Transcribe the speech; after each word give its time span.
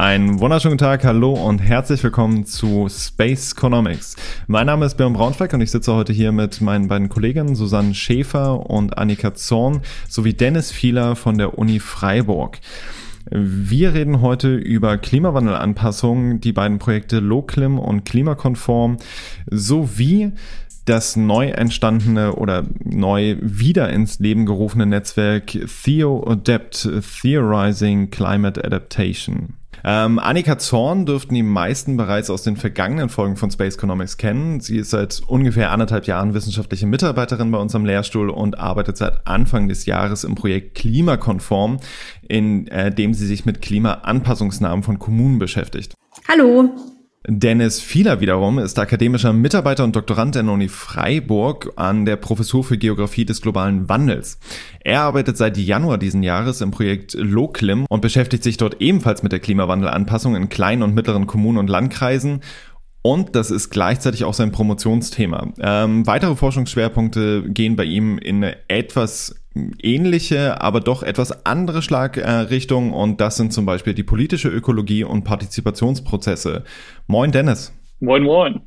Einen 0.00 0.40
wunderschönen 0.40 0.78
Tag, 0.78 1.04
hallo 1.04 1.34
und 1.34 1.58
herzlich 1.58 2.02
willkommen 2.02 2.46
zu 2.46 2.88
Space 2.88 3.52
Economics. 3.52 4.16
Mein 4.46 4.64
Name 4.64 4.86
ist 4.86 4.96
Björn 4.96 5.12
Braunschweig 5.12 5.52
und 5.52 5.60
ich 5.60 5.70
sitze 5.70 5.92
heute 5.92 6.14
hier 6.14 6.32
mit 6.32 6.62
meinen 6.62 6.88
beiden 6.88 7.10
Kolleginnen 7.10 7.54
Susanne 7.54 7.94
Schäfer 7.94 8.70
und 8.70 8.96
Annika 8.96 9.34
Zorn 9.34 9.82
sowie 10.08 10.32
Dennis 10.32 10.72
Fieler 10.72 11.16
von 11.16 11.36
der 11.36 11.58
Uni 11.58 11.80
Freiburg. 11.80 12.60
Wir 13.30 13.92
reden 13.92 14.22
heute 14.22 14.54
über 14.56 14.96
Klimawandelanpassungen, 14.96 16.40
die 16.40 16.54
beiden 16.54 16.78
Projekte 16.78 17.18
LoClim 17.18 17.78
und 17.78 18.06
Klimakonform 18.06 18.96
sowie 19.50 20.32
das 20.86 21.14
neu 21.14 21.48
entstandene 21.48 22.36
oder 22.36 22.64
neu 22.82 23.36
wieder 23.42 23.90
ins 23.90 24.18
Leben 24.18 24.46
gerufene 24.46 24.86
Netzwerk 24.86 25.58
TheoAdapt 25.84 26.88
Theorizing 27.20 28.10
Climate 28.10 28.64
Adaptation. 28.64 29.59
Ähm, 29.84 30.18
Annika 30.18 30.58
Zorn 30.58 31.06
dürften 31.06 31.34
die 31.34 31.42
meisten 31.42 31.96
bereits 31.96 32.30
aus 32.30 32.42
den 32.42 32.56
vergangenen 32.56 33.08
Folgen 33.08 33.36
von 33.36 33.50
Space 33.50 33.76
Economics 33.76 34.16
kennen. 34.16 34.60
Sie 34.60 34.78
ist 34.78 34.90
seit 34.90 35.22
ungefähr 35.26 35.70
anderthalb 35.70 36.06
Jahren 36.06 36.34
wissenschaftliche 36.34 36.86
Mitarbeiterin 36.86 37.50
bei 37.50 37.58
unserem 37.58 37.84
Lehrstuhl 37.84 38.30
und 38.30 38.58
arbeitet 38.58 38.96
seit 38.96 39.26
Anfang 39.26 39.68
des 39.68 39.86
Jahres 39.86 40.24
im 40.24 40.34
Projekt 40.34 40.74
Klimakonform, 40.74 41.78
in 42.28 42.66
äh, 42.68 42.94
dem 42.94 43.14
sie 43.14 43.26
sich 43.26 43.46
mit 43.46 43.62
Klimaanpassungsnamen 43.62 44.82
von 44.82 44.98
Kommunen 44.98 45.38
beschäftigt. 45.38 45.94
Hallo. 46.28 46.70
Dennis 47.26 47.80
Fieler 47.80 48.20
wiederum 48.20 48.58
ist 48.58 48.78
akademischer 48.78 49.34
Mitarbeiter 49.34 49.84
und 49.84 49.94
Doktorand 49.94 50.36
der 50.36 50.44
Uni 50.44 50.68
Freiburg 50.68 51.70
an 51.76 52.06
der 52.06 52.16
Professur 52.16 52.64
für 52.64 52.78
Geografie 52.78 53.26
des 53.26 53.42
globalen 53.42 53.90
Wandels. 53.90 54.38
Er 54.82 55.02
arbeitet 55.02 55.36
seit 55.36 55.58
Januar 55.58 55.98
diesen 55.98 56.22
Jahres 56.22 56.62
im 56.62 56.70
Projekt 56.70 57.12
LoClim 57.12 57.84
und 57.90 58.00
beschäftigt 58.00 58.42
sich 58.42 58.56
dort 58.56 58.80
ebenfalls 58.80 59.22
mit 59.22 59.32
der 59.32 59.40
Klimawandelanpassung 59.40 60.34
in 60.34 60.48
kleinen 60.48 60.82
und 60.82 60.94
mittleren 60.94 61.26
Kommunen 61.26 61.58
und 61.58 61.68
Landkreisen 61.68 62.40
und 63.02 63.34
das 63.34 63.50
ist 63.50 63.70
gleichzeitig 63.70 64.24
auch 64.24 64.34
sein 64.34 64.52
Promotionsthema. 64.52 65.52
Ähm, 65.58 66.06
weitere 66.06 66.36
Forschungsschwerpunkte 66.36 67.44
gehen 67.48 67.76
bei 67.76 67.84
ihm 67.84 68.18
in 68.18 68.36
eine 68.36 68.56
etwas 68.68 69.39
ähnliche, 69.82 70.60
aber 70.60 70.80
doch 70.80 71.02
etwas 71.02 71.46
andere 71.46 71.82
Schlagrichtung. 71.82 72.92
Und 72.92 73.20
das 73.20 73.36
sind 73.36 73.52
zum 73.52 73.66
Beispiel 73.66 73.94
die 73.94 74.02
politische 74.02 74.48
Ökologie 74.48 75.04
und 75.04 75.24
Partizipationsprozesse. 75.24 76.64
Moin 77.06 77.32
Dennis. 77.32 77.72
Moin, 78.00 78.22
moin. 78.22 78.60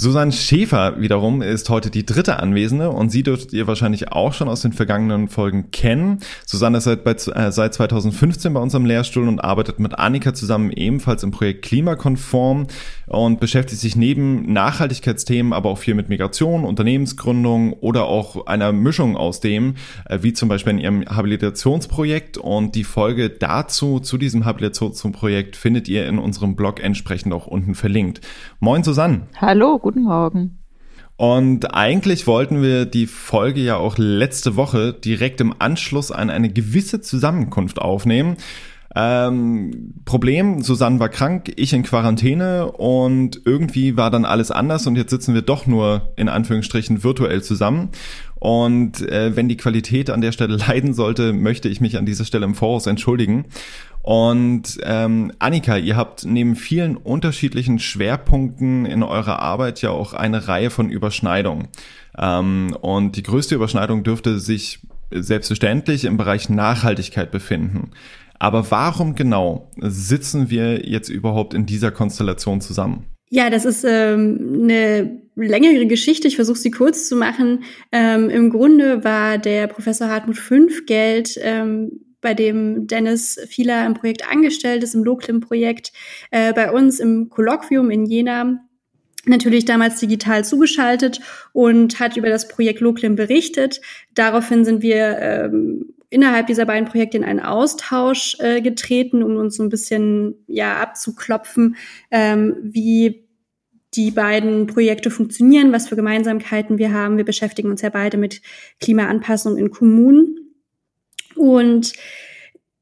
Susanne 0.00 0.32
Schäfer 0.32 0.98
wiederum 0.98 1.42
ist 1.42 1.68
heute 1.68 1.90
die 1.90 2.06
dritte 2.06 2.38
Anwesende 2.38 2.88
und 2.88 3.10
sie 3.10 3.22
dürftet 3.22 3.52
ihr 3.52 3.66
wahrscheinlich 3.66 4.12
auch 4.12 4.32
schon 4.32 4.48
aus 4.48 4.62
den 4.62 4.72
vergangenen 4.72 5.28
Folgen 5.28 5.72
kennen. 5.72 6.20
Susanne 6.46 6.78
ist 6.78 6.84
seit, 6.84 7.06
äh, 7.06 7.52
seit 7.52 7.74
2015 7.74 8.54
bei 8.54 8.60
unserem 8.60 8.86
Lehrstuhl 8.86 9.28
und 9.28 9.40
arbeitet 9.40 9.78
mit 9.78 9.98
Annika 9.98 10.32
zusammen 10.32 10.70
ebenfalls 10.70 11.22
im 11.22 11.32
Projekt 11.32 11.66
Klimakonform 11.66 12.68
und 13.08 13.40
beschäftigt 13.40 13.78
sich 13.78 13.94
neben 13.94 14.50
Nachhaltigkeitsthemen 14.50 15.52
aber 15.52 15.68
auch 15.68 15.76
viel 15.76 15.92
mit 15.92 16.08
Migration, 16.08 16.64
Unternehmensgründung 16.64 17.74
oder 17.74 18.06
auch 18.06 18.46
einer 18.46 18.72
Mischung 18.72 19.18
aus 19.18 19.40
dem, 19.40 19.74
äh, 20.06 20.20
wie 20.22 20.32
zum 20.32 20.48
Beispiel 20.48 20.72
in 20.72 20.78
ihrem 20.78 21.04
Habilitationsprojekt. 21.04 22.38
Und 22.38 22.74
die 22.74 22.84
Folge 22.84 23.28
dazu, 23.28 24.00
zu 24.00 24.16
diesem 24.16 24.46
Habilitationsprojekt, 24.46 25.56
findet 25.56 25.88
ihr 25.88 26.06
in 26.06 26.18
unserem 26.18 26.56
Blog 26.56 26.82
entsprechend 26.82 27.34
auch 27.34 27.46
unten 27.46 27.74
verlinkt. 27.74 28.22
Moin 28.60 28.82
Susanne. 28.82 29.22
Hallo, 29.36 29.78
guten 29.78 29.89
Morgen. 29.96 30.58
Und 31.16 31.74
eigentlich 31.74 32.26
wollten 32.26 32.62
wir 32.62 32.86
die 32.86 33.06
Folge 33.06 33.60
ja 33.60 33.76
auch 33.76 33.98
letzte 33.98 34.56
Woche 34.56 34.94
direkt 34.94 35.42
im 35.42 35.54
Anschluss 35.58 36.10
an 36.10 36.30
eine 36.30 36.50
gewisse 36.50 37.02
Zusammenkunft 37.02 37.78
aufnehmen. 37.78 38.36
Ähm, 38.96 39.94
Problem, 40.04 40.62
Susanne 40.62 40.98
war 40.98 41.10
krank, 41.10 41.52
ich 41.56 41.72
in 41.72 41.84
Quarantäne 41.84 42.72
und 42.72 43.42
irgendwie 43.44 43.96
war 43.96 44.10
dann 44.10 44.24
alles 44.24 44.50
anders 44.50 44.86
und 44.86 44.96
jetzt 44.96 45.10
sitzen 45.10 45.32
wir 45.32 45.42
doch 45.42 45.66
nur 45.66 46.12
in 46.16 46.28
Anführungsstrichen 46.28 47.04
virtuell 47.04 47.42
zusammen. 47.42 47.90
Und 48.40 49.02
äh, 49.02 49.36
wenn 49.36 49.48
die 49.48 49.56
Qualität 49.56 50.10
an 50.10 50.20
der 50.20 50.32
Stelle 50.32 50.56
leiden 50.68 50.94
sollte, 50.94 51.32
möchte 51.32 51.68
ich 51.68 51.80
mich 51.80 51.96
an 51.96 52.06
dieser 52.06 52.24
Stelle 52.24 52.46
im 52.46 52.56
Voraus 52.56 52.86
entschuldigen. 52.86 53.44
Und 54.02 54.78
ähm, 54.82 55.30
Annika, 55.38 55.76
ihr 55.76 55.94
habt 55.96 56.24
neben 56.24 56.56
vielen 56.56 56.96
unterschiedlichen 56.96 57.78
Schwerpunkten 57.78 58.86
in 58.86 59.02
eurer 59.02 59.40
Arbeit 59.40 59.82
ja 59.82 59.90
auch 59.90 60.14
eine 60.14 60.48
Reihe 60.48 60.70
von 60.70 60.88
Überschneidungen. 60.88 61.68
Ähm, 62.18 62.74
und 62.80 63.16
die 63.16 63.22
größte 63.22 63.54
Überschneidung 63.54 64.02
dürfte 64.02 64.40
sich 64.40 64.80
selbstverständlich 65.10 66.04
im 66.04 66.16
Bereich 66.16 66.48
Nachhaltigkeit 66.48 67.30
befinden. 67.30 67.90
Aber 68.38 68.70
warum 68.70 69.14
genau 69.14 69.70
sitzen 69.76 70.48
wir 70.48 70.88
jetzt 70.88 71.10
überhaupt 71.10 71.52
in 71.52 71.66
dieser 71.66 71.90
Konstellation 71.90 72.62
zusammen? 72.62 73.04
Ja, 73.32 73.48
das 73.48 73.64
ist 73.64 73.84
ähm, 73.88 74.60
eine 74.64 75.22
längere 75.36 75.86
Geschichte. 75.86 76.26
Ich 76.26 76.34
versuche 76.34 76.58
sie 76.58 76.72
kurz 76.72 77.08
zu 77.08 77.14
machen. 77.14 77.62
Ähm, 77.92 78.28
Im 78.28 78.50
Grunde 78.50 79.04
war 79.04 79.38
der 79.38 79.68
Professor 79.68 80.08
Hartmut 80.08 80.36
Fünfgeld, 80.36 81.38
ähm, 81.40 82.00
bei 82.20 82.34
dem 82.34 82.88
Dennis 82.88 83.40
Fieler 83.48 83.86
im 83.86 83.94
Projekt 83.94 84.28
angestellt 84.28 84.82
ist, 84.82 84.94
im 84.94 85.04
Loclim-Projekt, 85.04 85.92
äh, 86.32 86.52
bei 86.52 86.72
uns 86.72 86.98
im 86.98 87.30
Kolloquium 87.30 87.88
in 87.90 88.04
Jena 88.04 88.64
natürlich 89.26 89.64
damals 89.64 90.00
digital 90.00 90.44
zugeschaltet 90.44 91.20
und 91.52 92.00
hat 92.00 92.16
über 92.16 92.30
das 92.30 92.48
Projekt 92.48 92.80
Loclim 92.80 93.14
berichtet. 93.14 93.80
Daraufhin 94.14 94.64
sind 94.64 94.82
wir 94.82 95.18
ähm, 95.18 95.94
innerhalb 96.10 96.48
dieser 96.48 96.66
beiden 96.66 96.88
Projekte 96.88 97.16
in 97.16 97.24
einen 97.24 97.40
Austausch 97.40 98.36
äh, 98.40 98.60
getreten, 98.60 99.22
um 99.22 99.36
uns 99.36 99.56
so 99.56 99.62
ein 99.62 99.70
bisschen 99.70 100.34
ja 100.46 100.76
abzuklopfen, 100.76 101.76
ähm, 102.10 102.56
wie 102.62 103.26
die 103.94 104.10
beiden 104.10 104.66
Projekte 104.66 105.10
funktionieren, 105.10 105.72
was 105.72 105.88
für 105.88 105.96
Gemeinsamkeiten 105.96 106.76
wir 106.78 106.92
haben. 106.92 107.16
Wir 107.16 107.24
beschäftigen 107.24 107.70
uns 107.70 107.80
ja 107.82 107.88
beide 107.88 108.18
mit 108.18 108.40
Klimaanpassung 108.80 109.56
in 109.56 109.70
Kommunen. 109.70 110.54
Und 111.34 111.94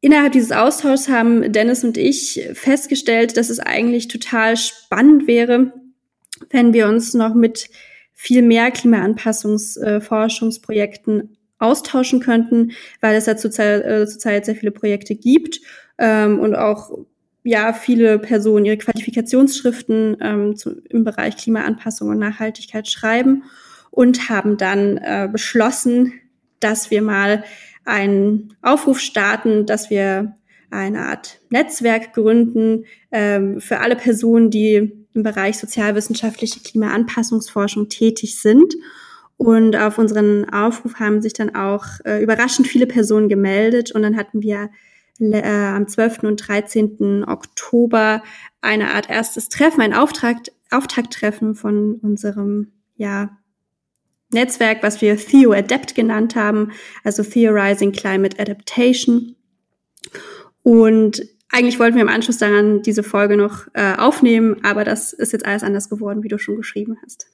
innerhalb 0.00 0.32
dieses 0.32 0.52
Austauschs 0.52 1.08
haben 1.08 1.50
Dennis 1.52 1.82
und 1.84 1.96
ich 1.96 2.46
festgestellt, 2.52 3.38
dass 3.38 3.50
es 3.50 3.60
eigentlich 3.60 4.08
total 4.08 4.56
spannend 4.56 5.26
wäre, 5.26 5.72
wenn 6.50 6.72
wir 6.74 6.88
uns 6.88 7.14
noch 7.14 7.34
mit 7.34 7.70
viel 8.12 8.42
mehr 8.42 8.70
Klimaanpassungsforschungsprojekten 8.70 11.37
austauschen 11.58 12.20
könnten, 12.20 12.72
weil 13.00 13.16
es 13.16 13.26
ja 13.26 13.36
zurzeit, 13.36 13.84
äh, 13.84 14.06
zurzeit 14.06 14.46
sehr 14.46 14.56
viele 14.56 14.70
Projekte 14.70 15.14
gibt 15.14 15.60
ähm, 15.98 16.38
und 16.38 16.54
auch 16.54 16.90
ja 17.44 17.72
viele 17.72 18.18
Personen 18.18 18.64
ihre 18.64 18.76
Qualifikationsschriften 18.76 20.16
ähm, 20.20 20.56
zu, 20.56 20.80
im 20.88 21.04
Bereich 21.04 21.36
Klimaanpassung 21.36 22.08
und 22.08 22.18
Nachhaltigkeit 22.18 22.88
schreiben 22.88 23.44
und 23.90 24.28
haben 24.28 24.56
dann 24.56 24.98
äh, 24.98 25.28
beschlossen, 25.30 26.12
dass 26.60 26.90
wir 26.90 27.02
mal 27.02 27.44
einen 27.84 28.54
Aufruf 28.60 29.00
starten, 29.00 29.66
dass 29.66 29.90
wir 29.90 30.36
eine 30.70 31.06
Art 31.06 31.38
Netzwerk 31.48 32.12
gründen 32.12 32.84
ähm, 33.10 33.60
für 33.60 33.78
alle 33.80 33.96
Personen, 33.96 34.50
die 34.50 34.92
im 35.14 35.22
Bereich 35.22 35.56
sozialwissenschaftliche 35.56 36.60
Klimaanpassungsforschung 36.60 37.88
tätig 37.88 38.40
sind 38.40 38.74
und 39.38 39.76
auf 39.76 39.98
unseren 39.98 40.50
Aufruf 40.50 40.96
haben 40.96 41.22
sich 41.22 41.32
dann 41.32 41.54
auch 41.54 41.84
äh, 42.04 42.20
überraschend 42.20 42.66
viele 42.66 42.88
Personen 42.88 43.28
gemeldet. 43.28 43.92
Und 43.92 44.02
dann 44.02 44.16
hatten 44.16 44.42
wir 44.42 44.68
äh, 45.20 45.48
am 45.48 45.86
12. 45.86 46.24
und 46.24 46.36
13. 46.46 47.24
Oktober 47.24 48.22
eine 48.60 48.92
Art 48.92 49.08
erstes 49.08 49.48
Treffen, 49.48 49.80
ein 49.80 49.94
Auftrag, 49.94 50.38
Auftakttreffen 50.72 51.54
von 51.54 52.00
unserem 52.02 52.72
ja, 52.96 53.38
Netzwerk, 54.32 54.82
was 54.82 55.00
wir 55.00 55.16
TheoAdapt 55.16 55.94
genannt 55.94 56.34
haben, 56.34 56.72
also 57.04 57.22
Theorizing 57.22 57.92
Climate 57.92 58.40
Adaptation. 58.40 59.36
Und 60.64 61.22
eigentlich 61.48 61.78
wollten 61.78 61.94
wir 61.94 62.02
im 62.02 62.08
Anschluss 62.08 62.38
daran 62.38 62.82
diese 62.82 63.04
Folge 63.04 63.36
noch 63.36 63.68
äh, 63.74 63.94
aufnehmen, 63.96 64.64
aber 64.64 64.82
das 64.82 65.12
ist 65.12 65.32
jetzt 65.32 65.46
alles 65.46 65.62
anders 65.62 65.88
geworden, 65.88 66.24
wie 66.24 66.28
du 66.28 66.38
schon 66.38 66.56
geschrieben 66.56 66.98
hast. 67.04 67.28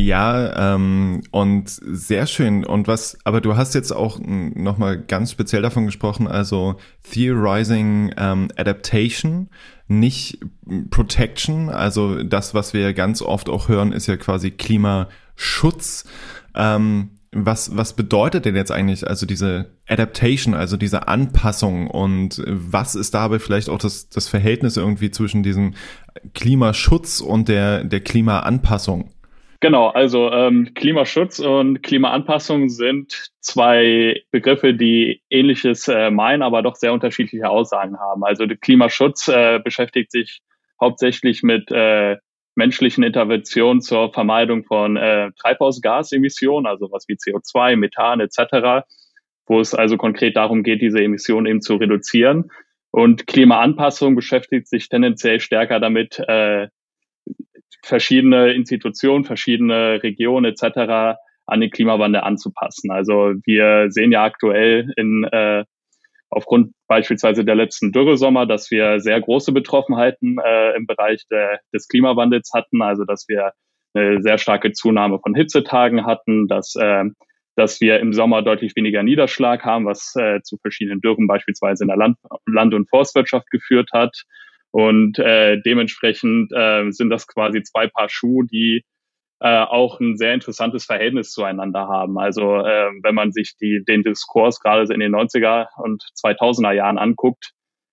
Ja, 0.00 0.74
ähm, 0.76 1.22
und 1.32 1.68
sehr 1.68 2.28
schön. 2.28 2.64
Und 2.64 2.86
was, 2.86 3.18
aber 3.24 3.40
du 3.40 3.56
hast 3.56 3.74
jetzt 3.74 3.90
auch 3.90 4.20
nochmal 4.20 4.96
ganz 4.96 5.32
speziell 5.32 5.60
davon 5.60 5.86
gesprochen, 5.86 6.28
also 6.28 6.76
Theorizing 7.02 8.14
ähm, 8.16 8.48
Adaptation, 8.54 9.48
nicht 9.88 10.38
Protection. 10.90 11.68
Also 11.68 12.22
das, 12.22 12.54
was 12.54 12.74
wir 12.74 12.94
ganz 12.94 13.22
oft 13.22 13.48
auch 13.48 13.68
hören, 13.68 13.90
ist 13.90 14.06
ja 14.06 14.16
quasi 14.16 14.52
Klimaschutz. 14.52 16.04
Ähm, 16.54 17.10
was, 17.32 17.76
was 17.76 17.94
bedeutet 17.94 18.44
denn 18.44 18.54
jetzt 18.54 18.70
eigentlich 18.70 19.04
also 19.04 19.26
diese 19.26 19.72
Adaptation, 19.88 20.54
also 20.54 20.76
diese 20.76 21.08
Anpassung 21.08 21.88
und 21.88 22.40
was 22.46 22.94
ist 22.94 23.14
dabei 23.14 23.40
vielleicht 23.40 23.68
auch 23.68 23.78
das, 23.78 24.08
das 24.10 24.28
Verhältnis 24.28 24.76
irgendwie 24.76 25.10
zwischen 25.10 25.42
diesem 25.42 25.74
Klimaschutz 26.34 27.20
und 27.20 27.48
der, 27.48 27.82
der 27.82 28.00
Klimaanpassung? 28.00 29.10
Genau, 29.60 29.88
also 29.88 30.30
ähm, 30.30 30.72
Klimaschutz 30.74 31.40
und 31.40 31.82
Klimaanpassung 31.82 32.68
sind 32.68 33.32
zwei 33.40 34.22
Begriffe, 34.30 34.72
die 34.72 35.20
ähnliches 35.30 35.88
äh, 35.88 36.10
meinen, 36.10 36.42
aber 36.42 36.62
doch 36.62 36.76
sehr 36.76 36.92
unterschiedliche 36.92 37.48
Aussagen 37.48 37.98
haben. 37.98 38.24
Also 38.24 38.46
Klimaschutz 38.46 39.26
äh, 39.26 39.58
beschäftigt 39.58 40.12
sich 40.12 40.42
hauptsächlich 40.80 41.42
mit 41.42 41.72
äh, 41.72 42.18
menschlichen 42.54 43.02
Interventionen 43.02 43.80
zur 43.80 44.12
Vermeidung 44.12 44.64
von 44.64 44.96
äh, 44.96 45.32
Treibhausgasemissionen, 45.40 46.66
also 46.66 46.92
was 46.92 47.08
wie 47.08 47.14
CO2, 47.14 47.76
Methan 47.76 48.20
etc., 48.20 48.86
wo 49.46 49.60
es 49.60 49.74
also 49.74 49.96
konkret 49.96 50.36
darum 50.36 50.62
geht, 50.62 50.82
diese 50.82 51.02
Emissionen 51.02 51.46
eben 51.46 51.62
zu 51.62 51.76
reduzieren. 51.76 52.50
Und 52.90 53.26
Klimaanpassung 53.26 54.14
beschäftigt 54.14 54.68
sich 54.68 54.88
tendenziell 54.88 55.40
stärker 55.40 55.80
damit, 55.80 56.18
äh, 56.28 56.68
verschiedene 57.82 58.52
Institutionen, 58.52 59.24
verschiedene 59.24 60.02
Regionen 60.02 60.46
etc. 60.46 61.18
an 61.46 61.60
den 61.60 61.70
Klimawandel 61.70 62.22
anzupassen. 62.22 62.90
Also 62.90 63.34
wir 63.44 63.90
sehen 63.90 64.12
ja 64.12 64.24
aktuell 64.24 64.92
in 64.96 65.24
äh, 65.24 65.64
aufgrund 66.30 66.72
beispielsweise 66.86 67.44
der 67.44 67.54
letzten 67.54 67.92
Dürresommer, 67.92 68.46
dass 68.46 68.70
wir 68.70 69.00
sehr 69.00 69.20
große 69.20 69.52
Betroffenheiten 69.52 70.38
äh, 70.44 70.76
im 70.76 70.86
Bereich 70.86 71.24
der, 71.30 71.60
des 71.72 71.88
Klimawandels 71.88 72.50
hatten, 72.54 72.82
also 72.82 73.04
dass 73.04 73.26
wir 73.28 73.52
eine 73.94 74.22
sehr 74.22 74.38
starke 74.38 74.72
Zunahme 74.72 75.18
von 75.20 75.34
Hitzetagen 75.34 76.04
hatten, 76.06 76.46
dass, 76.46 76.74
äh, 76.76 77.04
dass 77.56 77.80
wir 77.80 78.00
im 78.00 78.12
Sommer 78.12 78.42
deutlich 78.42 78.76
weniger 78.76 79.02
Niederschlag 79.02 79.64
haben, 79.64 79.86
was 79.86 80.14
äh, 80.16 80.40
zu 80.42 80.58
verschiedenen 80.58 81.00
Dürren 81.00 81.26
beispielsweise 81.26 81.84
in 81.84 81.88
der 81.88 81.96
Land-, 81.96 82.18
Land 82.46 82.74
und 82.74 82.88
Forstwirtschaft 82.88 83.50
geführt 83.50 83.90
hat. 83.92 84.24
Und 84.70 85.18
äh, 85.18 85.60
dementsprechend 85.62 86.52
äh, 86.52 86.90
sind 86.90 87.10
das 87.10 87.26
quasi 87.26 87.62
zwei 87.62 87.86
Paar 87.86 88.08
Schuhe, 88.08 88.46
die 88.46 88.84
äh, 89.40 89.64
auch 89.64 90.00
ein 90.00 90.16
sehr 90.16 90.34
interessantes 90.34 90.84
Verhältnis 90.84 91.30
zueinander 91.30 91.88
haben. 91.88 92.18
Also 92.18 92.56
äh, 92.56 92.90
wenn 93.02 93.14
man 93.14 93.32
sich 93.32 93.56
die, 93.60 93.82
den 93.86 94.02
Diskurs 94.02 94.60
gerade 94.60 94.92
in 94.92 95.00
den 95.00 95.14
90er 95.14 95.68
und 95.78 96.02
2000er 96.22 96.72
Jahren 96.72 96.98
anguckt, 96.98 97.52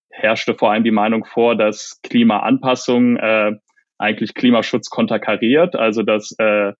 herrschte 0.09 0.55
vor 0.55 0.71
allem 0.71 0.83
die 0.83 0.91
Meinung 0.91 1.25
vor, 1.25 1.55
dass 1.55 1.99
Klimaanpassung 2.03 3.17
äh, 3.17 3.53
eigentlich 3.97 4.33
Klimaschutz 4.33 4.89
konterkariert, 4.89 5.75
also 5.75 6.03
dass 6.03 6.33
äh, 6.39 6.73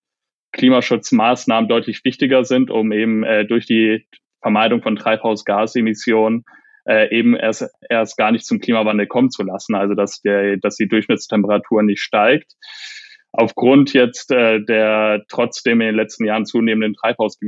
Klimaschutzmaßnahmen 0.52 1.68
deutlich 1.68 2.04
wichtiger 2.04 2.44
sind, 2.44 2.70
um 2.70 2.92
eben 2.92 3.24
äh, 3.24 3.44
durch 3.44 3.66
die 3.66 4.06
Vermeidung 4.40 4.82
von 4.82 4.96
Treibhausgasemissionen 4.96 6.44
äh, 6.86 7.14
eben 7.16 7.36
erst, 7.36 7.68
erst 7.88 8.16
gar 8.16 8.32
nicht 8.32 8.46
zum 8.46 8.60
Klimawandel 8.60 9.06
kommen 9.06 9.30
zu 9.30 9.42
lassen, 9.42 9.74
also 9.74 9.94
dass, 9.94 10.20
der, 10.20 10.56
dass 10.56 10.76
die 10.76 10.88
Durchschnittstemperatur 10.88 11.82
nicht 11.82 12.00
steigt. 12.00 12.52
Aufgrund 13.32 13.92
jetzt 13.92 14.30
äh, 14.30 14.60
der 14.64 15.24
trotzdem 15.28 15.82
in 15.82 15.88
den 15.88 15.96
letzten 15.96 16.24
Jahren 16.24 16.46
zunehmenden 16.46 16.94
Treibhaus, 16.94 17.38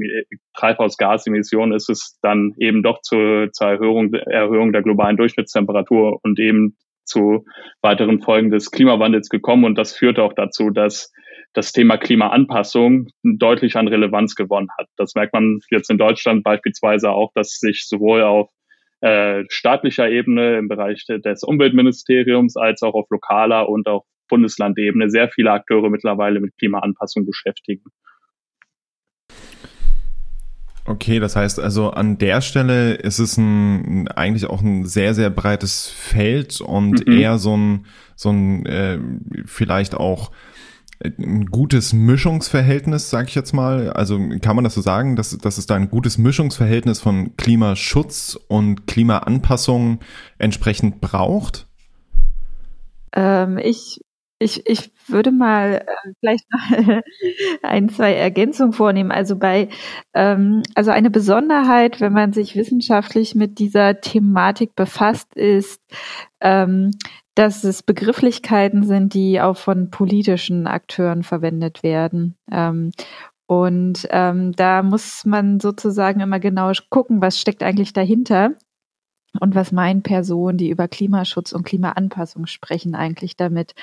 Treibhausgasemissionen 0.55 1.75
ist 1.75 1.88
es 1.88 2.19
dann 2.20 2.55
eben 2.58 2.82
doch 2.82 3.00
zu, 3.00 3.49
zur 3.52 3.69
Erhöhung, 3.69 4.12
Erhöhung 4.12 4.73
der 4.73 4.82
globalen 4.82 5.17
Durchschnittstemperatur 5.17 6.19
und 6.23 6.38
eben 6.38 6.76
zu 7.05 7.46
weiteren 7.81 8.20
Folgen 8.20 8.50
des 8.50 8.70
Klimawandels 8.70 9.31
gekommen. 9.31 9.64
Und 9.64 9.79
das 9.79 9.96
führt 9.96 10.19
auch 10.19 10.34
dazu, 10.34 10.69
dass 10.69 11.11
das 11.55 11.73
Thema 11.73 11.96
Klimaanpassung 11.96 13.08
deutlich 13.23 13.76
an 13.76 13.88
Relevanz 13.88 14.34
gewonnen 14.34 14.69
hat. 14.79 14.88
Das 14.96 15.14
merkt 15.14 15.32
man 15.32 15.61
jetzt 15.70 15.91
in 15.91 15.96
Deutschland 15.96 16.44
beispielsweise 16.44 17.11
auch, 17.11 17.32
dass 17.34 17.58
sich 17.58 17.88
sowohl 17.88 18.23
auf 18.23 18.50
äh, 19.00 19.44
staatlicher 19.48 20.08
Ebene 20.08 20.58
im 20.58 20.68
Bereich 20.68 21.04
des 21.06 21.42
Umweltministeriums 21.42 22.56
als 22.56 22.82
auch 22.82 22.94
auf 22.94 23.06
lokaler 23.10 23.68
und 23.68 23.86
auch 23.86 24.04
Bundeslandebene 24.28 25.10
sehr 25.10 25.28
viele 25.28 25.52
Akteure 25.52 25.90
mittlerweile 25.90 26.40
mit 26.40 26.56
Klimaanpassung 26.58 27.24
beschäftigen. 27.26 27.84
Okay, 30.84 31.18
das 31.20 31.36
heißt 31.36 31.60
also 31.60 31.90
an 31.90 32.16
der 32.16 32.40
Stelle 32.40 32.94
ist 32.94 33.18
es 33.18 33.36
ein, 33.36 34.08
eigentlich 34.08 34.46
auch 34.46 34.62
ein 34.62 34.86
sehr, 34.86 35.12
sehr 35.12 35.28
breites 35.28 35.86
Feld 35.86 36.62
und 36.62 37.06
mhm. 37.06 37.12
eher 37.12 37.36
so 37.36 37.56
ein, 37.56 37.86
so 38.16 38.30
ein 38.30 38.64
äh, 38.64 38.98
vielleicht 39.44 39.94
auch 39.94 40.30
ein 41.04 41.46
gutes 41.46 41.92
Mischungsverhältnis, 41.92 43.10
sage 43.10 43.28
ich 43.28 43.34
jetzt 43.34 43.52
mal. 43.52 43.90
Also 43.90 44.18
kann 44.40 44.56
man 44.56 44.64
das 44.64 44.74
so 44.74 44.80
sagen, 44.80 45.16
dass, 45.16 45.36
dass 45.38 45.58
es 45.58 45.66
da 45.66 45.76
ein 45.76 45.90
gutes 45.90 46.18
Mischungsverhältnis 46.18 47.00
von 47.00 47.36
Klimaschutz 47.36 48.38
und 48.48 48.86
Klimaanpassung 48.86 50.00
entsprechend 50.38 51.00
braucht? 51.00 51.66
Ähm, 53.12 53.58
ich 53.58 54.00
ich, 54.40 54.66
ich 54.68 54.92
würde 55.08 55.32
mal 55.32 55.84
äh, 55.86 56.12
vielleicht 56.20 56.44
noch 56.50 57.02
ein, 57.62 57.88
zwei 57.88 58.14
Ergänzungen 58.14 58.72
vornehmen. 58.72 59.10
Also 59.10 59.36
bei, 59.36 59.68
ähm, 60.14 60.62
also 60.74 60.90
eine 60.90 61.10
Besonderheit, 61.10 62.00
wenn 62.00 62.12
man 62.12 62.32
sich 62.32 62.54
wissenschaftlich 62.54 63.34
mit 63.34 63.58
dieser 63.58 64.00
Thematik 64.00 64.76
befasst, 64.76 65.34
ist, 65.34 65.80
ähm, 66.40 66.92
dass 67.38 67.62
es 67.62 67.85
Begrifflichkeiten 67.85 68.82
sind, 68.82 69.14
die 69.14 69.40
auch 69.40 69.56
von 69.56 69.90
politischen 69.90 70.67
Akteuren 70.67 71.23
verwendet 71.23 71.85
werden. 71.85 72.37
Ähm, 72.50 72.90
und 73.46 74.08
ähm, 74.11 74.50
da 74.56 74.82
muss 74.82 75.25
man 75.25 75.61
sozusagen 75.61 76.19
immer 76.19 76.40
genau 76.40 76.73
gucken, 76.90 77.23
was 77.23 77.38
steckt 77.38 77.62
eigentlich 77.62 77.93
dahinter 77.93 78.55
und 79.38 79.55
was 79.55 79.70
meinen 79.70 80.02
Personen, 80.02 80.58
die 80.58 80.69
über 80.69 80.88
Klimaschutz 80.88 81.52
und 81.52 81.62
Klimaanpassung 81.62 82.46
sprechen, 82.46 82.96
eigentlich 82.96 83.37
damit. 83.37 83.76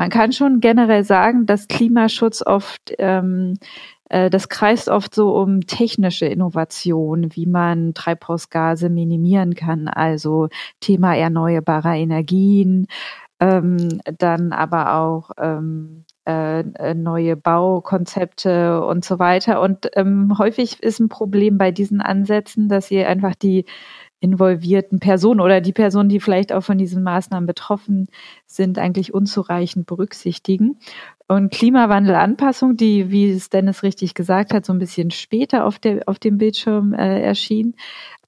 Man 0.00 0.08
kann 0.08 0.32
schon 0.32 0.60
generell 0.60 1.04
sagen, 1.04 1.44
dass 1.44 1.68
Klimaschutz 1.68 2.40
oft, 2.40 2.94
ähm, 2.98 3.58
äh, 4.08 4.30
das 4.30 4.48
kreist 4.48 4.88
oft 4.88 5.14
so 5.14 5.36
um 5.36 5.66
technische 5.66 6.24
Innovationen, 6.24 7.36
wie 7.36 7.44
man 7.44 7.92
Treibhausgase 7.92 8.88
minimieren 8.88 9.54
kann, 9.54 9.88
also 9.88 10.48
Thema 10.80 11.14
erneuerbarer 11.14 11.96
Energien, 11.96 12.86
ähm, 13.40 14.00
dann 14.16 14.52
aber 14.52 14.94
auch 14.94 15.32
ähm, 15.38 16.06
äh, 16.26 16.60
äh 16.60 16.94
neue 16.94 17.36
Baukonzepte 17.36 18.82
und 18.82 19.04
so 19.04 19.18
weiter. 19.18 19.60
Und 19.60 19.90
ähm, 19.96 20.38
häufig 20.38 20.82
ist 20.82 21.00
ein 21.00 21.10
Problem 21.10 21.58
bei 21.58 21.72
diesen 21.72 22.00
Ansätzen, 22.00 22.70
dass 22.70 22.88
sie 22.88 23.04
einfach 23.04 23.34
die 23.34 23.66
involvierten 24.20 25.00
Personen 25.00 25.40
oder 25.40 25.60
die 25.60 25.72
Personen, 25.72 26.08
die 26.08 26.20
vielleicht 26.20 26.52
auch 26.52 26.62
von 26.62 26.78
diesen 26.78 27.02
Maßnahmen 27.02 27.46
betroffen 27.46 28.08
sind, 28.46 28.78
eigentlich 28.78 29.14
unzureichend 29.14 29.86
berücksichtigen. 29.86 30.78
Und 31.26 31.52
Klimawandelanpassung, 31.52 32.76
die, 32.76 33.10
wie 33.10 33.30
es 33.30 33.50
Dennis 33.50 33.82
richtig 33.82 34.14
gesagt 34.14 34.52
hat, 34.52 34.66
so 34.66 34.72
ein 34.72 34.78
bisschen 34.78 35.10
später 35.10 35.64
auf, 35.64 35.78
der, 35.78 36.02
auf 36.06 36.18
dem 36.18 36.38
Bildschirm 36.38 36.92
äh, 36.92 37.22
erschien, 37.22 37.74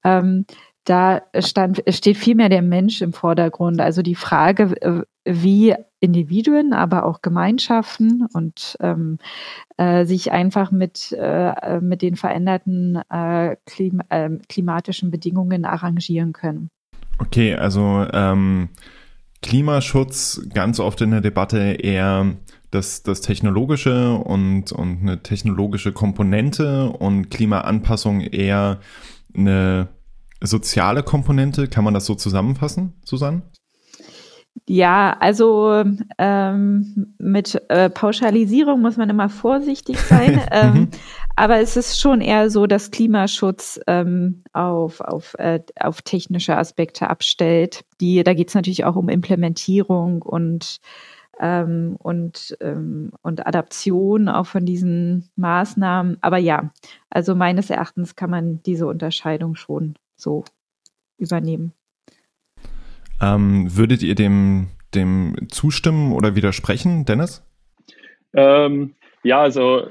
ähm, 0.03 0.45
da 0.85 1.21
stand, 1.39 1.83
steht 1.87 2.17
vielmehr 2.17 2.49
der 2.49 2.61
Mensch 2.61 3.01
im 3.01 3.13
Vordergrund. 3.13 3.79
Also 3.79 4.01
die 4.01 4.15
Frage, 4.15 4.75
äh, 4.81 5.03
wie 5.25 5.75
Individuen, 5.99 6.73
aber 6.73 7.05
auch 7.05 7.21
Gemeinschaften 7.21 8.27
und 8.33 8.77
ähm, 8.81 9.19
äh, 9.77 10.05
sich 10.05 10.31
einfach 10.31 10.71
mit, 10.71 11.15
äh, 11.17 11.79
mit 11.79 12.01
den 12.01 12.15
veränderten 12.15 12.99
äh, 13.09 13.55
Klim 13.65 14.01
äh, 14.09 14.29
klimatischen 14.49 15.11
Bedingungen 15.11 15.65
arrangieren 15.65 16.33
können. 16.33 16.69
Okay, 17.19 17.55
also 17.55 18.05
ähm, 18.11 18.69
Klimaschutz 19.41 20.41
ganz 20.53 20.79
oft 20.79 20.99
in 21.01 21.11
der 21.11 21.21
Debatte 21.21 21.57
eher 21.57 22.35
das, 22.71 23.03
das 23.03 23.21
technologische 23.21 24.15
und, 24.15 24.71
und 24.71 25.01
eine 25.01 25.21
technologische 25.21 25.93
Komponente 25.93 26.89
und 26.89 27.29
Klimaanpassung 27.29 28.21
eher 28.21 28.79
eine 29.35 29.89
soziale 30.41 31.03
Komponente. 31.03 31.67
Kann 31.67 31.83
man 31.83 31.93
das 31.93 32.05
so 32.05 32.15
zusammenfassen, 32.15 32.93
Susanne? 33.05 33.43
Ja, 34.65 35.17
also 35.19 35.83
ähm, 36.17 37.15
mit 37.17 37.61
äh, 37.69 37.89
Pauschalisierung 37.89 38.81
muss 38.81 38.95
man 38.95 39.09
immer 39.09 39.27
vorsichtig 39.27 39.99
sein. 39.99 40.41
ähm, 40.51 40.73
mhm. 40.73 40.87
aber 41.35 41.59
es 41.59 41.75
ist 41.75 41.99
schon 41.99 42.21
eher 42.21 42.49
so, 42.49 42.65
dass 42.65 42.91
Klimaschutz 42.91 43.79
ähm, 43.87 44.43
auf, 44.53 45.01
auf, 45.01 45.33
äh, 45.37 45.59
auf 45.79 46.01
technische 46.01 46.57
Aspekte 46.57 47.09
abstellt. 47.09 47.83
Die, 47.99 48.23
da 48.23 48.33
geht 48.33 48.49
es 48.49 48.55
natürlich 48.55 48.85
auch 48.85 48.95
um 48.95 49.09
Implementierung 49.09 50.21
und, 50.21 50.79
ähm, 51.39 51.97
und, 51.99 52.55
ähm, 52.61 53.11
und 53.21 53.45
Adaption 53.45 54.29
auch 54.29 54.45
von 54.45 54.65
diesen 54.65 55.29
Maßnahmen. 55.35 56.19
Aber 56.21 56.37
ja, 56.37 56.71
also 57.09 57.35
meines 57.35 57.69
Erachtens 57.69 58.15
kann 58.15 58.29
man 58.29 58.63
diese 58.63 58.87
Unterscheidung 58.87 59.55
schon 59.55 59.95
so 60.15 60.45
übernehmen. 61.17 61.73
Ähm, 63.23 63.67
würdet 63.77 64.03
ihr 64.03 64.15
dem, 64.15 64.67
dem 64.93 65.35
zustimmen 65.47 66.11
oder 66.11 66.35
widersprechen, 66.35 67.05
Dennis? 67.05 67.41
Ähm, 68.33 68.95
ja, 69.23 69.39
also 69.39 69.87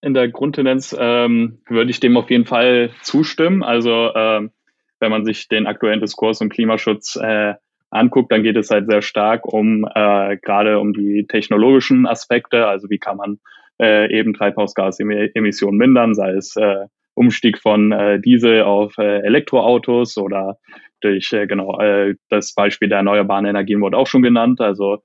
in 0.00 0.12
der 0.12 0.28
Grundtendenz 0.28 0.94
ähm, 0.98 1.60
würde 1.68 1.90
ich 1.90 2.00
dem 2.00 2.16
auf 2.16 2.30
jeden 2.30 2.46
Fall 2.46 2.90
zustimmen. 3.02 3.62
Also 3.62 4.12
ähm, 4.14 4.50
wenn 4.98 5.10
man 5.10 5.24
sich 5.24 5.48
den 5.48 5.66
aktuellen 5.66 6.00
Diskurs 6.00 6.40
um 6.40 6.48
Klimaschutz 6.48 7.16
äh, 7.16 7.54
anguckt, 7.90 8.32
dann 8.32 8.42
geht 8.42 8.56
es 8.56 8.70
halt 8.70 8.90
sehr 8.90 9.02
stark 9.02 9.46
um 9.46 9.86
äh, 9.94 10.36
gerade 10.38 10.80
um 10.80 10.92
die 10.92 11.26
technologischen 11.28 12.06
Aspekte. 12.06 12.66
Also 12.66 12.90
wie 12.90 12.98
kann 12.98 13.18
man 13.18 13.38
äh, 13.80 14.12
eben 14.12 14.34
Treibhausgasemissionen 14.34 15.78
mindern, 15.78 16.14
sei 16.14 16.30
es 16.30 16.56
äh, 16.56 16.86
Umstieg 17.14 17.58
von 17.58 17.92
äh, 17.92 18.20
Diesel 18.20 18.62
auf 18.62 18.96
äh, 18.98 19.20
Elektroautos 19.20 20.18
oder 20.18 20.58
durch, 21.00 21.32
äh, 21.32 21.46
genau, 21.46 21.78
äh, 21.80 22.14
das 22.28 22.54
Beispiel 22.54 22.88
der 22.88 22.98
erneuerbaren 22.98 23.46
Energien 23.46 23.80
wurde 23.80 23.96
auch 23.96 24.06
schon 24.06 24.22
genannt. 24.22 24.60
Also 24.60 25.02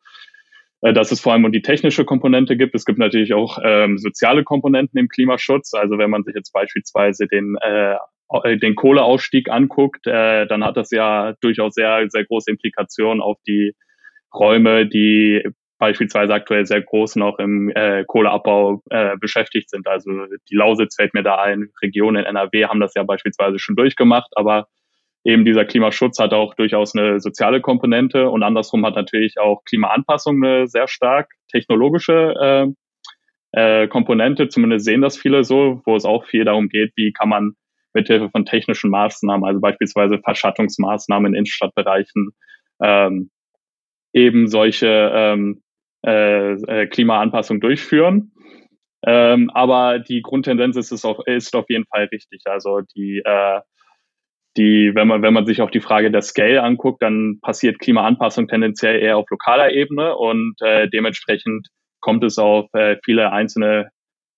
äh, 0.81 0.93
dass 0.93 1.11
es 1.11 1.19
vor 1.19 1.33
allem 1.33 1.45
um 1.45 1.51
die 1.51 1.61
technische 1.61 2.05
Komponente 2.05 2.55
gibt. 2.55 2.73
Es 2.75 2.85
gibt 2.85 2.99
natürlich 2.99 3.33
auch 3.33 3.59
ähm, 3.63 3.97
soziale 3.97 4.43
Komponenten 4.43 4.97
im 4.99 5.09
Klimaschutz. 5.09 5.73
Also 5.73 5.97
wenn 5.97 6.09
man 6.09 6.23
sich 6.23 6.35
jetzt 6.35 6.53
beispielsweise 6.53 7.27
den 7.27 7.55
äh, 7.61 7.95
den 8.57 8.75
Kohleausstieg 8.75 9.49
anguckt, 9.49 10.05
äh, 10.05 10.45
dann 10.45 10.63
hat 10.63 10.77
das 10.77 10.91
ja 10.91 11.33
durchaus 11.41 11.73
sehr, 11.73 12.05
sehr 12.09 12.25
große 12.25 12.51
Implikationen 12.51 13.21
auf 13.21 13.39
die 13.47 13.73
Räume, 14.33 14.87
die 14.87 15.43
beispielsweise 15.79 16.33
aktuell 16.33 16.65
sehr 16.65 16.81
groß 16.81 17.15
noch 17.15 17.39
im 17.39 17.71
äh, 17.74 18.03
Kohleabbau 18.05 18.83
äh, 18.89 19.17
beschäftigt 19.17 19.69
sind. 19.69 19.88
Also 19.88 20.12
die 20.50 20.55
Lausitz 20.55 20.95
fällt 20.95 21.13
mir 21.13 21.24
da 21.24 21.36
ein, 21.36 21.69
Regionen 21.81 22.17
in 22.17 22.25
NRW 22.25 22.65
haben 22.65 22.81
das 22.81 22.93
ja 22.95 23.03
beispielsweise 23.03 23.57
schon 23.57 23.75
durchgemacht, 23.75 24.29
aber 24.36 24.67
eben 25.24 25.45
dieser 25.45 25.65
Klimaschutz 25.65 26.19
hat 26.19 26.33
auch 26.33 26.53
durchaus 26.53 26.95
eine 26.95 27.19
soziale 27.19 27.62
Komponente 27.62 28.29
und 28.29 28.43
andersrum 28.43 28.86
hat 28.86 28.95
natürlich 28.95 29.39
auch 29.39 29.63
Klimaanpassung 29.63 30.43
eine 30.43 30.67
sehr 30.67 30.88
stark 30.88 31.31
technologische 31.50 32.74
äh, 33.53 33.83
äh, 33.83 33.88
Komponente. 33.88 34.50
Zumindest 34.50 34.86
sehen 34.86 35.01
das 35.01 35.17
viele 35.17 35.43
so, 35.43 35.81
wo 35.86 35.95
es 35.95 36.05
auch 36.05 36.25
viel 36.25 36.43
darum 36.43 36.67
geht, 36.67 36.91
wie 36.95 37.13
kann 37.13 37.29
man 37.29 37.53
mithilfe 37.93 38.29
von 38.29 38.45
technischen 38.45 38.91
Maßnahmen, 38.91 39.48
also 39.48 39.59
beispielsweise 39.59 40.19
Verschattungsmaßnahmen 40.19 41.33
in 41.33 41.39
Innenstadtbereichen, 41.39 42.29
ähm, 42.81 43.31
eben 44.13 44.48
solche 44.48 45.12
ähm, 45.13 45.63
äh, 46.05 46.53
äh, 46.53 46.87
Klimaanpassung 46.87 47.59
durchführen. 47.59 48.31
Ähm, 49.05 49.49
aber 49.53 49.99
die 49.99 50.21
Grundtendenz 50.21 50.75
ist, 50.75 50.91
es 50.91 51.05
auf, 51.05 51.19
ist 51.25 51.55
auf 51.55 51.65
jeden 51.69 51.85
Fall 51.85 52.05
richtig. 52.11 52.41
Also 52.45 52.81
die, 52.95 53.21
äh, 53.23 53.61
die, 54.57 54.91
wenn 54.93 55.07
man, 55.07 55.21
wenn 55.21 55.33
man 55.33 55.45
sich 55.45 55.61
auch 55.61 55.71
die 55.71 55.79
Frage 55.79 56.11
der 56.11 56.21
Scale 56.21 56.61
anguckt, 56.63 57.01
dann 57.01 57.39
passiert 57.41 57.79
Klimaanpassung 57.79 58.47
tendenziell 58.47 58.99
eher 58.99 59.17
auf 59.17 59.29
lokaler 59.29 59.71
Ebene 59.71 60.15
und 60.15 60.55
äh, 60.61 60.89
dementsprechend 60.89 61.67
kommt 62.01 62.23
es 62.23 62.37
auf 62.37 62.67
äh, 62.73 62.97
viele 63.03 63.31
einzelne 63.31 63.89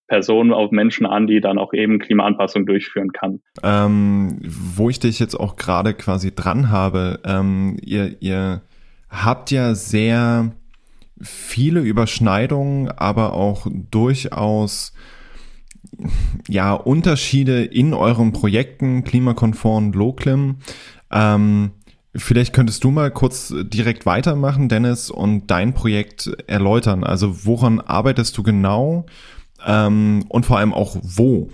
Personen, 0.08 0.52
auf 0.52 0.72
Menschen 0.72 1.06
an, 1.06 1.26
die 1.26 1.40
dann 1.40 1.58
auch 1.58 1.74
eben 1.74 1.98
Klimaanpassung 2.00 2.66
durchführen 2.66 3.14
kann. 3.14 3.40
Ähm, 3.64 4.40
wo 4.42 4.90
ich 4.90 5.00
dich 5.00 5.20
jetzt 5.20 5.36
auch 5.36 5.56
gerade 5.56 5.94
quasi 5.94 6.36
dran 6.36 6.70
habe, 6.70 7.22
ähm, 7.24 7.78
ihr, 7.82 8.18
ihr 8.20 8.62
habt 9.10 9.52
ja 9.52 9.74
sehr 9.74 10.52
viele 11.22 11.82
Überschneidungen, 11.82 12.90
aber 12.90 13.34
auch 13.34 13.68
durchaus 13.72 14.94
ja 16.48 16.74
Unterschiede 16.74 17.64
in 17.64 17.94
euren 17.94 18.32
Projekten 18.32 19.04
Klimakonform 19.04 19.92
Loclim. 19.94 20.58
Ähm, 21.12 21.72
vielleicht 22.16 22.54
könntest 22.54 22.84
du 22.84 22.92
mal 22.92 23.12
kurz 23.12 23.54
direkt 23.64 24.06
weitermachen, 24.06 24.70
Dennis, 24.70 25.10
und 25.10 25.48
dein 25.52 25.74
Projekt 25.74 26.32
erläutern. 26.48 27.04
Also 27.04 27.46
woran 27.46 27.80
arbeitest 27.80 28.38
du 28.38 28.44
genau? 28.44 29.06
ähm, 29.66 30.26
und 30.30 30.46
vor 30.46 30.58
allem 30.58 30.74
auch 30.74 30.96
wo? 31.02 31.50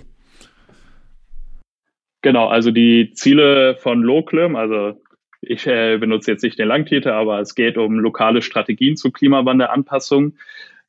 Genau, 2.22 2.48
also 2.48 2.70
die 2.70 3.12
Ziele 3.14 3.76
von 3.76 4.02
Loclim, 4.02 4.56
also 4.56 5.00
ich 5.40 5.66
äh, 5.66 5.98
benutze 5.98 6.32
jetzt 6.32 6.42
nicht 6.42 6.58
den 6.58 6.68
Langtitel, 6.68 7.10
aber 7.10 7.40
es 7.40 7.54
geht 7.54 7.78
um 7.78 7.98
lokale 7.98 8.42
Strategien 8.42 8.96
zur 8.96 9.12
Klimawandelanpassung. 9.12 10.34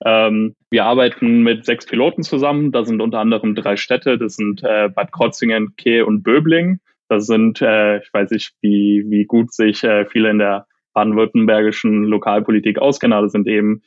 Ähm, 0.06 0.56
wir 0.70 0.86
arbeiten 0.86 1.44
mit 1.44 1.66
sechs 1.66 1.86
Piloten 1.86 2.24
zusammen. 2.24 2.72
Da 2.72 2.86
sind 2.86 3.02
unter 3.02 3.20
anderem 3.20 3.56
drei 3.56 3.76
Städte. 3.76 4.18
Das 4.18 4.36
sind 4.36 4.64
äh, 4.64 4.90
Bad 4.90 5.12
Krotzingen, 5.12 5.76
Kehl 5.76 6.04
und 6.04 6.24
Böbling. 6.24 6.80
Das 7.10 7.26
sind, 7.26 7.62
äh, 7.62 7.98
ich 7.98 8.14
weiß 8.14 8.32
nicht, 8.32 8.54
wie, 8.62 9.04
wie 9.08 9.26
gut 9.26 9.54
sich 9.54 9.84
äh, 9.84 10.06
viele 10.06 10.30
in 10.30 10.40
der 10.40 10.68
baden-württembergischen 10.94 12.04
Lokalpolitik 12.04 12.80
auskennen, 12.80 13.22
das 13.22 13.32
sind 13.32 13.48
eben 13.48 13.82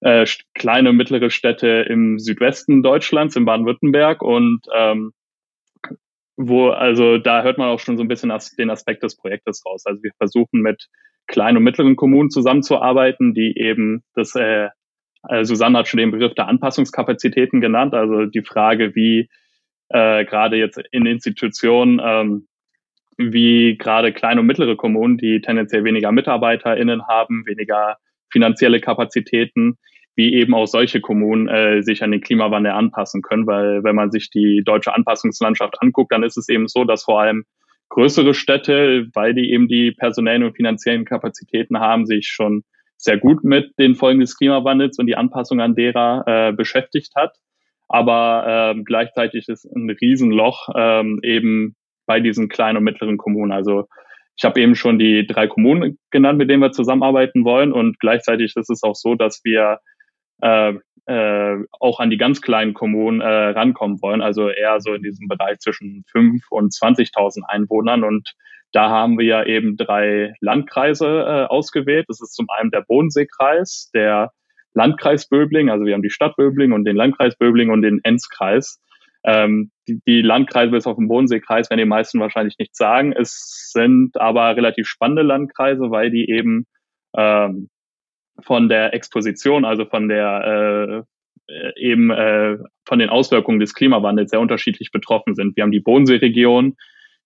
äh, 0.00 0.26
kleine 0.54 0.90
und 0.90 0.96
mittlere 0.96 1.30
Städte 1.30 1.86
im 1.88 2.18
Südwesten 2.18 2.82
Deutschlands, 2.82 3.36
in 3.36 3.44
Baden-Württemberg 3.44 4.22
und 4.22 4.60
ähm, 4.74 5.12
wo, 6.42 6.70
also 6.70 7.18
da 7.18 7.42
hört 7.42 7.58
man 7.58 7.68
auch 7.68 7.80
schon 7.80 7.98
so 7.98 8.02
ein 8.02 8.08
bisschen 8.08 8.32
den 8.58 8.70
Aspekt 8.70 9.02
des 9.02 9.16
Projektes 9.16 9.62
raus. 9.66 9.84
Also 9.84 10.02
wir 10.02 10.12
versuchen 10.16 10.62
mit 10.62 10.88
kleinen 11.26 11.58
und 11.58 11.64
mittleren 11.64 11.96
Kommunen 11.96 12.30
zusammenzuarbeiten, 12.30 13.34
die 13.34 13.58
eben 13.58 14.02
das, 14.14 14.34
äh, 14.34 14.68
äh, 15.28 15.44
Susanne 15.44 15.78
hat 15.78 15.88
schon 15.88 15.98
den 15.98 16.10
Begriff 16.10 16.34
der 16.34 16.48
Anpassungskapazitäten 16.48 17.60
genannt, 17.60 17.92
also 17.92 18.24
die 18.24 18.42
Frage, 18.42 18.94
wie 18.94 19.28
äh, 19.90 20.24
gerade 20.24 20.56
jetzt 20.56 20.80
in 20.92 21.04
Institutionen, 21.04 22.00
ähm, 22.02 22.48
wie 23.18 23.76
gerade 23.76 24.12
kleine 24.12 24.40
und 24.40 24.46
mittlere 24.46 24.76
Kommunen, 24.76 25.18
die 25.18 25.42
tendenziell 25.42 25.84
weniger 25.84 26.10
MitarbeiterInnen 26.10 27.06
haben, 27.06 27.44
weniger 27.44 27.98
finanzielle 28.32 28.80
Kapazitäten, 28.80 29.76
wie 30.16 30.34
eben 30.34 30.54
auch 30.54 30.66
solche 30.66 31.00
Kommunen 31.00 31.48
äh, 31.48 31.82
sich 31.82 32.02
an 32.02 32.10
den 32.10 32.20
Klimawandel 32.20 32.72
anpassen 32.72 33.22
können. 33.22 33.46
Weil 33.46 33.84
wenn 33.84 33.94
man 33.94 34.10
sich 34.10 34.30
die 34.30 34.62
deutsche 34.64 34.94
Anpassungslandschaft 34.94 35.80
anguckt, 35.80 36.12
dann 36.12 36.22
ist 36.22 36.36
es 36.36 36.48
eben 36.48 36.68
so, 36.68 36.84
dass 36.84 37.04
vor 37.04 37.20
allem 37.20 37.44
größere 37.90 38.34
Städte, 38.34 39.08
weil 39.14 39.34
die 39.34 39.52
eben 39.52 39.68
die 39.68 39.92
personellen 39.92 40.44
und 40.44 40.56
finanziellen 40.56 41.04
Kapazitäten 41.04 41.80
haben, 41.80 42.06
sich 42.06 42.28
schon 42.28 42.62
sehr 42.96 43.18
gut 43.18 43.44
mit 43.44 43.72
den 43.78 43.94
Folgen 43.94 44.20
des 44.20 44.36
Klimawandels 44.36 44.98
und 44.98 45.06
die 45.06 45.16
Anpassung 45.16 45.60
an 45.60 45.74
derer 45.74 46.24
äh, 46.26 46.52
beschäftigt 46.52 47.12
hat. 47.16 47.36
Aber 47.88 48.74
äh, 48.76 48.82
gleichzeitig 48.82 49.48
ist 49.48 49.64
ein 49.64 49.90
Riesenloch 49.90 50.68
ähm, 50.76 51.18
eben 51.22 51.74
bei 52.06 52.20
diesen 52.20 52.48
kleinen 52.48 52.78
und 52.78 52.84
mittleren 52.84 53.16
Kommunen. 53.16 53.52
Also 53.52 53.86
ich 54.36 54.44
habe 54.44 54.60
eben 54.60 54.74
schon 54.74 54.98
die 54.98 55.26
drei 55.26 55.48
Kommunen 55.48 55.98
genannt, 56.10 56.38
mit 56.38 56.48
denen 56.48 56.62
wir 56.62 56.72
zusammenarbeiten 56.72 57.44
wollen. 57.44 57.72
Und 57.72 57.98
gleichzeitig 57.98 58.54
ist 58.56 58.70
es 58.70 58.82
auch 58.82 58.94
so, 58.94 59.14
dass 59.14 59.40
wir 59.44 59.80
äh, 60.42 60.74
äh, 61.06 61.64
auch 61.80 61.98
an 62.00 62.10
die 62.10 62.18
ganz 62.18 62.40
kleinen 62.40 62.74
Kommunen 62.74 63.20
äh, 63.20 63.26
rankommen 63.26 64.00
wollen. 64.00 64.22
Also 64.22 64.48
eher 64.48 64.80
so 64.80 64.94
in 64.94 65.02
diesem 65.02 65.28
Bereich 65.28 65.58
zwischen 65.58 66.04
5 66.12 66.42
und 66.50 66.72
20.000 66.72 67.42
Einwohnern. 67.48 68.04
Und 68.04 68.34
da 68.72 68.90
haben 68.90 69.18
wir 69.18 69.26
ja 69.26 69.44
eben 69.44 69.76
drei 69.76 70.34
Landkreise 70.40 71.06
äh, 71.06 71.44
ausgewählt. 71.46 72.06
Das 72.08 72.20
ist 72.20 72.34
zum 72.34 72.46
einen 72.50 72.70
der 72.70 72.82
Bodenseekreis, 72.82 73.90
der 73.94 74.30
Landkreis 74.74 75.28
Böbling, 75.28 75.68
also 75.68 75.84
wir 75.84 75.94
haben 75.94 76.02
die 76.02 76.10
Stadt 76.10 76.36
Böbling 76.36 76.72
und 76.72 76.84
den 76.84 76.94
Landkreis 76.94 77.36
Böbling 77.36 77.70
und 77.70 77.82
den 77.82 78.00
Enzkreis. 78.04 78.80
Ähm, 79.24 79.70
die, 79.88 80.00
die 80.06 80.22
Landkreise 80.22 80.70
bis 80.70 80.86
auf 80.86 80.96
den 80.96 81.08
Bodenseekreis 81.08 81.68
werden 81.70 81.80
die 81.80 81.86
meisten 81.86 82.20
wahrscheinlich 82.20 82.56
nicht 82.58 82.76
sagen. 82.76 83.12
Es 83.12 83.70
sind 83.72 84.18
aber 84.20 84.56
relativ 84.56 84.86
spannende 84.86 85.22
Landkreise, 85.22 85.90
weil 85.90 86.10
die 86.10 86.30
eben 86.30 86.66
ähm, 87.16 87.68
von 88.42 88.68
der 88.68 88.94
Exposition, 88.94 89.64
also 89.64 89.84
von 89.84 90.08
der 90.08 91.04
äh, 91.48 91.72
eben 91.76 92.10
äh, 92.10 92.58
von 92.84 92.98
den 92.98 93.08
Auswirkungen 93.08 93.60
des 93.60 93.74
Klimawandels 93.74 94.30
sehr 94.30 94.40
unterschiedlich 94.40 94.92
betroffen 94.92 95.34
sind. 95.34 95.56
Wir 95.56 95.64
haben 95.64 95.72
die 95.72 95.80
Bodenseeregion, 95.80 96.76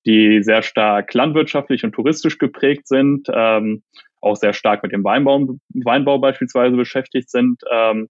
die 0.06 0.42
sehr 0.42 0.62
stark 0.62 1.12
landwirtschaftlich 1.14 1.85
und 1.85 1.92
touristisch 1.92 2.38
geprägt 2.38 2.87
sind, 2.88 3.28
ähm, 3.33 3.83
auch 4.21 4.37
sehr 4.37 4.52
stark 4.52 4.83
mit 4.83 4.92
dem 4.92 5.04
Weinbau, 5.04 5.56
Weinbau 5.68 6.18
beispielsweise 6.18 6.76
beschäftigt 6.76 7.30
sind. 7.30 7.62
Ähm, 7.71 8.09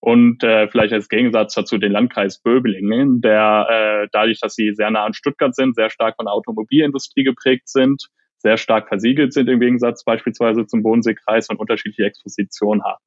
und 0.00 0.44
äh, 0.44 0.68
vielleicht 0.68 0.92
als 0.92 1.08
Gegensatz 1.08 1.54
dazu 1.54 1.78
den 1.78 1.92
Landkreis 1.92 2.38
Böblingen, 2.38 3.22
der 3.22 4.02
äh, 4.04 4.08
dadurch, 4.12 4.38
dass 4.38 4.54
sie 4.54 4.74
sehr 4.74 4.90
nah 4.90 5.04
an 5.04 5.14
Stuttgart 5.14 5.54
sind, 5.54 5.74
sehr 5.76 5.88
stark 5.88 6.16
von 6.16 6.26
der 6.26 6.34
Automobilindustrie 6.34 7.24
geprägt 7.24 7.68
sind, 7.68 8.08
sehr 8.44 8.58
stark 8.58 8.88
versiegelt 8.88 9.32
sind 9.32 9.48
im 9.48 9.58
Gegensatz 9.58 10.04
beispielsweise 10.04 10.66
zum 10.66 10.82
Bodenseekreis 10.82 11.48
und 11.48 11.58
unterschiedliche 11.58 12.04
Expositionen 12.04 12.84
haben. 12.84 13.02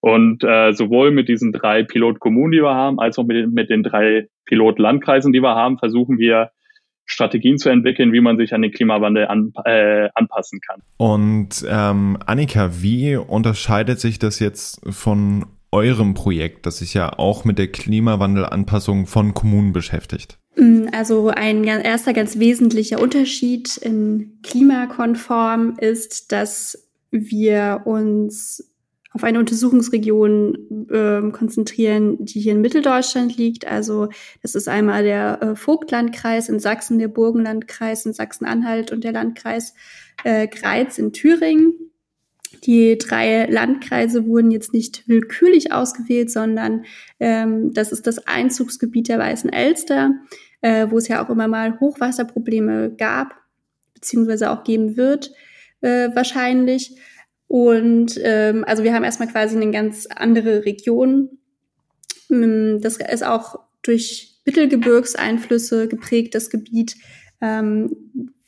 Und 0.00 0.44
äh, 0.44 0.72
sowohl 0.72 1.10
mit 1.10 1.28
diesen 1.28 1.52
drei 1.52 1.82
Pilotkommunen, 1.82 2.52
die 2.52 2.62
wir 2.62 2.74
haben, 2.74 3.00
als 3.00 3.18
auch 3.18 3.24
mit, 3.24 3.52
mit 3.52 3.68
den 3.68 3.82
drei 3.82 4.28
Pilotlandkreisen, 4.44 5.32
die 5.32 5.40
wir 5.40 5.54
haben, 5.54 5.78
versuchen 5.78 6.18
wir 6.18 6.50
Strategien 7.04 7.58
zu 7.58 7.68
entwickeln, 7.68 8.12
wie 8.12 8.20
man 8.20 8.36
sich 8.36 8.54
an 8.54 8.62
den 8.62 8.72
Klimawandel 8.72 9.26
an, 9.26 9.52
äh, 9.64 10.08
anpassen 10.14 10.60
kann. 10.60 10.82
Und 10.96 11.64
ähm, 11.68 12.18
Annika, 12.26 12.70
wie 12.80 13.16
unterscheidet 13.16 14.00
sich 14.00 14.18
das 14.18 14.38
jetzt 14.38 14.80
von 14.94 15.46
eurem 15.72 16.14
Projekt, 16.14 16.66
das 16.66 16.78
sich 16.78 16.94
ja 16.94 17.12
auch 17.18 17.44
mit 17.44 17.58
der 17.58 17.68
Klimawandelanpassung 17.68 19.06
von 19.06 19.34
Kommunen 19.34 19.72
beschäftigt? 19.72 20.38
Mm, 20.56 20.86
also 20.92 21.28
ein 21.28 21.64
erster 21.64 22.12
ganz 22.12 22.38
wesentlicher 22.38 23.00
Unterschied 23.00 23.76
in 23.76 24.38
klimakonform 24.42 25.76
ist, 25.78 26.32
dass 26.32 26.88
wir 27.10 27.82
uns 27.84 28.72
auf 29.12 29.24
eine 29.24 29.38
Untersuchungsregion 29.38 30.88
äh, 30.90 31.30
konzentrieren, 31.30 32.22
die 32.24 32.40
hier 32.40 32.52
in 32.52 32.60
Mitteldeutschland 32.60 33.36
liegt. 33.38 33.66
Also 33.66 34.08
das 34.42 34.54
ist 34.54 34.68
einmal 34.68 35.04
der 35.04 35.42
äh, 35.42 35.56
Vogtlandkreis 35.56 36.50
in 36.50 36.60
Sachsen, 36.60 36.98
der 36.98 37.08
Burgenlandkreis 37.08 38.04
in 38.04 38.12
Sachsen-Anhalt 38.12 38.92
und 38.92 39.04
der 39.04 39.12
Landkreis 39.12 39.74
äh, 40.24 40.46
Greiz 40.48 40.98
in 40.98 41.14
Thüringen. 41.14 41.72
Die 42.64 42.98
drei 42.98 43.46
Landkreise 43.46 44.26
wurden 44.26 44.50
jetzt 44.50 44.74
nicht 44.74 45.04
willkürlich 45.06 45.72
ausgewählt, 45.72 46.30
sondern 46.30 46.84
ähm, 47.18 47.72
das 47.72 47.92
ist 47.92 48.06
das 48.06 48.26
Einzugsgebiet 48.26 49.08
der 49.08 49.18
Weißen 49.18 49.50
Elster, 49.50 50.14
äh, 50.60 50.86
wo 50.90 50.98
es 50.98 51.08
ja 51.08 51.24
auch 51.24 51.30
immer 51.30 51.48
mal 51.48 51.78
Hochwasserprobleme 51.80 52.94
gab, 52.96 53.34
beziehungsweise 53.94 54.50
auch 54.50 54.64
geben 54.64 54.96
wird, 54.96 55.32
äh, 55.80 56.10
wahrscheinlich. 56.14 56.96
Und 57.48 58.18
ähm, 58.22 58.64
also 58.66 58.82
wir 58.82 58.92
haben 58.92 59.04
erstmal 59.04 59.28
quasi 59.28 59.56
eine 59.56 59.70
ganz 59.70 60.06
andere 60.06 60.64
Region. 60.64 61.38
Ähm, 62.30 62.80
das 62.80 62.96
ist 62.96 63.24
auch 63.24 63.60
durch 63.82 64.40
Mittelgebirgseinflüsse 64.44 65.88
geprägt, 65.88 66.34
das 66.34 66.50
Gebiet, 66.50 66.96
ähm, 67.40 67.90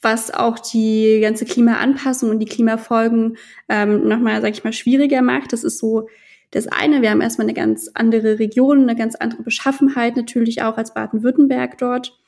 was 0.00 0.32
auch 0.32 0.58
die 0.58 1.18
ganze 1.20 1.44
Klimaanpassung 1.44 2.30
und 2.30 2.38
die 2.38 2.46
Klimafolgen 2.46 3.36
ähm, 3.68 4.06
nochmal, 4.06 4.40
sag 4.40 4.50
ich 4.50 4.64
mal, 4.64 4.72
schwieriger 4.72 5.22
macht. 5.22 5.52
Das 5.52 5.64
ist 5.64 5.78
so 5.78 6.08
das 6.50 6.66
eine. 6.66 7.02
Wir 7.02 7.10
haben 7.10 7.20
erstmal 7.20 7.46
eine 7.46 7.54
ganz 7.54 7.90
andere 7.94 8.38
Region, 8.38 8.82
eine 8.82 8.96
ganz 8.96 9.14
andere 9.14 9.42
Beschaffenheit 9.42 10.16
natürlich 10.16 10.62
auch 10.62 10.76
als 10.76 10.94
Baden-Württemberg 10.94 11.78
dort. 11.78 12.18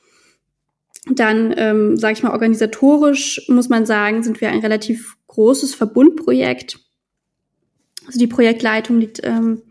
Dann, 1.07 1.53
ähm, 1.57 1.97
sage 1.97 2.13
ich 2.13 2.23
mal, 2.23 2.31
organisatorisch 2.31 3.47
muss 3.47 3.69
man 3.69 3.85
sagen, 3.85 4.21
sind 4.21 4.39
wir 4.39 4.49
ein 4.49 4.59
relativ 4.59 5.17
großes 5.27 5.73
Verbundprojekt. 5.73 6.79
Also 8.05 8.19
die 8.19 8.27
Projektleitung 8.27 8.99
liegt 8.99 9.21
ähm, 9.23 9.63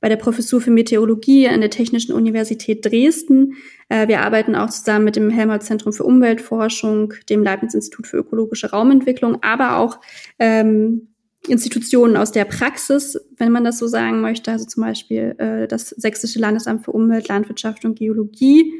bei 0.00 0.08
der 0.08 0.16
Professur 0.16 0.60
für 0.60 0.70
Meteorologie 0.70 1.48
an 1.48 1.60
der 1.60 1.70
Technischen 1.70 2.12
Universität 2.12 2.84
Dresden. 2.84 3.54
Äh, 3.88 4.08
wir 4.08 4.20
arbeiten 4.20 4.54
auch 4.54 4.70
zusammen 4.70 5.04
mit 5.04 5.16
dem 5.16 5.30
Helmholtz-Zentrum 5.30 5.92
für 5.92 6.04
Umweltforschung, 6.04 7.14
dem 7.28 7.42
Leibniz-Institut 7.42 8.06
für 8.06 8.16
ökologische 8.16 8.70
Raumentwicklung, 8.70 9.42
aber 9.42 9.76
auch 9.76 10.00
ähm, 10.38 11.11
Institutionen 11.48 12.16
aus 12.16 12.30
der 12.30 12.44
Praxis, 12.44 13.18
wenn 13.36 13.50
man 13.50 13.64
das 13.64 13.78
so 13.78 13.86
sagen 13.86 14.20
möchte, 14.20 14.52
also 14.52 14.64
zum 14.64 14.84
Beispiel 14.84 15.34
äh, 15.38 15.66
das 15.66 15.88
Sächsische 15.88 16.38
Landesamt 16.38 16.84
für 16.84 16.92
Umwelt, 16.92 17.28
Landwirtschaft 17.28 17.84
und 17.84 17.98
Geologie, 17.98 18.72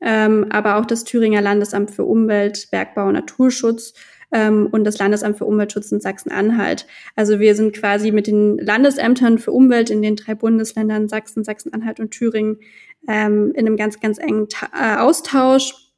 ähm, 0.00 0.46
aber 0.50 0.76
auch 0.76 0.84
das 0.84 1.04
Thüringer 1.04 1.40
Landesamt 1.40 1.92
für 1.92 2.04
Umwelt, 2.04 2.68
Bergbau 2.72 3.06
und 3.06 3.14
Naturschutz 3.14 3.94
ähm, 4.32 4.68
und 4.72 4.82
das 4.84 4.98
Landesamt 4.98 5.38
für 5.38 5.44
Umweltschutz 5.44 5.92
in 5.92 6.00
Sachsen-Anhalt. 6.00 6.86
Also 7.14 7.38
wir 7.38 7.54
sind 7.54 7.76
quasi 7.76 8.10
mit 8.10 8.26
den 8.26 8.58
Landesämtern 8.58 9.38
für 9.38 9.52
Umwelt 9.52 9.88
in 9.88 10.02
den 10.02 10.16
drei 10.16 10.34
Bundesländern 10.34 11.08
Sachsen, 11.08 11.44
Sachsen-Anhalt 11.44 12.00
und 12.00 12.10
Thüringen 12.10 12.58
ähm, 13.06 13.52
in 13.54 13.66
einem 13.66 13.76
ganz, 13.76 14.00
ganz 14.00 14.18
engen 14.18 14.48
Ta 14.48 14.68
äh, 14.74 14.98
Austausch 14.98 15.91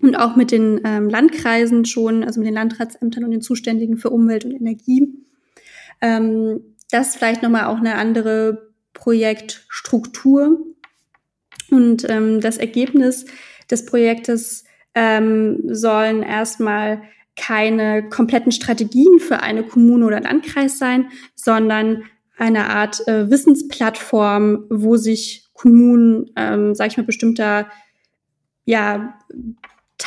und 0.00 0.16
auch 0.16 0.36
mit 0.36 0.52
den 0.52 0.80
ähm, 0.84 1.08
Landkreisen 1.08 1.84
schon, 1.84 2.22
also 2.24 2.40
mit 2.40 2.46
den 2.46 2.54
Landratsämtern 2.54 3.24
und 3.24 3.30
den 3.30 3.42
Zuständigen 3.42 3.96
für 3.96 4.10
Umwelt 4.10 4.44
und 4.44 4.52
Energie. 4.52 5.08
Ähm, 6.00 6.60
das 6.90 7.16
vielleicht 7.16 7.42
nochmal 7.42 7.66
auch 7.66 7.78
eine 7.78 7.96
andere 7.96 8.72
Projektstruktur. 8.94 10.58
Und 11.70 12.08
ähm, 12.08 12.40
das 12.40 12.56
Ergebnis 12.56 13.26
des 13.70 13.84
Projektes 13.84 14.64
ähm, 14.94 15.62
sollen 15.66 16.22
erstmal 16.22 17.02
keine 17.36 18.08
kompletten 18.08 18.52
Strategien 18.52 19.20
für 19.20 19.40
eine 19.42 19.62
Kommune 19.62 20.06
oder 20.06 20.20
Landkreis 20.20 20.78
sein, 20.78 21.10
sondern 21.34 22.04
eine 22.36 22.70
Art 22.70 23.06
äh, 23.06 23.30
Wissensplattform, 23.30 24.64
wo 24.70 24.96
sich 24.96 25.48
Kommunen, 25.52 26.30
ähm, 26.36 26.74
sage 26.74 26.90
ich 26.90 26.96
mal, 26.96 27.06
bestimmter 27.06 27.68
ja, 28.64 29.18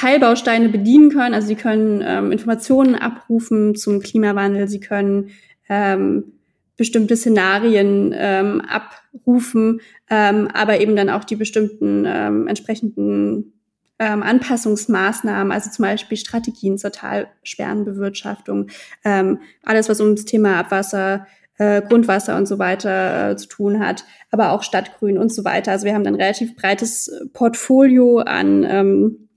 Teilbausteine 0.01 0.69
bedienen 0.69 1.11
können. 1.11 1.35
Also 1.35 1.47
sie 1.47 1.55
können 1.55 2.03
ähm, 2.03 2.31
Informationen 2.31 2.95
abrufen 2.95 3.75
zum 3.75 3.99
Klimawandel, 3.99 4.67
sie 4.67 4.79
können 4.79 5.29
ähm, 5.69 6.33
bestimmte 6.75 7.15
Szenarien 7.15 8.11
ähm, 8.17 8.61
abrufen, 8.61 9.81
ähm, 10.09 10.47
aber 10.53 10.79
eben 10.79 10.95
dann 10.95 11.11
auch 11.11 11.23
die 11.23 11.35
bestimmten 11.35 12.05
ähm, 12.07 12.47
entsprechenden 12.47 13.53
ähm, 13.99 14.23
Anpassungsmaßnahmen, 14.23 15.51
also 15.51 15.69
zum 15.69 15.83
Beispiel 15.83 16.17
Strategien 16.17 16.79
zur 16.79 16.91
Talsperrenbewirtschaftung, 16.91 18.69
ähm, 19.05 19.37
alles, 19.61 19.87
was 19.87 20.01
ums 20.01 20.25
Thema 20.25 20.57
Abwasser, 20.57 21.27
äh, 21.59 21.83
Grundwasser 21.83 22.37
und 22.37 22.47
so 22.47 22.57
weiter 22.57 23.29
äh, 23.29 23.37
zu 23.37 23.47
tun 23.47 23.79
hat, 23.79 24.03
aber 24.31 24.51
auch 24.53 24.63
Stadtgrün 24.63 25.19
und 25.19 25.31
so 25.31 25.45
weiter. 25.45 25.71
Also 25.71 25.85
wir 25.85 25.93
haben 25.93 26.03
dann 26.03 26.15
relativ 26.15 26.55
breites 26.55 27.11
Portfolio 27.33 28.17
an 28.17 28.65
ähm, 28.67 29.27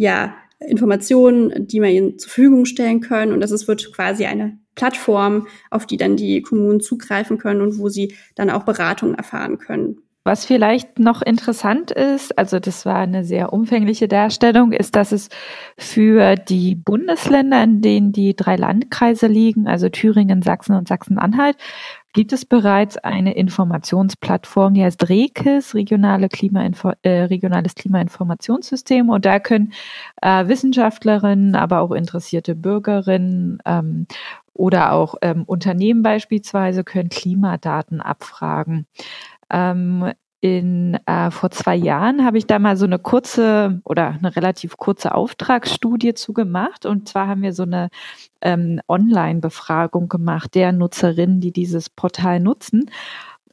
ja, 0.00 0.34
Informationen, 0.66 1.66
die 1.66 1.82
wir 1.82 1.90
ihnen 1.90 2.18
zur 2.18 2.30
Verfügung 2.30 2.64
stellen 2.64 3.00
können. 3.00 3.32
Und 3.32 3.40
das 3.40 3.50
ist, 3.50 3.68
wird 3.68 3.92
quasi 3.92 4.24
eine 4.24 4.58
Plattform, 4.74 5.46
auf 5.70 5.84
die 5.84 5.98
dann 5.98 6.16
die 6.16 6.40
Kommunen 6.40 6.80
zugreifen 6.80 7.36
können 7.36 7.60
und 7.60 7.78
wo 7.78 7.90
sie 7.90 8.14
dann 8.34 8.48
auch 8.48 8.64
Beratung 8.64 9.14
erfahren 9.14 9.58
können. 9.58 9.98
Was 10.24 10.44
vielleicht 10.44 10.98
noch 10.98 11.22
interessant 11.22 11.90
ist, 11.90 12.38
also 12.38 12.58
das 12.58 12.86
war 12.86 12.96
eine 12.96 13.24
sehr 13.24 13.52
umfängliche 13.52 14.06
Darstellung, 14.06 14.72
ist, 14.72 14.96
dass 14.96 15.12
es 15.12 15.28
für 15.78 16.34
die 16.34 16.74
Bundesländer, 16.74 17.62
in 17.62 17.80
denen 17.80 18.12
die 18.12 18.36
drei 18.36 18.56
Landkreise 18.56 19.26
liegen, 19.26 19.66
also 19.66 19.88
Thüringen, 19.88 20.42
Sachsen 20.42 20.76
und 20.76 20.88
Sachsen-Anhalt, 20.88 21.56
gibt 22.12 22.32
es 22.32 22.44
bereits 22.44 22.96
eine 22.96 23.34
Informationsplattform, 23.34 24.74
die 24.74 24.84
heißt 24.84 25.08
REKIS, 25.08 25.74
regionale 25.74 26.28
Klimainfo 26.28 26.92
äh, 27.02 27.22
regionales 27.22 27.74
Klimainformationssystem. 27.74 29.08
Und 29.08 29.24
da 29.24 29.38
können 29.38 29.72
äh, 30.20 30.46
Wissenschaftlerinnen, 30.48 31.54
aber 31.54 31.80
auch 31.80 31.92
interessierte 31.92 32.54
Bürgerinnen 32.54 33.58
ähm, 33.64 34.06
oder 34.52 34.92
auch 34.92 35.14
ähm, 35.22 35.44
Unternehmen 35.44 36.02
beispielsweise 36.02 36.84
können 36.84 37.08
Klimadaten 37.08 38.00
abfragen. 38.00 38.86
Ähm, 39.50 40.12
in 40.40 40.98
äh, 41.06 41.30
vor 41.30 41.50
zwei 41.50 41.76
Jahren 41.76 42.24
habe 42.24 42.38
ich 42.38 42.46
da 42.46 42.58
mal 42.58 42.76
so 42.76 42.86
eine 42.86 42.98
kurze 42.98 43.80
oder 43.84 44.16
eine 44.18 44.34
relativ 44.36 44.78
kurze 44.78 45.14
Auftragsstudie 45.14 46.14
zu 46.14 46.32
gemacht. 46.32 46.86
Und 46.86 47.08
zwar 47.08 47.28
haben 47.28 47.42
wir 47.42 47.52
so 47.52 47.64
eine 47.64 47.90
ähm, 48.40 48.80
Online-Befragung 48.88 50.08
gemacht 50.08 50.54
der 50.54 50.72
Nutzerinnen, 50.72 51.40
die 51.40 51.52
dieses 51.52 51.90
Portal 51.90 52.40
nutzen. 52.40 52.90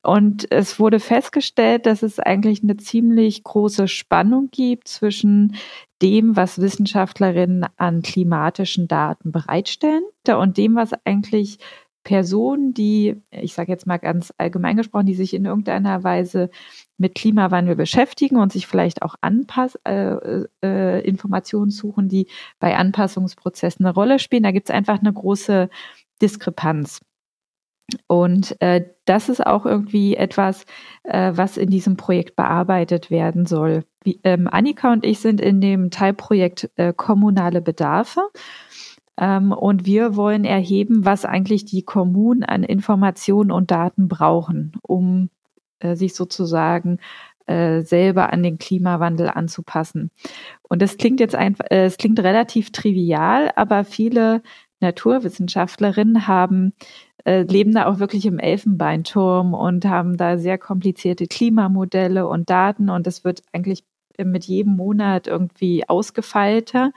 Und 0.01 0.49
es 0.51 0.79
wurde 0.79 1.01
festgestellt, 1.01 1.85
dass 1.85 2.01
es 2.01 2.19
eigentlich 2.19 2.63
eine 2.63 2.77
ziemlich 2.77 3.43
große 3.43 3.89
Spannung 3.89 4.47
gibt 4.51 4.87
zwischen 4.87 5.55
dem, 6.01 6.37
was 6.37 6.61
Wissenschaftlerinnen 6.61 7.65
an 7.75 8.01
klimatischen 8.03 8.87
Daten 8.87 9.33
bereitstellen 9.33 10.03
und 10.29 10.55
dem, 10.55 10.75
was 10.75 10.91
eigentlich 11.03 11.57
Personen, 12.07 12.73
die, 12.73 13.21
ich 13.31 13.53
sage 13.53 13.69
jetzt 13.69 13.85
mal 13.85 13.97
ganz 13.97 14.33
allgemein 14.37 14.77
gesprochen, 14.77 15.07
die 15.07 15.13
sich 15.13 15.33
in 15.33 15.43
irgendeiner 15.43 16.05
Weise 16.05 16.49
mit 16.97 17.15
Klimawandel 17.15 17.75
beschäftigen 17.75 18.37
und 18.37 18.53
sich 18.53 18.65
vielleicht 18.65 19.01
auch 19.01 19.15
Anpass 19.19 19.77
äh, 19.83 20.45
äh, 20.63 21.05
Informationen 21.05 21.69
suchen, 21.69 22.07
die 22.07 22.27
bei 22.59 22.77
Anpassungsprozessen 22.77 23.85
eine 23.85 23.93
Rolle 23.93 24.19
spielen. 24.19 24.43
Da 24.43 24.51
gibt 24.51 24.69
es 24.69 24.73
einfach 24.73 24.99
eine 24.99 25.11
große 25.11 25.69
Diskrepanz. 26.21 27.01
Und 28.07 28.55
äh, 28.61 28.85
das 29.03 29.27
ist 29.27 29.45
auch 29.45 29.65
irgendwie 29.65 30.15
etwas, 30.15 30.65
äh, 31.03 31.33
was 31.35 31.57
in 31.57 31.69
diesem 31.69 31.97
Projekt 31.97 32.37
bearbeitet 32.37 33.11
werden 33.11 33.45
soll. 33.45 33.83
Wie, 34.01 34.21
ähm, 34.23 34.47
Annika 34.49 34.93
und 34.93 35.05
ich 35.05 35.19
sind 35.19 35.41
in 35.41 35.59
dem 35.59 35.91
Teilprojekt 35.91 36.69
äh, 36.77 36.93
Kommunale 36.93 37.61
Bedarfe. 37.61 38.21
Ähm, 39.17 39.51
und 39.51 39.85
wir 39.85 40.15
wollen 40.15 40.45
erheben, 40.45 41.05
was 41.05 41.25
eigentlich 41.25 41.65
die 41.65 41.83
Kommunen 41.83 42.43
an 42.43 42.63
Informationen 42.63 43.51
und 43.51 43.71
Daten 43.71 44.07
brauchen, 44.07 44.73
um 44.81 45.29
äh, 45.79 45.95
sich 45.95 46.15
sozusagen 46.15 46.99
äh, 47.45 47.81
selber 47.81 48.33
an 48.33 48.43
den 48.43 48.57
Klimawandel 48.57 49.29
anzupassen. 49.29 50.11
Und 50.63 50.81
das 50.81 50.97
klingt 50.97 51.19
jetzt 51.19 51.35
einfach, 51.35 51.65
äh, 51.69 51.85
es 51.85 51.97
klingt 51.97 52.19
relativ 52.19 52.71
trivial, 52.71 53.51
aber 53.55 53.83
viele 53.83 54.41
Naturwissenschaftlerinnen 54.79 56.27
haben 56.27 56.73
leben 57.25 57.73
da 57.73 57.87
auch 57.87 57.99
wirklich 57.99 58.25
im 58.25 58.39
Elfenbeinturm 58.39 59.53
und 59.53 59.83
haben 59.83 60.15
da 60.15 60.37
sehr 60.37 60.57
komplizierte 60.57 61.27
Klimamodelle 61.27 62.25
und 62.25 62.49
Daten 62.49 62.89
und 62.89 63.05
das 63.05 63.25
wird 63.25 63.41
eigentlich 63.51 63.83
mit 64.17 64.45
jedem 64.45 64.77
Monat 64.77 65.27
irgendwie 65.27 65.89
ausgefeilter. 65.89 66.93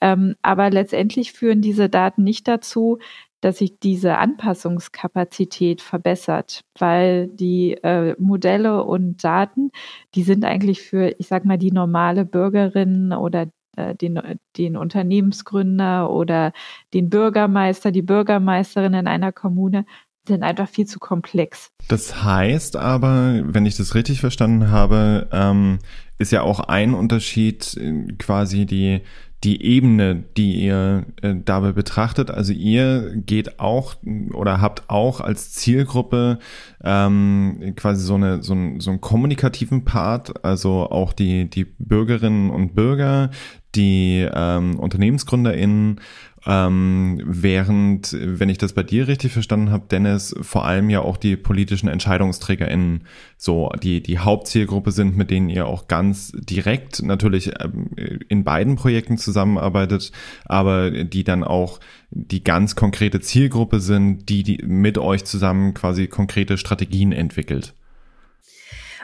Ähm, 0.00 0.36
aber 0.42 0.70
letztendlich 0.70 1.32
führen 1.32 1.60
diese 1.60 1.88
Daten 1.88 2.24
nicht 2.24 2.48
dazu, 2.48 2.98
dass 3.40 3.58
sich 3.58 3.78
diese 3.78 4.18
Anpassungskapazität 4.18 5.80
verbessert, 5.80 6.62
weil 6.78 7.28
die 7.28 7.72
äh, 7.82 8.14
Modelle 8.18 8.84
und 8.84 9.24
Daten, 9.24 9.70
die 10.14 10.22
sind 10.22 10.44
eigentlich 10.44 10.82
für, 10.82 11.14
ich 11.18 11.28
sag 11.28 11.44
mal, 11.44 11.58
die 11.58 11.72
normale 11.72 12.24
Bürgerin 12.24 13.12
oder 13.12 13.46
äh, 13.76 13.94
den, 13.94 14.20
den 14.56 14.76
Unternehmensgründer 14.76 16.10
oder 16.10 16.52
den 16.92 17.08
Bürgermeister, 17.08 17.92
die 17.92 18.02
Bürgermeisterin 18.02 18.94
in 18.94 19.06
einer 19.06 19.32
Kommune 19.32 19.86
sind 20.26 20.42
einfach 20.42 20.68
viel 20.68 20.86
zu 20.86 20.98
komplex. 20.98 21.70
Das 21.88 22.22
heißt 22.22 22.76
aber, 22.76 23.40
wenn 23.42 23.64
ich 23.64 23.76
das 23.76 23.94
richtig 23.94 24.20
verstanden 24.20 24.70
habe, 24.70 25.28
ähm, 25.32 25.78
ist 26.18 26.30
ja 26.30 26.42
auch 26.42 26.60
ein 26.60 26.94
Unterschied 26.94 27.76
äh, 27.76 28.12
quasi 28.18 28.66
die 28.66 29.00
die 29.42 29.64
Ebene, 29.64 30.24
die 30.36 30.62
ihr 30.64 31.06
äh, 31.22 31.34
dabei 31.44 31.72
betrachtet. 31.72 32.30
Also 32.30 32.52
ihr 32.52 33.16
geht 33.16 33.58
auch 33.58 33.94
oder 34.34 34.60
habt 34.60 34.84
auch 34.88 35.20
als 35.20 35.52
Zielgruppe 35.52 36.38
ähm, 36.84 37.72
quasi 37.76 38.04
so, 38.04 38.16
eine, 38.16 38.42
so, 38.42 38.54
ein, 38.54 38.80
so 38.80 38.90
einen 38.90 39.00
kommunikativen 39.00 39.84
Part, 39.84 40.44
also 40.44 40.90
auch 40.90 41.12
die, 41.14 41.48
die 41.48 41.64
Bürgerinnen 41.64 42.50
und 42.50 42.74
Bürger, 42.74 43.30
die 43.74 44.28
ähm, 44.32 44.78
UnternehmensgründerInnen, 44.78 46.00
ähm, 46.46 47.20
während, 47.24 48.16
wenn 48.18 48.48
ich 48.48 48.58
das 48.58 48.72
bei 48.72 48.82
dir 48.82 49.08
richtig 49.08 49.32
verstanden 49.32 49.70
habe, 49.70 49.86
Dennis, 49.90 50.34
vor 50.40 50.64
allem 50.64 50.88
ja 50.88 51.00
auch 51.00 51.16
die 51.16 51.36
politischen 51.36 51.88
EntscheidungsträgerInnen 51.88 53.02
so 53.36 53.70
die, 53.82 54.02
die 54.02 54.18
Hauptzielgruppe 54.18 54.90
sind, 54.90 55.16
mit 55.16 55.30
denen 55.30 55.50
ihr 55.50 55.66
auch 55.66 55.86
ganz 55.86 56.32
direkt 56.34 57.02
natürlich 57.02 57.52
ähm, 57.60 57.90
in 58.28 58.44
beiden 58.44 58.76
Projekten 58.76 59.18
zusammenarbeitet, 59.18 60.12
aber 60.46 60.90
die 60.90 61.24
dann 61.24 61.44
auch 61.44 61.78
die 62.10 62.42
ganz 62.42 62.74
konkrete 62.74 63.20
Zielgruppe 63.20 63.80
sind, 63.80 64.28
die, 64.28 64.42
die 64.42 64.64
mit 64.64 64.98
euch 64.98 65.24
zusammen 65.24 65.74
quasi 65.74 66.06
konkrete 66.06 66.56
Strategien 66.56 67.12
entwickelt. 67.12 67.74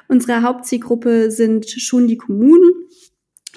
Unsere 0.08 0.42
Hauptzielgruppe 0.42 1.30
sind 1.30 1.68
schon 1.68 2.06
die 2.06 2.16
Kommunen, 2.16 2.72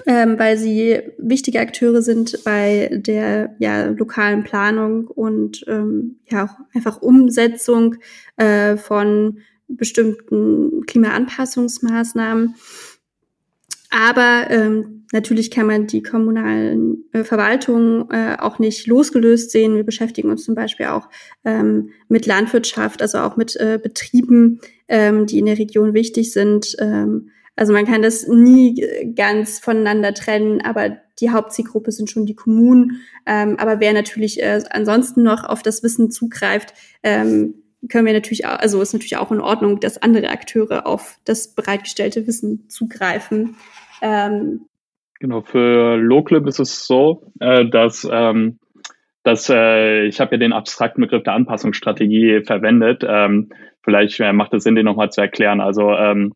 ähm, 0.06 0.38
weil 0.38 0.58
sie 0.58 1.02
wichtige 1.18 1.60
Akteure 1.60 2.02
sind 2.02 2.44
bei 2.44 2.90
der 2.92 3.56
ja, 3.60 3.86
lokalen 3.88 4.44
Planung 4.44 5.08
und 5.08 5.64
ähm, 5.68 6.20
ja 6.30 6.46
auch 6.46 6.76
einfach 6.76 7.02
Umsetzung 7.02 7.96
äh, 8.38 8.78
von 8.78 9.40
bestimmten 9.68 10.86
Klimaanpassungsmaßnahmen. 10.86 12.56
Aber 13.92 14.48
ähm, 14.50 15.06
natürlich 15.12 15.50
kann 15.50 15.66
man 15.66 15.88
die 15.88 16.04
kommunalen 16.04 17.06
äh, 17.12 17.24
Verwaltungen 17.24 18.10
äh, 18.12 18.38
auch 18.40 18.60
nicht 18.60 18.86
losgelöst 18.86 19.52
sehen. 19.52 19.76
Wir 19.76 19.84
beschäftigen 19.84 20.30
uns 20.30 20.44
zum 20.44 20.54
Beispiel 20.54 20.88
auch 20.88 21.10
ähm, 21.44 21.90
mit 22.08 22.26
Landwirtschaft, 22.26 23.02
also 23.02 23.20
auch 23.20 23.36
mit 23.36 23.56
äh, 23.56 23.80
Betrieben, 23.82 24.62
ähm, 24.88 25.26
die 25.26 25.40
in 25.40 25.48
der 25.48 25.58
Region 25.58 25.94
wichtig 25.94 26.32
sind. 26.32 26.76
Ähm, 26.80 27.32
also 27.60 27.74
man 27.74 27.86
kann 27.86 28.02
das 28.02 28.26
nie 28.26 28.82
ganz 29.16 29.60
voneinander 29.60 30.14
trennen, 30.14 30.62
aber 30.62 30.98
die 31.20 31.30
Hauptzielgruppe 31.30 31.92
sind 31.92 32.10
schon 32.10 32.26
die 32.26 32.36
Kommunen. 32.36 33.02
Ähm, 33.26 33.58
aber 33.60 33.82
wer 33.82 33.92
natürlich 33.92 34.42
äh, 34.42 34.62
ansonsten 34.70 35.24
noch 35.24 35.44
auf 35.44 35.62
das 35.62 35.84
Wissen 35.84 36.10
zugreift, 36.10 36.74
ähm, 37.04 37.56
können 37.90 38.06
wir 38.06 38.14
natürlich 38.14 38.46
auch, 38.46 38.60
also 38.60 38.82
ist 38.82 38.94
natürlich 38.94 39.18
auch 39.18 39.34
in 39.34 39.42
Ordnung, 39.42 39.82
dass 39.82 40.02
andere 40.02 40.30
Akteure 40.30 40.88
auf 40.88 41.18
das 41.26 41.54
bereitgestellte 41.54 42.28
Wissen 42.28 42.70
zugreifen. 42.70 43.58
Ähm, 44.02 44.62
genau, 45.20 45.42
für 45.42 45.98
Loclib 45.98 46.48
ist 46.48 46.60
es 46.60 46.88
so, 46.88 47.30
äh, 47.42 47.66
dass, 47.70 48.08
ähm, 48.10 48.58
dass 49.24 49.50
äh, 49.50 50.06
ich 50.06 50.22
habe 50.22 50.36
ja 50.36 50.38
den 50.38 50.54
abstrakten 50.54 51.02
Begriff 51.02 51.24
der 51.24 51.34
Anpassungsstrategie 51.34 52.42
verwendet. 52.46 53.04
Ähm, 53.06 53.50
vielleicht 53.84 54.18
äh, 54.22 54.32
macht 54.32 54.54
es 54.54 54.64
Sinn, 54.64 54.76
den 54.76 54.86
nochmal 54.86 55.12
zu 55.12 55.20
erklären. 55.20 55.60
Also 55.60 55.92
ähm, 55.92 56.32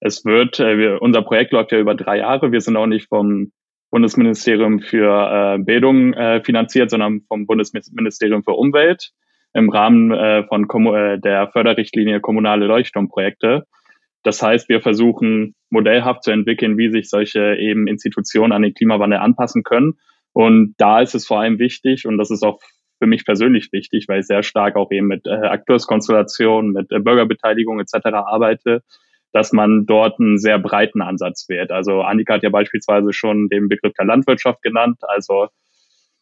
es 0.00 0.24
wird, 0.24 0.60
äh, 0.60 0.78
wir, 0.78 1.02
unser 1.02 1.22
Projekt 1.22 1.52
läuft 1.52 1.72
ja 1.72 1.78
über 1.78 1.94
drei 1.94 2.18
Jahre. 2.18 2.52
Wir 2.52 2.60
sind 2.60 2.76
auch 2.76 2.86
nicht 2.86 3.08
vom 3.08 3.52
Bundesministerium 3.90 4.80
für 4.80 5.56
äh, 5.56 5.58
Bildung 5.62 6.12
äh, 6.14 6.42
finanziert, 6.42 6.90
sondern 6.90 7.22
vom 7.28 7.46
Bundesministerium 7.46 8.42
für 8.42 8.52
Umwelt 8.52 9.12
im 9.54 9.70
Rahmen 9.70 10.12
äh, 10.12 10.44
von 10.44 10.68
Kom 10.68 10.86
äh, 10.94 11.18
der 11.18 11.48
Förderrichtlinie 11.48 12.20
kommunale 12.20 12.66
Leuchtturmprojekte. 12.66 13.64
Das 14.22 14.42
heißt, 14.42 14.68
wir 14.68 14.82
versuchen 14.82 15.54
modellhaft 15.70 16.24
zu 16.24 16.32
entwickeln, 16.32 16.76
wie 16.76 16.90
sich 16.90 17.08
solche 17.08 17.56
eben 17.56 17.86
Institutionen 17.86 18.52
an 18.52 18.62
den 18.62 18.74
Klimawandel 18.74 19.20
anpassen 19.20 19.62
können. 19.62 19.94
Und 20.32 20.74
da 20.78 21.00
ist 21.00 21.14
es 21.14 21.26
vor 21.26 21.40
allem 21.40 21.58
wichtig, 21.58 22.06
und 22.06 22.18
das 22.18 22.30
ist 22.30 22.42
auch 22.42 22.60
für 22.98 23.06
mich 23.06 23.24
persönlich 23.24 23.72
wichtig, 23.72 24.06
weil 24.08 24.20
ich 24.20 24.26
sehr 24.26 24.42
stark 24.42 24.76
auch 24.76 24.90
eben 24.90 25.06
mit 25.06 25.26
äh, 25.26 25.30
Akteurskonstellationen, 25.30 26.72
mit 26.72 26.90
äh, 26.92 26.98
Bürgerbeteiligung 26.98 27.80
etc. 27.80 28.06
arbeite, 28.06 28.82
dass 29.36 29.52
man 29.52 29.84
dort 29.84 30.18
einen 30.18 30.38
sehr 30.38 30.58
breiten 30.58 31.02
Ansatz 31.02 31.44
wählt. 31.50 31.70
Also 31.70 32.00
Annika 32.00 32.34
hat 32.34 32.42
ja 32.42 32.48
beispielsweise 32.48 33.12
schon 33.12 33.50
den 33.50 33.68
Begriff 33.68 33.92
der 33.92 34.06
Landwirtschaft 34.06 34.62
genannt. 34.62 34.96
Also 35.02 35.48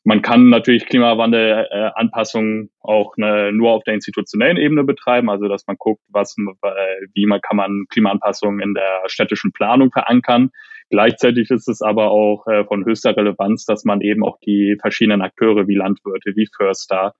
man 0.02 0.20
kann 0.20 0.48
natürlich 0.48 0.86
Klimawandelanpassungen 0.86 2.64
äh, 2.64 2.68
auch 2.80 3.16
ne, 3.16 3.52
nur 3.52 3.70
auf 3.70 3.84
der 3.84 3.94
institutionellen 3.94 4.56
Ebene 4.56 4.82
betreiben, 4.82 5.30
also 5.30 5.46
dass 5.46 5.64
man 5.68 5.76
guckt, 5.78 6.02
was, 6.08 6.34
äh, 6.36 6.70
wie 7.14 7.26
man 7.26 7.40
kann 7.40 7.56
man 7.56 7.84
Klimaanpassungen 7.88 8.58
in 8.58 8.74
der 8.74 9.02
städtischen 9.06 9.52
Planung 9.52 9.92
verankern. 9.92 10.50
Gleichzeitig 10.90 11.50
ist 11.50 11.68
es 11.68 11.82
aber 11.82 12.10
auch 12.10 12.48
äh, 12.48 12.64
von 12.64 12.84
höchster 12.84 13.16
Relevanz, 13.16 13.64
dass 13.64 13.84
man 13.84 14.00
eben 14.00 14.24
auch 14.24 14.38
die 14.44 14.76
verschiedenen 14.80 15.22
Akteure 15.22 15.68
wie 15.68 15.76
Landwirte, 15.76 16.32
wie 16.34 16.48
Förster, 16.56 17.14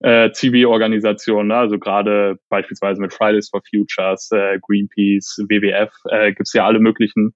äh, 0.00 0.30
Zivilorganisationen, 0.32 1.48
ne? 1.48 1.56
also 1.56 1.78
gerade 1.78 2.38
beispielsweise 2.48 3.00
mit 3.00 3.12
Fridays 3.12 3.50
for 3.50 3.62
Futures, 3.68 4.30
äh, 4.32 4.58
Greenpeace, 4.60 5.44
WWF, 5.48 5.92
äh, 6.10 6.28
gibt 6.28 6.46
es 6.46 6.52
ja 6.52 6.66
alle 6.66 6.80
möglichen 6.80 7.34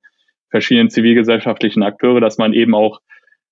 verschiedenen 0.51 0.91
zivilgesellschaftlichen 0.91 1.83
Akteure, 1.83 2.21
dass 2.21 2.39
man 2.39 2.53
eben 2.53 2.75
auch 2.75 3.01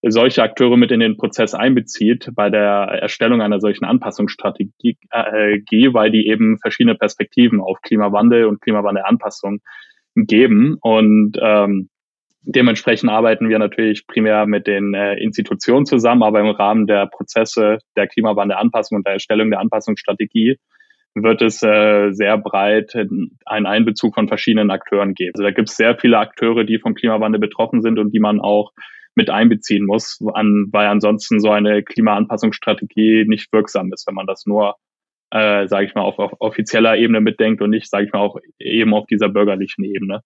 solche 0.03 0.43
Akteure 0.43 0.77
mit 0.77 0.91
in 0.91 1.01
den 1.01 1.17
Prozess 1.17 1.55
einbezieht 1.55 2.31
bei 2.35 2.51
der 2.51 2.99
Erstellung 3.01 3.41
einer 3.41 3.61
solchen 3.61 3.85
Anpassungsstrategie, 3.85 4.99
äh, 5.11 5.59
weil 5.93 6.11
die 6.11 6.27
eben 6.27 6.59
verschiedene 6.59 6.97
Perspektiven 6.97 7.61
auf 7.61 7.81
Klimawandel 7.83 8.47
und 8.47 8.61
Klimawandelanpassung 8.61 9.61
geben. 10.17 10.77
Und 10.81 11.39
ähm, 11.41 11.89
Dementsprechend 12.45 13.09
arbeiten 13.09 13.49
wir 13.49 13.59
natürlich 13.59 14.07
primär 14.07 14.47
mit 14.47 14.67
den 14.67 14.95
äh, 14.95 15.15
Institutionen 15.15 15.87
zusammen, 15.87 16.25
aber 16.25 16.41
im 16.41 16.49
Rahmen 16.49 16.87
der 16.87 17.07
Prozesse 17.07 17.79
der 17.97 18.09
Klimawandelanpassung 18.09 18.97
und 18.97 19.07
der 19.07 19.15
Erstellung 19.15 19.51
der 19.51 19.61
Anpassungsstrategie 19.61 20.59
wird 21.15 21.43
es 21.43 21.63
äh, 21.63 22.11
sehr 22.11 22.39
breit 22.39 22.95
einen 23.45 23.67
Einbezug 23.67 24.15
von 24.15 24.29
verschiedenen 24.29 24.71
Akteuren 24.71 25.15
geben. 25.15 25.33
Also 25.35 25.45
da 25.45 25.51
gibt 25.51 25.69
es 25.69 25.77
sehr 25.77 25.97
viele 25.97 26.19
Akteure, 26.19 26.65
die 26.65 26.79
vom 26.79 26.95
Klimawandel 26.95 27.41
betroffen 27.41 27.81
sind 27.81 27.99
und 27.99 28.13
die 28.13 28.21
man 28.21 28.41
auch 28.41 28.73
mit 29.15 29.31
einbeziehen 29.31 29.85
muss, 29.85 30.19
an, 30.33 30.69
weil 30.73 30.87
ansonsten 30.87 31.39
so 31.39 31.51
eine 31.51 31.83
Klimaanpassungsstrategie 31.83 33.25
nicht 33.27 33.53
wirksam 33.53 33.93
ist, 33.93 34.07
wenn 34.07 34.15
man 34.15 34.27
das 34.27 34.47
nur, 34.47 34.77
äh, 35.31 35.69
sage 35.69 35.87
ich 35.87 35.95
mal, 35.95 36.03
auf, 36.03 36.19
auf 36.19 36.33
offizieller 36.41 36.97
Ebene 36.97 37.21
mitdenkt 37.21 37.61
und 37.61 37.71
nicht, 37.71 37.91
sage 37.91 38.07
ich 38.07 38.13
mal, 38.13 38.21
auch 38.21 38.39
eben 38.59 38.95
auf 38.95 39.07
dieser 39.07 39.29
bürgerlichen 39.29 39.85
Ebene. 39.85 40.23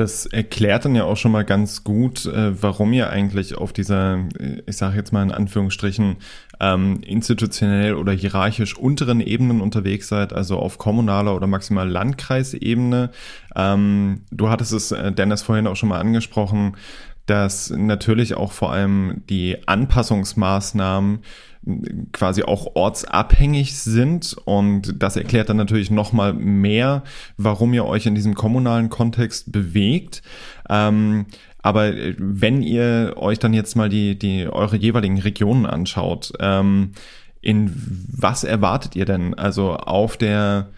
Das 0.00 0.24
erklärt 0.24 0.86
dann 0.86 0.94
ja 0.94 1.04
auch 1.04 1.18
schon 1.18 1.30
mal 1.30 1.44
ganz 1.44 1.84
gut, 1.84 2.24
äh, 2.24 2.62
warum 2.62 2.94
ihr 2.94 3.10
eigentlich 3.10 3.58
auf 3.58 3.74
dieser, 3.74 4.20
ich 4.64 4.78
sage 4.78 4.96
jetzt 4.96 5.12
mal 5.12 5.22
in 5.22 5.30
Anführungsstrichen, 5.30 6.16
ähm, 6.58 7.02
institutionell 7.02 7.92
oder 7.94 8.12
hierarchisch 8.12 8.78
unteren 8.78 9.20
Ebenen 9.20 9.60
unterwegs 9.60 10.08
seid, 10.08 10.32
also 10.32 10.58
auf 10.58 10.78
kommunaler 10.78 11.36
oder 11.36 11.46
maximal 11.46 11.86
Landkreisebene. 11.86 13.10
Ähm, 13.54 14.22
du 14.30 14.48
hattest 14.48 14.72
es, 14.72 14.90
äh, 14.90 15.12
Dennis, 15.12 15.42
vorhin 15.42 15.66
auch 15.66 15.76
schon 15.76 15.90
mal 15.90 16.00
angesprochen, 16.00 16.78
dass 17.26 17.70
natürlich 17.70 18.34
auch 18.34 18.52
vor 18.52 18.72
allem 18.72 19.22
die 19.28 19.56
Anpassungsmaßnahmen 19.66 21.20
quasi 22.12 22.42
auch 22.42 22.74
ortsabhängig 22.74 23.78
sind 23.78 24.34
und 24.46 25.02
das 25.02 25.16
erklärt 25.16 25.50
dann 25.50 25.58
natürlich 25.58 25.90
noch 25.90 26.12
mal 26.12 26.32
mehr, 26.32 27.04
warum 27.36 27.74
ihr 27.74 27.84
euch 27.84 28.06
in 28.06 28.14
diesem 28.14 28.34
kommunalen 28.34 28.88
Kontext 28.88 29.52
bewegt. 29.52 30.22
Ähm, 30.70 31.26
aber 31.62 31.92
wenn 32.16 32.62
ihr 32.62 33.14
euch 33.16 33.38
dann 33.38 33.52
jetzt 33.52 33.76
mal 33.76 33.90
die, 33.90 34.18
die 34.18 34.48
eure 34.48 34.76
jeweiligen 34.76 35.18
Regionen 35.18 35.66
anschaut, 35.66 36.32
ähm, 36.40 36.92
in 37.42 37.72
was 38.08 38.44
erwartet 38.44 38.96
ihr 38.96 39.04
denn? 39.04 39.34
Also 39.34 39.74
auf 39.74 40.16
der 40.16 40.70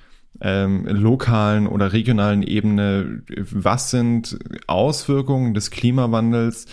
ähm, 0.43 0.87
lokalen 0.87 1.67
oder 1.67 1.93
regionalen 1.93 2.43
Ebene, 2.43 3.23
was 3.51 3.91
sind 3.91 4.39
Auswirkungen 4.67 5.55
des 5.55 5.71
Klimawandels 5.71 6.67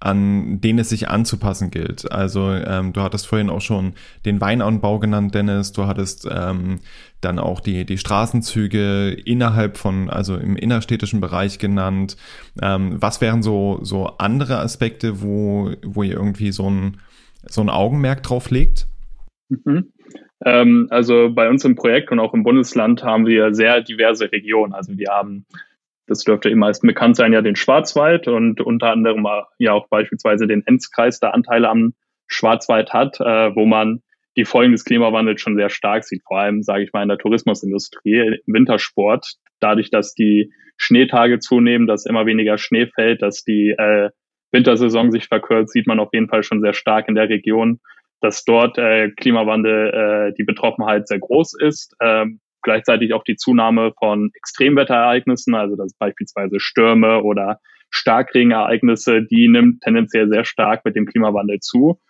an 0.00 0.60
denen 0.60 0.78
es 0.78 0.90
sich 0.90 1.08
anzupassen 1.08 1.70
gilt. 1.70 2.10
Also 2.12 2.52
ähm, 2.52 2.92
du 2.92 3.00
hattest 3.00 3.26
vorhin 3.26 3.50
auch 3.50 3.60
schon 3.60 3.94
den 4.24 4.40
Weinanbau 4.40 5.00
genannt, 5.00 5.34
Dennis. 5.34 5.72
Du 5.72 5.86
hattest 5.86 6.28
ähm, 6.30 6.78
dann 7.20 7.40
auch 7.40 7.58
die, 7.58 7.84
die 7.84 7.98
Straßenzüge 7.98 9.10
innerhalb 9.10 9.76
von, 9.76 10.08
also 10.08 10.36
im 10.36 10.54
innerstädtischen 10.54 11.20
Bereich 11.20 11.58
genannt. 11.58 12.16
Ähm, 12.62 12.96
was 13.00 13.20
wären 13.20 13.42
so, 13.42 13.80
so 13.82 14.06
andere 14.18 14.60
Aspekte, 14.60 15.20
wo, 15.20 15.72
wo 15.84 16.04
ihr 16.04 16.14
irgendwie 16.14 16.52
so 16.52 16.70
ein, 16.70 16.98
so 17.48 17.60
ein 17.60 17.68
Augenmerk 17.68 18.22
drauf 18.22 18.50
legt? 18.50 18.86
Mhm. 19.48 19.92
Ähm, 20.44 20.86
also 20.90 21.30
bei 21.32 21.48
uns 21.48 21.64
im 21.64 21.74
Projekt 21.74 22.10
und 22.10 22.20
auch 22.20 22.34
im 22.34 22.42
Bundesland 22.42 23.02
haben 23.02 23.26
wir 23.26 23.54
sehr 23.54 23.80
diverse 23.80 24.30
Regionen. 24.30 24.72
Also 24.72 24.96
wir 24.96 25.08
haben 25.08 25.46
das 26.08 26.24
dürfte 26.24 26.50
eben 26.50 26.58
meist 26.58 26.82
bekannt 26.82 27.16
sein, 27.16 27.32
ja 27.32 27.42
den 27.42 27.54
Schwarzwald 27.54 28.26
und 28.28 28.60
unter 28.60 28.90
anderem 28.90 29.26
ja 29.58 29.72
auch 29.72 29.88
beispielsweise 29.88 30.46
den 30.46 30.66
Enzkreis, 30.66 31.20
der 31.20 31.34
Anteile 31.34 31.68
am 31.68 31.92
Schwarzwald 32.26 32.92
hat, 32.92 33.20
äh, 33.20 33.54
wo 33.54 33.66
man 33.66 34.02
die 34.36 34.44
Folgen 34.44 34.72
des 34.72 34.84
Klimawandels 34.84 35.40
schon 35.40 35.56
sehr 35.56 35.70
stark 35.70 36.04
sieht, 36.04 36.22
vor 36.26 36.38
allem, 36.38 36.62
sage 36.62 36.84
ich 36.84 36.92
mal, 36.92 37.02
in 37.02 37.08
der 37.08 37.18
Tourismusindustrie, 37.18 38.40
im 38.46 38.54
Wintersport, 38.54 39.34
dadurch, 39.60 39.90
dass 39.90 40.14
die 40.14 40.52
Schneetage 40.76 41.40
zunehmen, 41.40 41.86
dass 41.86 42.06
immer 42.06 42.24
weniger 42.24 42.56
Schnee 42.56 42.86
fällt, 42.86 43.20
dass 43.20 43.42
die 43.42 43.70
äh, 43.70 44.10
Wintersaison 44.52 45.10
sich 45.10 45.26
verkürzt, 45.26 45.72
sieht 45.72 45.86
man 45.86 46.00
auf 46.00 46.10
jeden 46.12 46.28
Fall 46.28 46.42
schon 46.42 46.60
sehr 46.60 46.72
stark 46.72 47.08
in 47.08 47.16
der 47.16 47.28
Region, 47.28 47.80
dass 48.20 48.44
dort 48.44 48.78
äh, 48.78 49.10
Klimawandel 49.10 50.30
äh, 50.30 50.34
die 50.36 50.44
Betroffenheit 50.44 51.08
sehr 51.08 51.18
groß 51.18 51.54
ist. 51.60 51.94
Ähm, 52.00 52.40
gleichzeitig 52.62 53.14
auch 53.14 53.24
die 53.24 53.36
Zunahme 53.36 53.92
von 53.98 54.30
Extremwetterereignissen, 54.34 55.54
also 55.54 55.76
das 55.76 55.94
beispielsweise 55.94 56.60
Stürme 56.60 57.22
oder 57.22 57.60
Starkregenereignisse, 57.90 59.22
die 59.22 59.48
nimmt 59.48 59.82
tendenziell 59.82 60.28
sehr 60.28 60.44
stark 60.44 60.84
mit 60.84 60.96
dem 60.96 61.06
Klimawandel 61.06 61.60
zu. 61.60 62.00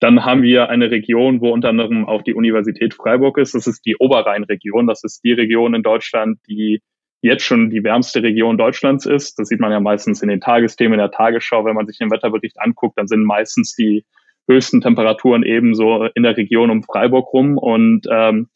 Dann 0.00 0.24
haben 0.24 0.42
wir 0.42 0.68
eine 0.68 0.90
Region, 0.90 1.40
wo 1.40 1.50
unter 1.52 1.68
anderem 1.68 2.06
auch 2.06 2.22
die 2.22 2.34
Universität 2.34 2.92
Freiburg 2.92 3.38
ist. 3.38 3.54
Das 3.54 3.68
ist 3.68 3.86
die 3.86 3.96
Oberrheinregion. 3.96 4.88
Das 4.88 5.04
ist 5.04 5.22
die 5.22 5.32
Region 5.32 5.74
in 5.74 5.84
Deutschland, 5.84 6.40
die 6.48 6.82
jetzt 7.22 7.44
schon 7.44 7.70
die 7.70 7.84
wärmste 7.84 8.20
Region 8.20 8.58
Deutschlands 8.58 9.06
ist. 9.06 9.38
Das 9.38 9.46
sieht 9.46 9.60
man 9.60 9.70
ja 9.70 9.78
meistens 9.78 10.20
in 10.20 10.28
den 10.28 10.40
Tagesthemen, 10.40 10.94
in 10.94 10.98
der 10.98 11.12
Tagesschau. 11.12 11.64
Wenn 11.64 11.76
man 11.76 11.86
sich 11.86 11.98
den 11.98 12.10
Wetterbericht 12.10 12.60
anguckt, 12.60 12.98
dann 12.98 13.06
sind 13.06 13.22
meistens 13.22 13.76
die 13.76 14.04
höchsten 14.48 14.80
Temperaturen 14.80 15.42
ebenso 15.42 16.04
in 16.14 16.22
der 16.22 16.36
Region 16.36 16.70
um 16.70 16.82
Freiburg 16.82 17.32
rum. 17.32 17.58
Und 17.58 18.06
ähm, 18.10 18.48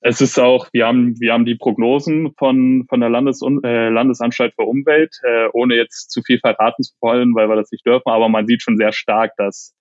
es 0.00 0.20
ist 0.20 0.38
auch, 0.38 0.68
wir 0.72 0.86
haben, 0.86 1.18
wir 1.18 1.32
haben 1.32 1.44
die 1.44 1.56
Prognosen 1.56 2.32
von, 2.38 2.86
von 2.88 3.00
der 3.00 3.10
Landes 3.10 3.42
äh, 3.42 3.88
Landesanstalt 3.88 4.54
für 4.54 4.62
Umwelt, 4.62 5.16
äh, 5.24 5.48
ohne 5.52 5.74
jetzt 5.74 6.10
zu 6.10 6.22
viel 6.22 6.38
verraten 6.38 6.82
zu 6.82 6.94
wollen, 7.00 7.34
weil 7.34 7.48
wir 7.48 7.56
das 7.56 7.72
nicht 7.72 7.84
dürfen, 7.84 8.08
aber 8.08 8.28
man 8.28 8.46
sieht 8.46 8.62
schon 8.62 8.76
sehr 8.76 8.92
stark, 8.92 9.32
dass 9.36 9.74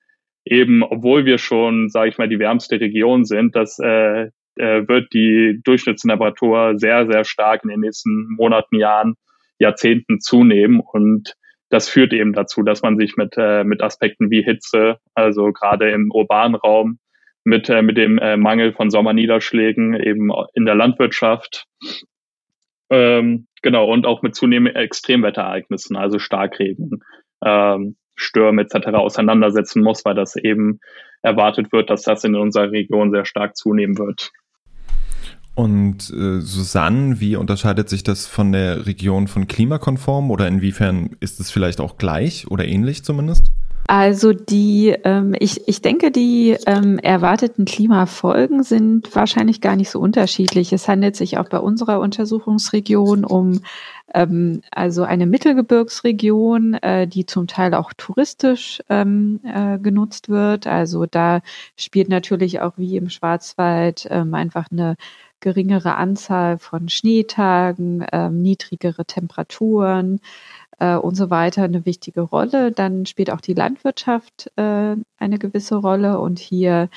eben, 0.43 0.81
obwohl 0.81 1.25
wir 1.25 1.37
schon, 1.37 1.89
sage 1.89 2.09
ich 2.09 2.17
mal, 2.17 2.29
die 2.29 2.39
wärmste 2.39 2.79
Region 2.79 3.25
sind, 3.25 3.55
dass 3.55 3.77
äh, 3.79 4.29
äh, 4.57 4.87
wird 4.87 5.13
die 5.13 5.59
Durchschnittstemperatur 5.63 6.73
sehr, 6.77 7.05
sehr 7.07 7.23
stark 7.23 7.63
in 7.63 7.69
den 7.69 7.81
nächsten 7.81 8.27
Monaten, 8.37 8.77
Jahren, 8.77 9.15
Jahrzehnten 9.59 10.19
zunehmen. 10.19 10.79
Und 10.79 11.35
das 11.69 11.89
führt 11.89 12.13
eben 12.13 12.33
dazu, 12.33 12.63
dass 12.63 12.81
man 12.81 12.97
sich 12.97 13.17
mit, 13.17 13.35
äh, 13.37 13.63
mit 13.63 13.81
Aspekten 13.81 14.29
wie 14.29 14.43
Hitze, 14.43 14.97
also 15.13 15.51
gerade 15.51 15.91
im 15.91 16.11
urbanen 16.11 16.55
Raum, 16.55 16.99
mit, 17.43 17.69
äh, 17.69 17.81
mit 17.81 17.97
dem 17.97 18.17
äh, 18.17 18.37
Mangel 18.37 18.73
von 18.73 18.89
Sommerniederschlägen 18.89 19.95
eben 19.95 20.31
in 20.53 20.65
der 20.65 20.75
Landwirtschaft, 20.75 21.65
ähm, 22.89 23.47
genau, 23.61 23.91
und 23.91 24.05
auch 24.05 24.21
mit 24.21 24.35
zunehmenden 24.35 24.81
Extremwetterereignissen, 24.81 25.95
also 25.95 26.19
Starkregen, 26.19 27.03
ähm, 27.43 27.97
Stürme 28.15 28.63
etc. 28.63 28.87
auseinandersetzen 28.93 29.83
muss, 29.83 30.05
weil 30.05 30.15
das 30.15 30.35
eben 30.35 30.79
erwartet 31.21 31.71
wird, 31.71 31.89
dass 31.89 32.03
das 32.03 32.23
in 32.23 32.35
unserer 32.35 32.71
Region 32.71 33.11
sehr 33.11 33.25
stark 33.25 33.55
zunehmen 33.55 33.97
wird. 33.97 34.31
Und 35.57 36.11
äh, 36.11 36.39
Susanne, 36.39 37.19
wie 37.19 37.35
unterscheidet 37.35 37.89
sich 37.89 38.03
das 38.03 38.27
von 38.27 38.51
der 38.51 38.85
Region 38.85 39.27
von 39.27 39.47
klimakonform 39.47 40.29
oder 40.29 40.47
inwiefern 40.47 41.15
ist 41.19 41.39
es 41.39 41.49
vielleicht 41.49 41.81
auch 41.81 41.97
gleich 41.97 42.51
oder 42.51 42.65
ähnlich 42.65 43.03
zumindest? 43.03 43.51
Also 43.87 44.33
die, 44.33 44.89
ähm, 45.03 45.33
ich, 45.39 45.67
ich 45.67 45.81
denke, 45.81 46.11
die 46.11 46.55
ähm, 46.67 46.99
erwarteten 46.99 47.65
Klimafolgen 47.65 48.61
sind 48.61 49.15
wahrscheinlich 49.15 49.59
gar 49.59 49.75
nicht 49.75 49.89
so 49.89 49.99
unterschiedlich. 49.99 50.73
Es 50.73 50.87
handelt 50.87 51.15
sich 51.15 51.39
auch 51.39 51.49
bei 51.49 51.57
unserer 51.57 52.01
Untersuchungsregion 52.01 53.25
um 53.25 53.61
ähm, 54.13 54.61
also 54.69 55.03
eine 55.03 55.25
Mittelgebirgsregion, 55.25 56.75
äh, 56.75 57.07
die 57.07 57.25
zum 57.25 57.47
Teil 57.47 57.73
auch 57.73 57.93
touristisch 57.97 58.83
ähm, 58.89 59.39
äh, 59.43 59.79
genutzt 59.79 60.29
wird. 60.29 60.67
Also 60.67 61.07
da 61.07 61.41
spielt 61.77 62.09
natürlich 62.09 62.59
auch 62.59 62.73
wie 62.77 62.95
im 62.95 63.09
Schwarzwald 63.09 64.07
ähm, 64.11 64.35
einfach 64.35 64.67
eine 64.71 64.97
geringere 65.39 65.95
Anzahl 65.95 66.57
von 66.57 66.89
Schneetagen, 66.89 68.05
ähm, 68.11 68.41
niedrigere 68.41 69.05
Temperaturen, 69.05 70.19
äh, 70.79 70.95
und 70.95 71.15
so 71.15 71.29
weiter 71.29 71.63
eine 71.63 71.85
wichtige 71.85 72.21
Rolle. 72.21 72.71
Dann 72.71 73.05
spielt 73.05 73.31
auch 73.31 73.41
die 73.41 73.53
Landwirtschaft 73.53 74.51
äh, 74.57 74.95
eine 75.17 75.39
gewisse 75.39 75.75
Rolle 75.75 76.19
und 76.19 76.39
hier 76.39 76.89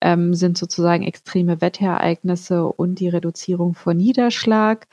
ähm, 0.00 0.34
sind 0.34 0.58
sozusagen 0.58 1.02
extreme 1.04 1.60
Wetterereignisse 1.60 2.64
und 2.66 3.00
die 3.00 3.08
Reduzierung 3.08 3.74
von 3.74 3.96
Niederschlag 3.96 4.86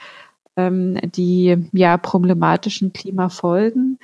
ähm, 0.58 0.98
die 1.16 1.68
ja 1.74 1.98
problematischen 1.98 2.94
Klimafolgen. 2.94 4.00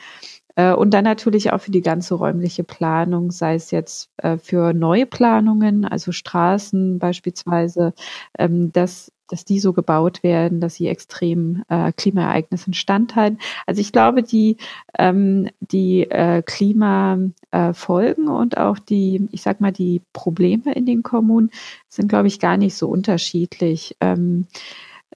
Äh, 0.56 0.74
und 0.74 0.94
dann 0.94 1.04
natürlich 1.04 1.52
auch 1.52 1.62
für 1.62 1.72
die 1.72 1.82
ganze 1.82 2.16
räumliche 2.16 2.64
Planung, 2.64 3.32
sei 3.32 3.56
es 3.56 3.72
jetzt 3.72 4.10
äh, 4.18 4.38
für 4.38 4.74
neue 4.74 5.06
Planungen, 5.06 5.86
also 5.86 6.12
Straßen 6.12 7.00
beispielsweise, 7.00 7.94
ähm, 8.38 8.72
dass 8.72 9.12
dass 9.30 9.46
die 9.46 9.60
so 9.62 9.72
gebaut 9.72 10.24
werden, 10.24 10.60
dass 10.60 10.76
sie 10.76 10.88
extrem 10.88 11.64
äh, 11.70 11.94
Klimaereignissen 11.94 12.74
standhalten. 12.74 13.40
Also 13.66 13.80
ich 13.80 13.94
glaube, 13.94 14.24
die, 14.24 14.58
ähm, 15.00 15.48
die 15.62 16.06
Klimafolgen 16.46 18.28
und 18.28 18.58
auch 18.58 18.78
die, 18.78 19.30
ich 19.32 19.42
sag 19.42 19.62
mal, 19.62 19.72
die 19.72 20.02
Probleme 20.12 20.74
in 20.74 20.86
den 20.86 21.02
Kommunen 21.02 21.50
sind, 21.88 22.10
glaube 22.10 22.28
ich, 22.28 22.42
gar 22.42 22.58
nicht 22.58 22.76
so 22.76 22.90
unterschiedlich. 22.90 23.96
Ähm, 24.02 24.48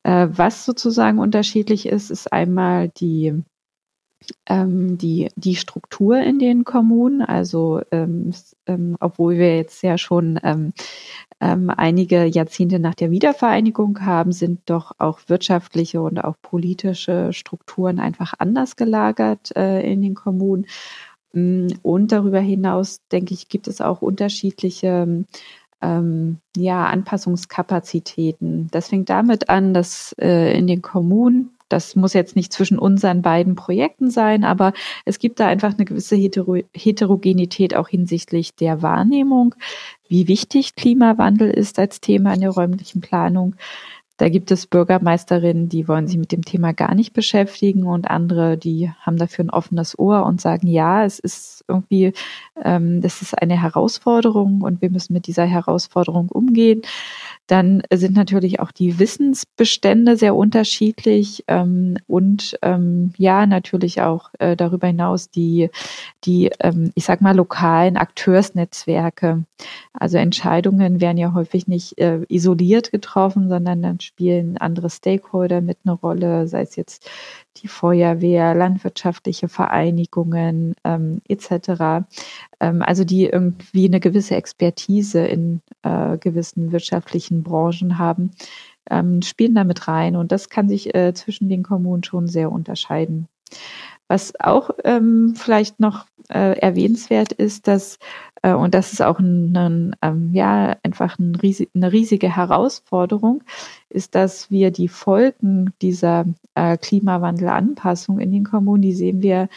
äh, 0.04 0.28
was 0.32 0.65
sozusagen 0.65 1.19
unterschiedlich 1.19 1.88
ist, 1.88 2.12
ist 2.12 2.32
einmal 2.32 2.89
die 2.89 3.43
ähm, 4.47 4.97
die, 4.97 5.30
die 5.36 5.56
Struktur 5.56 6.19
in 6.19 6.39
den 6.39 6.63
Kommunen. 6.63 7.21
Also 7.21 7.82
ähm, 7.91 8.32
ähm, 8.67 8.97
obwohl 8.99 9.38
wir 9.38 9.56
jetzt 9.58 9.84
ja 9.84 9.97
schon 9.97 10.39
ähm, 10.43 10.73
ähm, 11.41 11.69
einige 11.69 12.25
Jahrzehnte 12.25 12.80
nach 12.80 12.95
der 12.95 13.12
Wiedervereinigung 13.12 14.01
haben, 14.01 14.32
sind 14.32 14.62
doch 14.65 14.93
auch 14.97 15.19
wirtschaftliche 15.28 16.01
und 16.01 16.23
auch 16.23 16.36
politische 16.41 17.34
Strukturen 17.34 17.99
einfach 17.99 18.34
anders 18.39 18.75
gelagert 18.75 19.56
äh, 19.56 19.82
in 19.82 20.01
den 20.01 20.15
Kommunen. 20.15 20.65
Mm, 21.34 21.67
und 21.84 22.12
darüber 22.12 22.39
hinaus, 22.39 23.01
denke 23.12 23.34
ich, 23.34 23.49
gibt 23.49 23.67
es 23.67 23.82
auch 23.82 24.01
unterschiedliche 24.01 25.25
ähm, 25.82 26.38
ja, 26.56 26.86
Anpassungskapazitäten. 26.86 28.69
Das 28.71 28.89
fängt 28.89 29.10
damit 29.10 29.49
an, 29.49 29.73
dass 29.73 30.15
äh, 30.19 30.58
in 30.58 30.67
den 30.67 30.82
Kommunen 30.82 31.55
das 31.69 31.95
muss 31.95 32.13
jetzt 32.13 32.36
nicht 32.36 32.54
zwischen 32.54 32.78
unseren 32.78 33.21
beiden 33.21 33.56
Projekten 33.56 34.10
sein, 34.12 34.43
aber 34.43 34.73
es 35.06 35.19
gibt 35.19 35.39
da 35.39 35.47
einfach 35.47 35.73
eine 35.73 35.86
gewisse 35.86 36.15
Hetero 36.15 36.58
Heterogenität 36.73 37.75
auch 37.75 37.88
hinsichtlich 37.88 38.56
der 38.56 38.82
Wahrnehmung, 38.82 39.56
wie 40.08 40.28
wichtig 40.28 40.75
Klimawandel 40.75 41.49
ist 41.49 41.80
als 41.80 42.01
Thema 42.01 42.34
in 42.34 42.41
der 42.41 42.51
räumlichen 42.51 43.01
Planung. 43.01 43.56
Da 44.17 44.30
gibt 44.30 44.49
es 44.51 44.65
Bürgermeisterinnen, 44.67 45.67
die 45.67 45.89
wollen 45.89 46.08
sich 46.08 46.17
mit 46.17 46.32
dem 46.32 46.45
Thema 46.45 46.71
gar 46.73 46.95
nicht 46.95 47.12
beschäftigen 47.12 47.84
und 47.86 48.10
andere, 48.10 48.58
die 48.58 48.89
haben 49.01 49.17
dafür 49.17 49.43
ein 49.43 49.49
offenes 49.49 49.99
Ohr 49.99 50.25
und 50.25 50.39
sagen, 50.39 50.67
ja, 50.67 51.04
es 51.04 51.19
ist 51.19 51.65
irgendwie, 51.67 52.13
ähm, 52.63 53.01
das 53.01 53.21
ist 53.21 53.41
eine 53.41 53.62
Herausforderung 53.62 54.62
und 54.62 54.82
wir 54.82 54.89
müssen 54.89 55.12
mit 55.12 55.28
dieser 55.28 55.43
Herausforderung 55.43 56.30
umgehen. 56.30 56.82
Dann 57.47 57.84
sind 57.93 58.15
natürlich 58.15 58.60
auch 58.60 58.71
die 58.71 58.97
Wissensbestände 58.97 60.17
sehr 60.17 60.36
unterschiedlich 60.36 61.43
ähm, 61.47 61.97
und 62.08 62.58
ähm, 62.62 63.13
ja, 63.17 63.45
natürlich 63.45 64.01
auch 64.01 64.31
äh, 64.39 64.55
darüber 64.55 64.88
hinaus 64.88 65.29
die, 65.29 65.69
die 66.23 66.51
ähm, 66.60 66.91
ich 66.95 67.05
sag 67.05 67.21
mal, 67.21 67.36
lokalen 67.36 67.97
Akteursnetzwerke. 67.97 69.43
Also 69.93 70.17
Entscheidungen 70.17 71.01
werden 71.01 71.17
ja 71.17 71.34
häufig 71.34 71.67
nicht 71.67 71.99
äh, 71.99 72.21
isoliert 72.29 72.91
getroffen, 72.91 73.47
sondern 73.49 73.81
dann 73.81 73.99
spielen 73.99 74.58
andere 74.58 74.89
Stakeholder 74.89 75.62
mit 75.62 75.77
eine 75.86 75.93
Rolle, 75.93 76.47
sei 76.47 76.62
es 76.62 76.75
jetzt 76.75 77.10
die 77.58 77.68
Feuerwehr, 77.68 78.54
landwirtschaftliche 78.54 79.48
Vereinigungen 79.48 80.76
ähm, 80.84 81.22
etc. 81.28 82.06
Ähm, 82.60 82.82
also 82.82 83.04
die 83.04 83.26
irgendwie 83.26 83.86
eine 83.86 84.00
gewisse 84.00 84.36
Expertise 84.36 85.26
in 85.26 85.62
äh, 85.84 86.18
gewissen 86.18 86.72
wirtschaftlichen 86.72 87.44
Branchen 87.44 87.98
haben, 87.98 88.32
ähm, 88.89 89.22
spielen 89.22 89.56
damit 89.56 89.88
rein 89.88 90.15
und 90.15 90.32
das 90.32 90.50
kann 90.50 90.70
sich 90.70 90.94
äh, 90.96 91.13
zwischen 91.13 91.50
den 91.50 91.63
Kommunen 91.63 92.04
schon 92.04 92.28
sehr 92.28 92.52
unterscheiden. 92.52 93.28
Was 94.08 94.34
auch 94.39 94.70
ähm, 94.84 95.34
vielleicht 95.36 95.80
noch 95.80 96.06
äh, 96.30 96.58
erwähnenswert 96.60 97.32
ist, 97.32 97.68
dass, 97.68 98.00
äh, 98.41 98.54
und 98.54 98.74
das 98.74 98.94
ist 98.94 99.02
auch 99.02 99.20
ein, 99.20 99.56
ein 99.56 99.96
ähm, 100.02 100.30
ja, 100.34 100.76
einfach 100.84 101.18
ein 101.20 101.36
riesig, 101.36 101.70
eine 101.76 101.91
riesige 101.91 102.36
Herausforderung, 102.36 103.44
ist, 103.89 104.15
dass 104.15 104.52
wir 104.52 104.72
die 104.72 104.88
Folgen 104.88 105.74
dieser 105.82 106.26
äh, 106.56 106.78
Klimawandelanpassung 106.78 108.20
in 108.20 108.32
den 108.32 108.44
Kommunen, 108.44 108.82
die 108.82 108.94
sehen 108.94 109.22
wir 109.22 109.50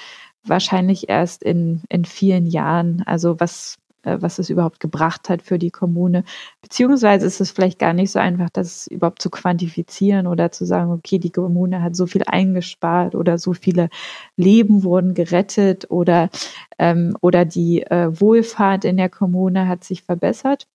wahrscheinlich 0.45 1.09
erst 1.09 1.43
in, 1.43 1.83
in 1.89 2.05
vielen 2.05 2.47
Jahren. 2.47 3.03
Also 3.07 3.39
was 3.41 3.79
was 4.21 4.39
es 4.39 4.51
überhaupt 4.51 4.81
gebracht 4.81 5.29
hat 5.29 5.43
für 5.43 5.59
die 5.59 5.71
Kommune. 5.71 6.25
Beziehungsweise 6.63 7.27
ist 7.27 7.41
es 7.41 7.51
vielleicht 7.51 7.79
gar 7.79 7.93
nicht 7.93 8.11
so 8.11 8.19
einfach, 8.19 8.51
das 8.51 8.87
überhaupt 8.87 9.23
zu 9.23 9.31
quantifizieren 9.31 10.27
oder 10.27 10.51
zu 10.51 10.65
sagen, 10.65 10.91
okay, 10.93 11.19
die 11.19 11.31
Kommune 11.31 11.83
hat 11.83 11.97
so 11.97 12.07
viel 12.07 12.23
eingespart 12.27 13.15
oder 13.15 13.39
so 13.39 13.53
viele 13.53 13.89
Leben 14.37 14.83
wurden 14.85 15.15
gerettet 15.15 15.91
oder, 15.91 16.31
ähm, 16.79 17.17
oder 17.21 17.45
die 17.45 17.83
äh, 17.83 18.09
Wohlfahrt 18.21 18.85
in 18.85 18.97
der 18.97 19.09
Kommune 19.11 19.69
hat 19.69 19.85
sich 19.85 20.03
verbessert. 20.03 20.67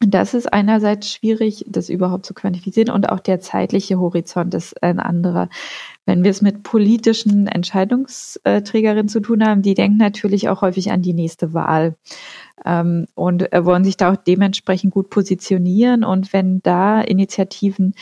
Das 0.00 0.32
ist 0.32 0.52
einerseits 0.52 1.10
schwierig, 1.10 1.64
das 1.66 1.88
überhaupt 1.88 2.24
zu 2.24 2.32
quantifizieren 2.32 2.90
und 2.90 3.08
auch 3.08 3.18
der 3.18 3.40
zeitliche 3.40 3.98
Horizont 3.98 4.54
ist 4.54 4.80
ein 4.80 5.00
anderer. 5.00 5.48
Wenn 6.06 6.22
wir 6.22 6.30
es 6.30 6.40
mit 6.40 6.62
politischen 6.62 7.48
Entscheidungsträgerinnen 7.48 9.08
zu 9.08 9.20
tun 9.20 9.44
haben, 9.44 9.62
die 9.62 9.74
denken 9.74 9.96
natürlich 9.96 10.48
auch 10.48 10.62
häufig 10.62 10.92
an 10.92 11.02
die 11.02 11.14
nächste 11.14 11.52
Wahl 11.52 11.96
ähm, 12.64 13.06
und 13.16 13.42
wollen 13.52 13.84
sich 13.84 13.96
da 13.96 14.12
auch 14.12 14.16
dementsprechend 14.16 14.94
gut 14.94 15.10
positionieren. 15.10 16.04
Und 16.04 16.32
wenn 16.32 16.62
da 16.62 17.00
Initiativen 17.00 17.94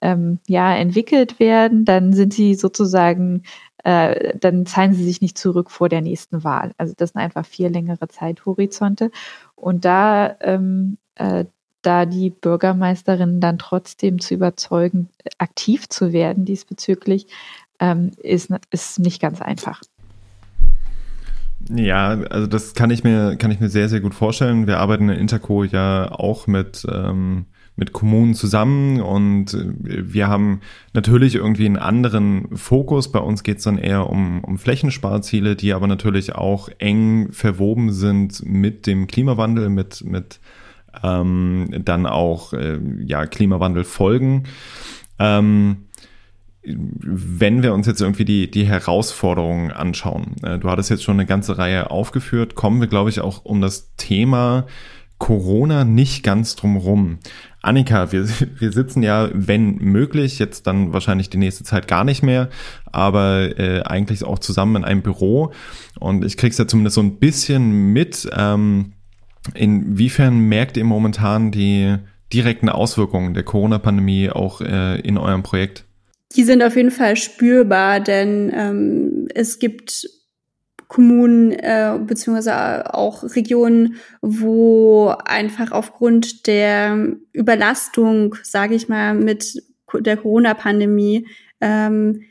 ähm, 0.00 0.40
ja 0.48 0.74
entwickelt 0.74 1.38
werden, 1.38 1.84
dann 1.84 2.12
sind 2.12 2.34
sie 2.34 2.56
sozusagen 2.56 3.44
äh, 3.84 4.36
dann 4.38 4.66
zahlen 4.66 4.94
sie 4.94 5.04
sich 5.04 5.20
nicht 5.20 5.38
zurück 5.38 5.70
vor 5.70 5.88
der 5.88 6.00
nächsten 6.00 6.44
Wahl. 6.44 6.72
Also 6.78 6.94
das 6.96 7.10
sind 7.10 7.20
einfach 7.20 7.46
vier 7.46 7.70
längere 7.70 8.08
Zeithorizonte. 8.08 9.10
Und 9.54 9.84
da 9.84 10.36
ähm, 10.40 10.98
äh, 11.14 11.44
da 11.84 12.06
die 12.06 12.30
Bürgermeisterin 12.30 13.40
dann 13.40 13.58
trotzdem 13.58 14.18
zu 14.18 14.34
überzeugen, 14.34 15.08
aktiv 15.38 15.88
zu 15.88 16.12
werden 16.12 16.44
diesbezüglich, 16.44 17.26
ähm, 17.78 18.12
ist, 18.22 18.50
ist 18.70 18.98
nicht 18.98 19.20
ganz 19.20 19.40
einfach. 19.42 19.80
Ja, 21.70 22.08
also 22.30 22.46
das 22.46 22.74
kann 22.74 22.90
ich 22.90 23.04
mir, 23.04 23.36
kann 23.36 23.50
ich 23.50 23.60
mir 23.60 23.68
sehr, 23.68 23.88
sehr 23.88 24.00
gut 24.00 24.14
vorstellen. 24.14 24.66
Wir 24.66 24.78
arbeiten 24.78 25.08
in 25.08 25.18
Interco 25.18 25.64
ja 25.64 26.10
auch 26.10 26.46
mit, 26.46 26.86
ähm, 26.90 27.46
mit 27.76 27.92
Kommunen 27.92 28.34
zusammen 28.34 29.00
und 29.00 29.56
wir 29.80 30.28
haben 30.28 30.60
natürlich 30.92 31.34
irgendwie 31.34 31.66
einen 31.66 31.76
anderen 31.76 32.56
Fokus. 32.56 33.10
Bei 33.10 33.18
uns 33.18 33.42
geht 33.42 33.58
es 33.58 33.64
dann 33.64 33.78
eher 33.78 34.08
um, 34.08 34.44
um 34.44 34.58
Flächensparziele, 34.58 35.56
die 35.56 35.72
aber 35.72 35.88
natürlich 35.88 36.34
auch 36.34 36.68
eng 36.78 37.32
verwoben 37.32 37.92
sind 37.92 38.44
mit 38.46 38.86
dem 38.86 39.08
Klimawandel, 39.08 39.70
mit, 39.70 40.04
mit 40.04 40.38
ähm, 41.02 41.68
dann 41.84 42.06
auch 42.06 42.52
äh, 42.52 42.78
ja, 43.04 43.26
Klimawandel 43.26 43.82
folgen. 43.82 44.44
Ähm, 45.18 45.86
wenn 46.66 47.62
wir 47.62 47.74
uns 47.74 47.86
jetzt 47.86 48.00
irgendwie 48.00 48.24
die, 48.24 48.50
die 48.50 48.66
Herausforderungen 48.66 49.70
anschauen, 49.70 50.36
äh, 50.42 50.58
du 50.58 50.70
hattest 50.70 50.90
jetzt 50.90 51.02
schon 51.02 51.16
eine 51.16 51.26
ganze 51.26 51.58
Reihe 51.58 51.90
aufgeführt, 51.90 52.54
kommen 52.54 52.80
wir, 52.80 52.88
glaube 52.88 53.10
ich, 53.10 53.20
auch 53.20 53.44
um 53.44 53.60
das 53.60 53.94
Thema 53.96 54.66
Corona 55.24 55.84
nicht 55.84 56.22
ganz 56.22 56.54
drum 56.54 56.76
rum. 56.76 57.18
Annika, 57.62 58.12
wir, 58.12 58.28
wir 58.58 58.72
sitzen 58.72 59.02
ja, 59.02 59.30
wenn 59.32 59.76
möglich, 59.76 60.38
jetzt 60.38 60.66
dann 60.66 60.92
wahrscheinlich 60.92 61.30
die 61.30 61.38
nächste 61.38 61.64
Zeit 61.64 61.88
gar 61.88 62.04
nicht 62.04 62.22
mehr, 62.22 62.50
aber 62.92 63.58
äh, 63.58 63.80
eigentlich 63.82 64.24
auch 64.24 64.38
zusammen 64.38 64.76
in 64.76 64.84
einem 64.84 65.02
Büro. 65.02 65.52
Und 65.98 66.24
ich 66.24 66.36
krieg's 66.36 66.58
ja 66.58 66.66
zumindest 66.66 66.96
so 66.96 67.02
ein 67.02 67.18
bisschen 67.18 67.92
mit. 67.92 68.28
Ähm, 68.36 68.92
Inwiefern 69.52 70.38
merkt 70.38 70.76
ihr 70.76 70.84
momentan 70.84 71.50
die 71.50 71.96
direkten 72.32 72.70
Auswirkungen 72.70 73.34
der 73.34 73.42
Corona-Pandemie 73.42 74.30
auch 74.30 74.62
äh, 74.62 74.98
in 75.00 75.18
eurem 75.18 75.42
Projekt? 75.42 75.84
Die 76.34 76.44
sind 76.44 76.62
auf 76.62 76.76
jeden 76.76 76.90
Fall 76.90 77.16
spürbar, 77.16 78.00
denn 78.00 78.50
ähm, 78.54 79.28
es 79.34 79.58
gibt 79.58 80.08
Kommunen 80.94 81.50
äh, 81.50 81.98
beziehungsweise 82.06 82.94
auch 82.94 83.24
Regionen, 83.34 83.96
wo 84.22 85.12
einfach 85.24 85.72
aufgrund 85.72 86.46
der 86.46 87.16
Überlastung, 87.32 88.36
sage 88.44 88.76
ich 88.76 88.88
mal, 88.88 89.12
mit 89.12 89.60
der 89.92 90.16
Corona-Pandemie 90.16 91.26
ähm, 91.60 92.22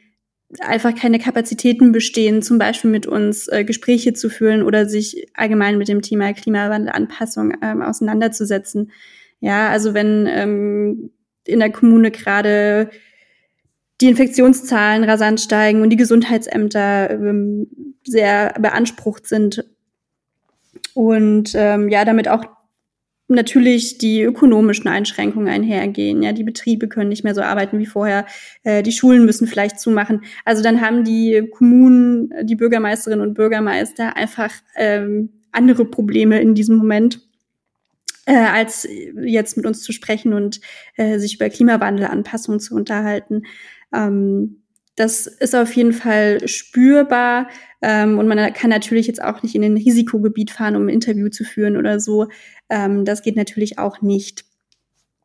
einfach 0.62 0.96
keine 0.96 1.20
Kapazitäten 1.20 1.92
bestehen, 1.92 2.42
zum 2.42 2.58
Beispiel 2.58 2.90
mit 2.90 3.06
uns 3.06 3.50
äh, 3.50 3.66
Gespräche 3.66 4.14
zu 4.14 4.30
führen 4.30 4.64
oder 4.64 4.88
sich 4.88 5.28
allgemein 5.34 5.78
mit 5.78 5.90
dem 5.90 6.02
Thema 6.02 6.32
Klimawandelanpassung 6.32 7.56
ähm, 7.62 7.82
auseinanderzusetzen. 7.82 8.94
Ja, 9.42 9.68
also 9.72 9.94
wenn 9.94 10.26
ähm, 10.26 11.12
in 11.46 11.60
der 11.60 11.72
Kommune 11.74 12.12
gerade 12.12 12.92
die 14.04 14.10
Infektionszahlen 14.10 15.06
rasant 15.06 15.40
steigen 15.40 15.82
und 15.82 15.90
die 15.90 15.96
Gesundheitsämter 15.96 17.10
ähm, 17.10 17.68
sehr 18.04 18.54
beansprucht 18.60 19.26
sind 19.26 19.64
und 20.94 21.54
ähm, 21.56 21.88
ja 21.88 22.04
damit 22.04 22.28
auch 22.28 22.44
natürlich 23.30 23.98
die 24.00 24.22
ökonomischen 24.22 24.90
Einschränkungen 24.90 25.48
einhergehen. 25.48 26.22
Ja, 26.22 26.34
die 26.34 26.44
Betriebe 26.44 26.90
können 26.90 27.08
nicht 27.08 27.24
mehr 27.24 27.34
so 27.34 27.42
arbeiten 27.42 27.80
wie 27.80 27.86
vorher. 27.86 28.26
Äh, 28.64 28.84
die 28.84 28.92
Schulen 28.92 29.26
müssen 29.26 29.48
vielleicht 29.48 29.80
zumachen. 29.80 30.26
Also 30.44 30.62
dann 30.62 30.82
haben 30.82 31.06
die 31.06 31.50
Kommunen, 31.50 32.34
die 32.46 32.58
Bürgermeisterinnen 32.58 33.26
und 33.26 33.36
Bürgermeister 33.36 34.18
einfach 34.18 34.52
ähm, 34.76 35.30
andere 35.54 35.86
Probleme 35.86 36.42
in 36.42 36.56
diesem 36.56 36.76
Moment, 36.76 37.22
äh, 38.26 38.36
als 38.36 38.86
jetzt 39.22 39.56
mit 39.56 39.66
uns 39.66 39.82
zu 39.82 39.94
sprechen 39.94 40.34
und 40.34 40.60
äh, 40.98 41.20
sich 41.20 41.36
über 41.36 41.50
Klimawandelanpassung 41.50 42.60
zu 42.60 42.76
unterhalten. 42.76 43.44
Ähm, 43.94 44.64
das 44.96 45.26
ist 45.26 45.56
auf 45.56 45.74
jeden 45.76 45.94
Fall 45.94 46.48
spürbar. 46.48 47.48
Ähm, 47.82 48.20
und 48.20 48.28
man 48.28 48.54
kann 48.54 48.70
natürlich 48.70 49.08
jetzt 49.08 49.22
auch 49.22 49.44
nicht 49.44 49.56
in 49.56 49.64
ein 49.64 49.78
Risikogebiet 49.78 50.52
fahren, 50.52 50.76
um 50.76 50.86
ein 50.86 50.90
Interview 50.90 51.30
zu 51.30 51.44
führen 51.44 51.78
oder 51.78 52.00
so. 52.00 52.28
Ähm, 52.70 53.06
das 53.06 53.24
geht 53.24 53.36
natürlich 53.36 53.80
auch 53.80 54.02
nicht. 54.02 54.46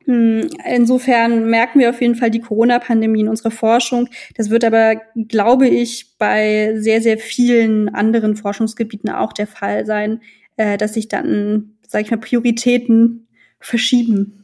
Hm, 0.07 0.49
insofern 0.65 1.51
merken 1.51 1.81
wir 1.81 1.91
auf 1.91 2.01
jeden 2.01 2.15
Fall 2.15 2.31
die 2.31 2.41
Corona-Pandemie 2.41 3.21
in 3.21 3.29
unserer 3.29 3.51
Forschung. 3.51 4.09
Das 4.37 4.49
wird 4.49 4.65
aber, 4.65 4.97
glaube 5.15 5.69
ich, 5.69 6.17
bei 6.17 6.75
sehr, 6.79 7.03
sehr 7.03 7.19
vielen 7.19 7.91
anderen 7.91 8.35
Forschungsgebieten 8.35 9.11
auch 9.11 9.35
der 9.35 9.47
Fall 9.47 9.85
sein, 9.85 10.23
äh, 10.57 10.79
dass 10.79 10.95
sich 10.95 11.09
dann, 11.09 11.77
sage 11.87 12.05
ich 12.05 12.11
mal, 12.11 12.17
Prioritäten 12.17 13.29
verschieben. 13.61 14.38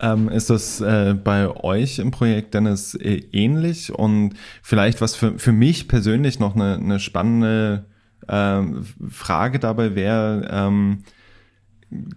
Ähm, 0.00 0.28
ist 0.28 0.50
das 0.50 0.80
äh, 0.80 1.14
bei 1.14 1.48
euch 1.48 1.98
im 1.98 2.10
Projekt 2.10 2.54
Dennis 2.54 2.94
äh, 2.94 3.22
ähnlich? 3.32 3.92
Und 3.92 4.34
vielleicht 4.62 5.00
was 5.00 5.16
für, 5.16 5.38
für 5.38 5.52
mich 5.52 5.88
persönlich 5.88 6.38
noch 6.38 6.54
eine, 6.54 6.74
eine 6.74 7.00
spannende 7.00 7.86
äh, 8.28 8.62
Frage 9.08 9.58
dabei 9.58 9.94
wäre, 9.94 10.48
ähm, 10.50 11.04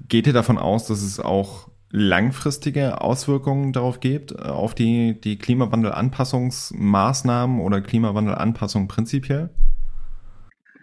geht 0.07 0.27
ihr 0.27 0.33
davon 0.33 0.57
aus, 0.57 0.87
dass 0.87 1.01
es 1.01 1.19
auch 1.19 1.69
langfristige 1.91 3.01
Auswirkungen 3.01 3.73
darauf 3.73 3.99
gibt, 3.99 4.31
äh, 4.31 4.43
auf 4.43 4.75
die, 4.75 5.19
die 5.19 5.37
Klimawandelanpassungsmaßnahmen 5.37 7.59
oder 7.59 7.81
Klimawandelanpassung 7.81 8.87
prinzipiell? 8.87 9.49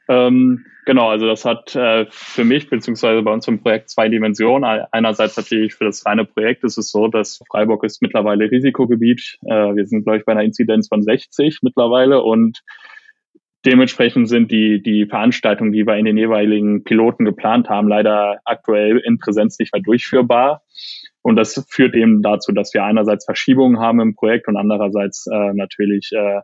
Ähm, 0.09 0.67
genau, 0.87 1.11
also 1.11 1.27
das 1.27 1.45
hat 1.45 1.77
äh, 1.77 2.07
für 2.09 2.45
mich 2.45 2.71
beziehungsweise 2.71 3.21
bei 3.23 3.33
uns 3.33 3.47
im 3.47 3.61
Projekt 3.61 3.91
zwei 3.91 4.09
Dimensionen. 4.09 4.87
Einerseits 4.91 5.37
natürlich 5.37 5.75
für 5.75 5.85
das 5.85 6.07
reine 6.07 6.25
Projekt 6.25 6.65
ist 6.65 6.79
es 6.79 6.91
so, 6.91 7.09
dass 7.09 7.43
Freiburg 7.51 7.85
ist 7.85 8.01
mittlerweile 8.01 8.51
Risikogebiet. 8.51 9.39
Äh, 9.45 9.75
wir 9.75 9.87
sind, 9.87 10.05
glaube 10.05 10.19
ich, 10.19 10.25
bei 10.25 10.33
einer 10.33 10.45
Inzidenz 10.45 10.89
von 10.89 11.03
60 11.03 11.59
mittlerweile 11.63 12.23
und 12.23 12.63
dementsprechend 13.67 14.29
sind 14.29 14.51
die, 14.51 14.83
die 14.83 15.07
Veranstaltungen, 15.07 15.73
die 15.73 15.87
wir 15.87 15.97
in 15.97 16.07
den 16.07 16.17
jeweiligen 16.17 16.85
Piloten 16.85 17.25
geplant 17.25 17.69
haben, 17.69 17.89
leider 17.89 18.39
aktuell 18.45 18.99
in 18.99 19.19
Präsenz 19.19 19.59
nicht 19.59 19.75
mehr 19.75 19.83
durchführbar. 19.83 20.63
Und 21.23 21.35
das 21.35 21.67
führt 21.69 21.97
eben 21.97 22.23
dazu, 22.23 22.53
dass 22.53 22.73
wir 22.73 22.85
einerseits 22.85 23.25
Verschiebungen 23.25 23.81
haben 23.81 24.01
im 24.01 24.15
Projekt 24.15 24.47
und 24.47 24.57
andererseits 24.57 25.27
äh, 25.27 25.53
natürlich 25.55 26.13
äh, 26.13 26.41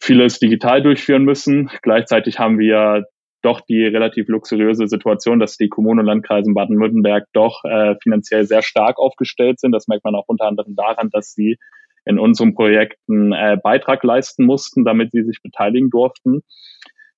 vieles 0.00 0.40
digital 0.40 0.82
durchführen 0.82 1.24
müssen. 1.24 1.70
Gleichzeitig 1.82 2.38
haben 2.40 2.58
wir 2.58 3.06
doch 3.46 3.60
die 3.60 3.84
relativ 3.84 4.28
luxuriöse 4.28 4.88
Situation, 4.88 5.38
dass 5.38 5.56
die 5.56 5.68
Kommunen 5.68 6.00
und 6.00 6.06
Landkreise 6.06 6.52
Baden-Württemberg 6.52 7.26
doch 7.32 7.64
äh, 7.64 7.94
finanziell 8.02 8.44
sehr 8.44 8.62
stark 8.62 8.98
aufgestellt 8.98 9.60
sind. 9.60 9.72
Das 9.72 9.86
merkt 9.88 10.04
man 10.04 10.14
auch 10.14 10.26
unter 10.26 10.46
anderem 10.46 10.74
daran, 10.74 11.10
dass 11.10 11.32
sie 11.32 11.56
in 12.04 12.18
unseren 12.18 12.54
Projekten 12.54 13.32
äh, 13.32 13.56
Beitrag 13.62 14.02
leisten 14.04 14.44
mussten, 14.44 14.84
damit 14.84 15.12
sie 15.12 15.22
sich 15.22 15.42
beteiligen 15.42 15.90
durften. 15.90 16.42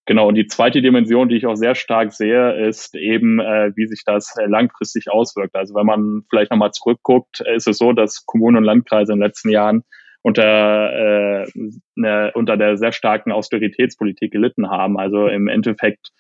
Genau, 0.07 0.27
und 0.27 0.37
die 0.37 0.47
zweite 0.47 0.81
Dimension, 0.81 1.29
die 1.29 1.37
ich 1.37 1.47
auch 1.47 1.57
sehr 1.57 1.75
stark 1.75 2.13
sehe, 2.13 2.67
ist 2.67 2.95
eben, 2.95 3.41
äh, 3.41 3.73
wie 3.77 3.87
sich 3.87 4.05
das 4.07 4.35
äh, 4.39 4.47
langfristig 4.47 5.11
auswirkt. 5.11 5.55
Also 5.55 5.75
wenn 5.75 5.85
man 5.85 6.23
vielleicht 6.31 6.51
nochmal 6.51 6.71
zurückguckt, 6.71 7.41
ist 7.41 7.69
es 7.69 7.77
so, 7.77 7.93
dass 7.93 8.25
Kommunen 8.25 8.57
und 8.57 8.65
Landkreise 8.65 9.13
in 9.13 9.19
den 9.19 9.27
letzten 9.27 9.51
Jahren 9.51 9.83
unter, 10.29 10.93
äh, 10.93 11.47
ne, 11.95 12.31
unter 12.35 12.59
der 12.59 12.77
sehr 12.77 12.93
starken 12.93 13.33
Austeritätspolitik 13.33 14.31
gelitten 14.31 14.69
haben. 14.69 14.99
Also 14.99 15.27
im 15.27 15.49
Endeffekt 15.49 16.11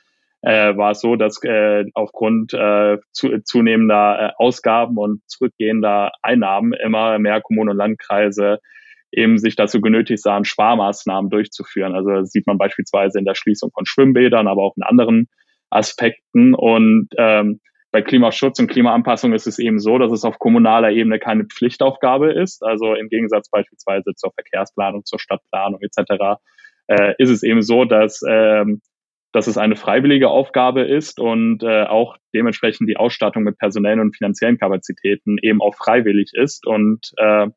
äh, 0.40 0.74
war 0.76 0.92
es 0.92 1.00
so, 1.00 1.16
dass 1.16 1.42
äh, 1.44 1.84
aufgrund 1.92 2.54
äh, 2.54 2.96
zu, 3.12 3.38
zunehmender 3.44 4.18
äh, 4.18 4.42
Ausgaben 4.42 4.96
und 4.96 5.20
zurückgehender 5.26 6.12
Einnahmen 6.22 6.72
immer 6.72 7.18
mehr 7.18 7.42
Kommunen 7.42 7.70
und 7.70 7.76
Landkreise 7.76 8.60
eben 9.12 9.36
sich 9.36 9.56
dazu 9.56 9.82
genötigt 9.82 10.22
sahen, 10.22 10.46
Sparmaßnahmen 10.46 11.30
durchzuführen. 11.30 11.94
Also 11.94 12.08
das 12.10 12.30
sieht 12.30 12.46
man 12.46 12.56
beispielsweise 12.56 13.18
in 13.18 13.26
der 13.26 13.34
Schließung 13.34 13.70
von 13.72 13.84
Schwimmbädern, 13.84 14.48
aber 14.48 14.62
auch 14.62 14.76
in 14.76 14.84
anderen 14.84 15.28
Aspekten. 15.68 16.54
Und 16.54 17.08
ähm, 17.18 17.60
bei 17.98 18.02
Klimaschutz 18.02 18.60
und 18.60 18.68
Klimaanpassung 18.68 19.32
ist 19.32 19.48
es 19.48 19.58
eben 19.58 19.80
so, 19.80 19.98
dass 19.98 20.12
es 20.12 20.24
auf 20.24 20.38
kommunaler 20.38 20.92
Ebene 20.92 21.18
keine 21.18 21.46
Pflichtaufgabe 21.46 22.32
ist. 22.32 22.62
Also 22.62 22.94
im 22.94 23.08
Gegensatz 23.08 23.50
beispielsweise 23.50 24.14
zur 24.14 24.32
Verkehrsplanung, 24.32 25.04
zur 25.04 25.18
Stadtplanung 25.18 25.80
etc. 25.80 26.38
Äh, 26.86 27.14
ist 27.18 27.30
es 27.30 27.42
eben 27.42 27.60
so, 27.60 27.84
dass 27.84 28.20
ähm, 28.28 28.82
dass 29.32 29.46
es 29.48 29.58
eine 29.58 29.76
freiwillige 29.76 30.30
Aufgabe 30.30 30.82
ist 30.82 31.20
und 31.20 31.62
äh, 31.62 31.82
auch 31.82 32.16
dementsprechend 32.32 32.88
die 32.88 32.96
Ausstattung 32.96 33.42
mit 33.42 33.58
personellen 33.58 34.00
und 34.00 34.16
finanziellen 34.16 34.58
Kapazitäten 34.58 35.36
eben 35.42 35.60
auch 35.60 35.74
freiwillig 35.74 36.30
ist. 36.34 36.66
Und 36.66 37.12
äh, 37.16 37.48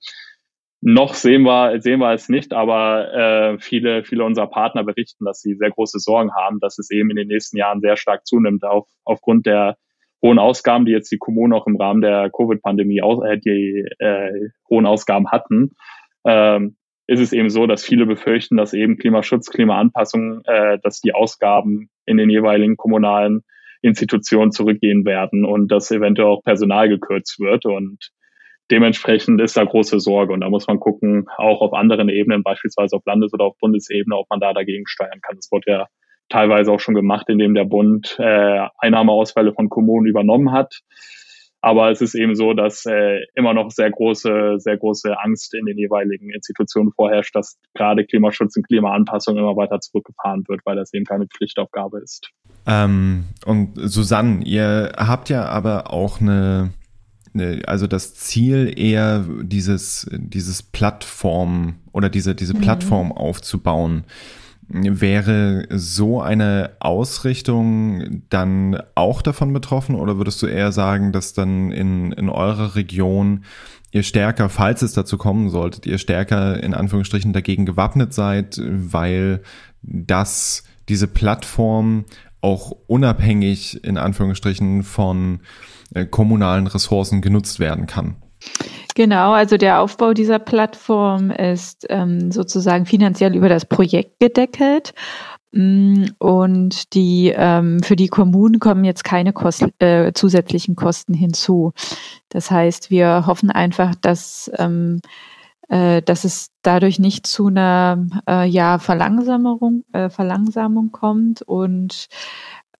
noch 0.82 1.14
sehen 1.14 1.44
wir, 1.44 1.80
sehen 1.82 2.00
wir 2.00 2.12
es 2.14 2.30
nicht, 2.30 2.52
aber 2.52 3.14
äh, 3.14 3.60
viele, 3.60 4.04
viele 4.04 4.26
unserer 4.26 4.48
Partner 4.48 4.84
berichten, 4.84 5.24
dass 5.24 5.40
sie 5.40 5.54
sehr 5.54 5.70
große 5.70 6.00
Sorgen 6.00 6.34
haben, 6.34 6.60
dass 6.60 6.78
es 6.78 6.90
eben 6.90 7.12
in 7.12 7.16
den 7.16 7.28
nächsten 7.28 7.58
Jahren 7.58 7.80
sehr 7.80 7.96
stark 7.96 8.26
zunimmt, 8.26 8.66
auf, 8.66 8.88
aufgrund 9.06 9.46
der 9.46 9.78
hohen 10.22 10.40
Ausgaben, 10.40 10.86
die 10.86 10.92
jetzt 10.92 11.12
die 11.12 11.18
Kommunen 11.18 11.54
auch 11.54 11.68
im 11.68 11.76
Rahmen 11.76 12.02
der 12.02 12.30
Covid-Pandemie 12.30 13.00
äh, 13.00 13.38
die 13.40 13.86
äh, 14.00 14.50
hohen 14.70 14.86
Ausgaben 14.86 15.32
hatten. 15.32 15.72
Ähm, 16.26 16.76
ist 17.08 17.20
es 17.20 17.34
eben 17.34 17.50
so, 17.50 17.68
dass 17.68 17.84
viele 17.84 18.06
befürchten, 18.06 18.58
dass 18.58 18.74
eben 18.74 18.98
Klimaschutz, 18.98 19.50
Klimaanpassung, 19.50 20.42
äh, 20.46 20.80
dass 20.82 21.02
die 21.02 21.14
Ausgaben 21.14 21.90
in 22.06 22.18
den 22.18 22.30
jeweiligen 22.30 22.78
kommunalen 22.78 23.42
Institutionen 23.82 24.52
zurückgehen 24.52 25.06
werden 25.06 25.44
und 25.44 25.72
dass 25.72 25.92
eventuell 25.92 26.30
auch 26.30 26.44
Personal 26.44 26.88
gekürzt 26.88 27.40
wird. 27.40 27.66
Und 27.66 28.12
dementsprechend 28.70 29.42
ist 29.42 29.58
da 29.58 29.64
große 29.64 30.00
Sorge. 30.00 30.34
Und 30.34 30.42
da 30.42 30.50
muss 30.50 30.68
man 30.68 30.80
gucken, 30.80 31.28
auch 31.38 31.62
auf 31.62 31.74
anderen 31.74 32.10
Ebenen, 32.10 32.44
beispielsweise 32.44 32.96
auf 32.96 33.06
Landes- 33.06 33.34
oder 33.34 33.46
auf 33.46 33.58
Bundesebene, 33.58 34.16
ob 34.16 34.30
man 34.30 34.40
da 34.40 34.54
dagegen 34.54 34.88
steuern 34.88 35.20
kann. 35.22 35.36
Das 35.36 35.52
wurde 35.52 35.72
ja 35.72 35.88
teilweise 36.32 36.72
auch 36.72 36.80
schon 36.80 36.96
gemacht, 36.96 37.28
indem 37.30 37.54
der 37.54 37.66
Bund 37.66 38.16
äh, 38.20 38.68
Einnahmeausfälle 38.78 39.54
von 39.54 39.70
Kommunen 39.70 40.08
übernommen 40.08 40.52
hat. 40.52 40.82
Aber 41.64 41.92
es 41.92 42.02
ist 42.02 42.16
eben 42.16 42.34
so, 42.34 42.54
dass 42.54 42.86
äh, 42.88 43.20
immer 43.36 43.54
noch 43.54 43.70
sehr 43.70 43.92
große, 43.92 44.56
sehr 44.58 44.78
große 44.78 45.16
Angst 45.22 45.54
in 45.54 45.66
den 45.68 45.78
jeweiligen 45.78 46.32
Institutionen 46.32 46.92
vorherrscht, 46.92 47.36
dass 47.36 47.60
gerade 47.76 48.04
Klimaschutz 48.04 48.58
und 48.58 48.68
Klimaanpassung 48.68 49.38
immer 49.38 49.56
weiter 49.56 49.80
zurückgefahren 49.80 50.44
wird, 50.48 50.62
weil 50.66 50.76
das 50.76 50.92
eben 50.94 51.06
keine 51.06 51.28
Pflichtaufgabe 51.28 52.00
ist. 52.00 52.32
Ähm, 52.66 53.26
und 53.46 53.74
Susanne, 53.76 54.44
ihr 54.44 54.94
habt 54.98 55.30
ja 55.30 55.46
aber 55.46 55.94
auch 55.94 56.20
eine, 56.20 56.72
eine, 57.36 57.62
also 57.68 57.86
das 57.86 58.16
Ziel 58.16 58.74
eher 58.76 59.24
dieses, 59.44 60.10
dieses 60.12 60.64
Plattform 60.64 61.76
oder 61.92 62.10
diese, 62.10 62.34
diese 62.34 62.56
mhm. 62.56 62.62
Plattform 62.62 63.12
aufzubauen. 63.12 64.06
Wäre 64.74 65.68
so 65.70 66.22
eine 66.22 66.72
Ausrichtung 66.80 68.24
dann 68.30 68.82
auch 68.96 69.22
davon 69.22 69.52
betroffen 69.52 69.96
oder 69.96 70.18
würdest 70.18 70.42
du 70.42 70.48
eher 70.48 70.72
sagen, 70.72 71.12
dass 71.12 71.34
dann 71.34 71.72
in, 71.72 72.14
in 72.14 72.30
eurer 72.30 72.76
Region 72.76 73.44
ihr 73.92 74.04
stärker, 74.04 74.48
falls 74.48 74.82
es 74.82 74.94
dazu 74.94 75.18
kommen 75.18 75.50
solltet, 75.50 75.86
ihr 75.86 75.98
stärker 75.98 76.64
in 76.64 76.74
Anführungsstrichen 76.74 77.34
dagegen 77.34 77.66
gewappnet 77.66 78.14
seid, 78.14 78.62
weil 78.64 79.42
das, 79.82 80.64
diese 80.88 81.08
Plattform 81.08 82.06
auch 82.40 82.72
unabhängig 82.88 83.84
in 83.84 83.98
Anführungsstrichen 83.98 84.84
von 84.84 85.42
äh, 85.94 86.06
kommunalen 86.06 86.68
Ressourcen 86.68 87.22
genutzt 87.22 87.60
werden 87.60 87.88
kann? 87.88 88.16
Genau, 88.96 89.32
also 89.32 89.58
der 89.58 89.80
Aufbau 89.80 90.14
dieser 90.14 90.40
Plattform 90.40 91.32
ist 91.32 91.86
ähm, 91.90 92.32
sozusagen 92.32 92.86
finanziell 92.86 93.36
über 93.36 93.50
das 93.50 93.66
Projekt 93.66 94.20
gedeckelt. 94.20 94.94
Mm, 95.54 96.06
und 96.20 96.94
die 96.94 97.34
ähm, 97.36 97.82
für 97.84 97.96
die 97.96 98.08
Kommunen 98.08 98.60
kommen 98.60 98.86
jetzt 98.86 99.04
keine 99.04 99.34
Kost, 99.34 99.66
äh, 99.80 100.14
zusätzlichen 100.14 100.76
Kosten 100.76 101.14
hinzu. 101.14 101.74
Das 102.30 102.52
heißt, 102.52 102.90
wir 102.90 103.26
hoffen 103.28 103.52
einfach, 103.52 103.96
dass 103.96 104.50
ähm, 104.58 105.02
äh, 105.72 106.02
dass 106.02 106.26
es 106.26 106.52
dadurch 106.64 107.00
nicht 107.00 107.28
zu 107.28 107.48
einer 107.48 108.06
äh, 108.28 108.48
ja 108.48 108.80
Verlangsamung 108.80 109.84
äh, 109.94 110.10
Verlangsamung 110.10 110.92
kommt 110.92 111.42
und 111.42 112.08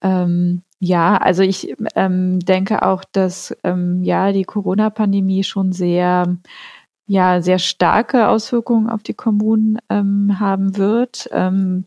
ähm, 0.02 0.64
ja, 0.80 1.18
also 1.18 1.44
ich 1.44 1.76
ähm, 1.96 2.40
denke 2.40 2.84
auch, 2.84 3.04
dass 3.12 3.56
ähm, 3.64 4.04
ja 4.04 4.32
die 4.32 4.44
Corona-Pandemie 4.46 5.44
schon 5.44 5.72
sehr 5.74 6.38
ja 7.06 7.42
sehr 7.42 7.60
starke 7.60 8.30
Auswirkungen 8.30 8.90
auf 8.90 9.04
die 9.04 9.14
Kommunen 9.14 9.78
ähm, 9.90 10.40
haben 10.40 10.78
wird. 10.78 11.30
Ähm, 11.32 11.86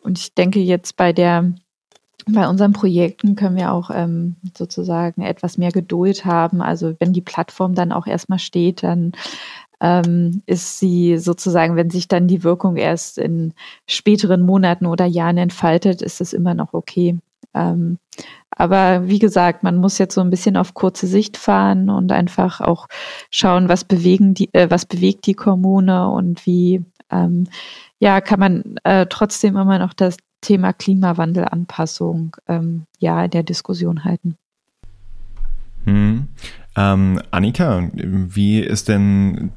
und 0.00 0.18
ich 0.18 0.34
denke 0.34 0.60
jetzt 0.60 0.96
bei 0.96 1.12
der 1.12 1.52
bei 2.26 2.48
unseren 2.48 2.72
Projekten 2.72 3.34
können 3.36 3.56
wir 3.56 3.72
auch 3.72 3.90
ähm, 3.92 4.36
sozusagen 4.56 5.22
etwas 5.22 5.58
mehr 5.58 5.72
Geduld 5.72 6.24
haben. 6.24 6.62
Also 6.62 6.94
wenn 7.00 7.12
die 7.12 7.20
Plattform 7.20 7.74
dann 7.74 7.92
auch 7.92 8.06
erstmal 8.06 8.38
steht, 8.38 8.82
dann 8.82 9.12
ähm, 9.80 10.42
ist 10.46 10.78
sie 10.78 11.18
sozusagen, 11.18 11.76
wenn 11.76 11.90
sich 11.90 12.08
dann 12.08 12.28
die 12.28 12.44
Wirkung 12.44 12.76
erst 12.76 13.18
in 13.18 13.54
späteren 13.88 14.42
Monaten 14.42 14.86
oder 14.86 15.04
Jahren 15.06 15.38
entfaltet, 15.38 16.02
ist 16.02 16.20
es 16.20 16.32
immer 16.32 16.54
noch 16.54 16.74
okay. 16.74 17.18
Ähm, 17.54 17.98
aber 18.50 19.08
wie 19.08 19.18
gesagt, 19.18 19.62
man 19.62 19.76
muss 19.76 19.98
jetzt 19.98 20.14
so 20.14 20.20
ein 20.20 20.30
bisschen 20.30 20.56
auf 20.56 20.74
kurze 20.74 21.06
Sicht 21.06 21.36
fahren 21.36 21.90
und 21.90 22.12
einfach 22.12 22.60
auch 22.60 22.86
schauen, 23.30 23.68
was 23.68 23.84
bewegen 23.84 24.34
die, 24.34 24.52
äh, 24.52 24.70
was 24.70 24.86
bewegt 24.86 25.26
die 25.26 25.34
Kommune 25.34 26.08
und 26.08 26.46
wie 26.46 26.84
ähm, 27.10 27.48
ja 27.98 28.20
kann 28.20 28.40
man 28.40 28.76
äh, 28.84 29.06
trotzdem 29.06 29.56
immer 29.56 29.78
noch 29.78 29.94
das 29.94 30.16
Thema 30.40 30.72
Klimawandelanpassung 30.72 32.36
ähm, 32.48 32.84
ja 32.98 33.24
in 33.24 33.30
der 33.30 33.42
Diskussion 33.42 34.04
halten. 34.04 34.36
Hm. 35.84 36.28
Ähm, 36.74 37.20
Annika, 37.30 37.90
wie 37.92 38.60
ist 38.60 38.88
denn 38.88 39.52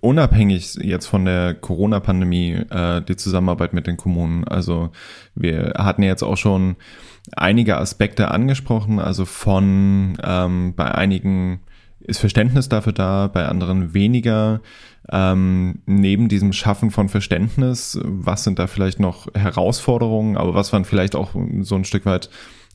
unabhängig 0.00 0.74
jetzt 0.74 1.06
von 1.06 1.24
der 1.24 1.54
Corona-Pandemie 1.54 2.52
äh, 2.70 3.00
die 3.02 3.16
Zusammenarbeit 3.16 3.72
mit 3.72 3.86
den 3.86 3.96
Kommunen? 3.96 4.44
Also 4.44 4.90
wir 5.34 5.74
hatten 5.78 6.02
jetzt 6.02 6.22
auch 6.22 6.36
schon 6.36 6.76
einige 7.34 7.78
Aspekte 7.78 8.30
angesprochen, 8.30 9.00
also 9.00 9.24
von 9.24 10.18
ähm, 10.22 10.74
bei 10.76 10.94
einigen 10.94 11.60
ist 12.00 12.18
Verständnis 12.20 12.68
dafür 12.68 12.92
da, 12.92 13.28
bei 13.28 13.46
anderen 13.46 13.92
weniger. 13.94 14.60
Ähm, 15.10 15.80
neben 15.86 16.28
diesem 16.28 16.52
Schaffen 16.52 16.90
von 16.90 17.08
Verständnis, 17.08 17.98
was 18.02 18.44
sind 18.44 18.58
da 18.58 18.66
vielleicht 18.66 19.00
noch 19.00 19.26
Herausforderungen, 19.34 20.36
aber 20.36 20.54
was 20.54 20.72
waren 20.72 20.84
vielleicht 20.84 21.16
auch 21.16 21.30
so 21.60 21.74
ein 21.76 21.84
Stück 21.84 22.04
weit 22.04 22.28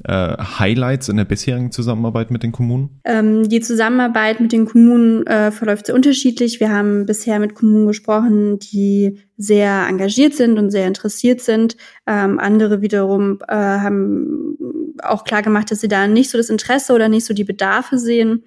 äh, 0.04 0.36
Highlights 0.38 1.10
in 1.10 1.18
der 1.18 1.26
bisherigen 1.26 1.72
Zusammenarbeit 1.72 2.32
mit 2.32 2.44
den 2.44 2.52
Kommunen? 2.52 3.00
Ähm, 3.06 3.48
die 3.48 3.62
Zusammenarbeit 3.62 4.40
mit 4.40 4.52
den 4.52 4.66
Kommunen 4.66 5.26
äh, 5.28 5.52
verläuft 5.52 5.86
sehr 5.86 5.96
unterschiedlich. 5.96 6.60
Wir 6.60 6.72
haben 6.72 7.06
bisher 7.06 7.40
mit 7.40 7.56
Kommunen 7.56 7.88
gesprochen, 7.88 8.60
die 8.60 9.20
sehr 9.38 9.86
engagiert 9.88 10.34
sind 10.34 10.58
und 10.58 10.72
sehr 10.72 10.88
interessiert 10.88 11.42
sind. 11.42 11.78
Ähm, 12.08 12.40
andere 12.40 12.82
wiederum 12.82 13.40
äh, 13.48 13.56
haben 13.56 14.58
auch 15.02 15.24
klar 15.24 15.42
gemacht, 15.42 15.72
dass 15.72 15.82
sie 15.82 15.88
da 15.88 16.08
nicht 16.08 16.30
so 16.30 16.38
das 16.38 16.50
Interesse 16.50 16.94
oder 16.94 17.10
nicht 17.10 17.26
so 17.26 17.34
die 17.34 17.44
Bedarfe 17.44 17.98
sehen 17.98 18.44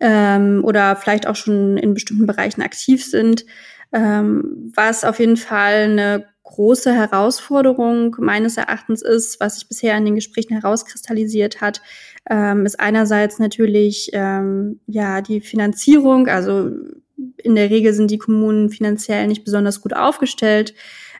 ähm, 0.00 0.62
oder 0.64 0.96
vielleicht 0.96 1.26
auch 1.26 1.36
schon 1.36 1.76
in 1.76 1.94
bestimmten 1.94 2.26
Bereichen 2.26 2.62
aktiv 2.62 3.04
sind. 3.04 3.44
Ähm, 3.92 4.72
was 4.74 5.04
auf 5.04 5.18
jeden 5.18 5.36
Fall 5.36 5.84
eine 5.84 6.26
große 6.48 6.92
Herausforderung 6.92 8.16
meines 8.18 8.56
Erachtens 8.56 9.02
ist, 9.02 9.38
was 9.38 9.56
sich 9.56 9.68
bisher 9.68 9.96
in 9.96 10.04
den 10.04 10.14
Gesprächen 10.14 10.58
herauskristallisiert 10.58 11.60
hat, 11.60 11.82
ähm, 12.28 12.64
ist 12.64 12.80
einerseits 12.80 13.38
natürlich 13.38 14.10
ähm, 14.12 14.80
ja 14.86 15.20
die 15.20 15.40
Finanzierung. 15.40 16.26
Also 16.26 16.70
in 17.36 17.54
der 17.54 17.70
Regel 17.70 17.92
sind 17.92 18.10
die 18.10 18.18
Kommunen 18.18 18.70
finanziell 18.70 19.26
nicht 19.26 19.44
besonders 19.44 19.80
gut 19.82 19.94
aufgestellt. 19.94 20.74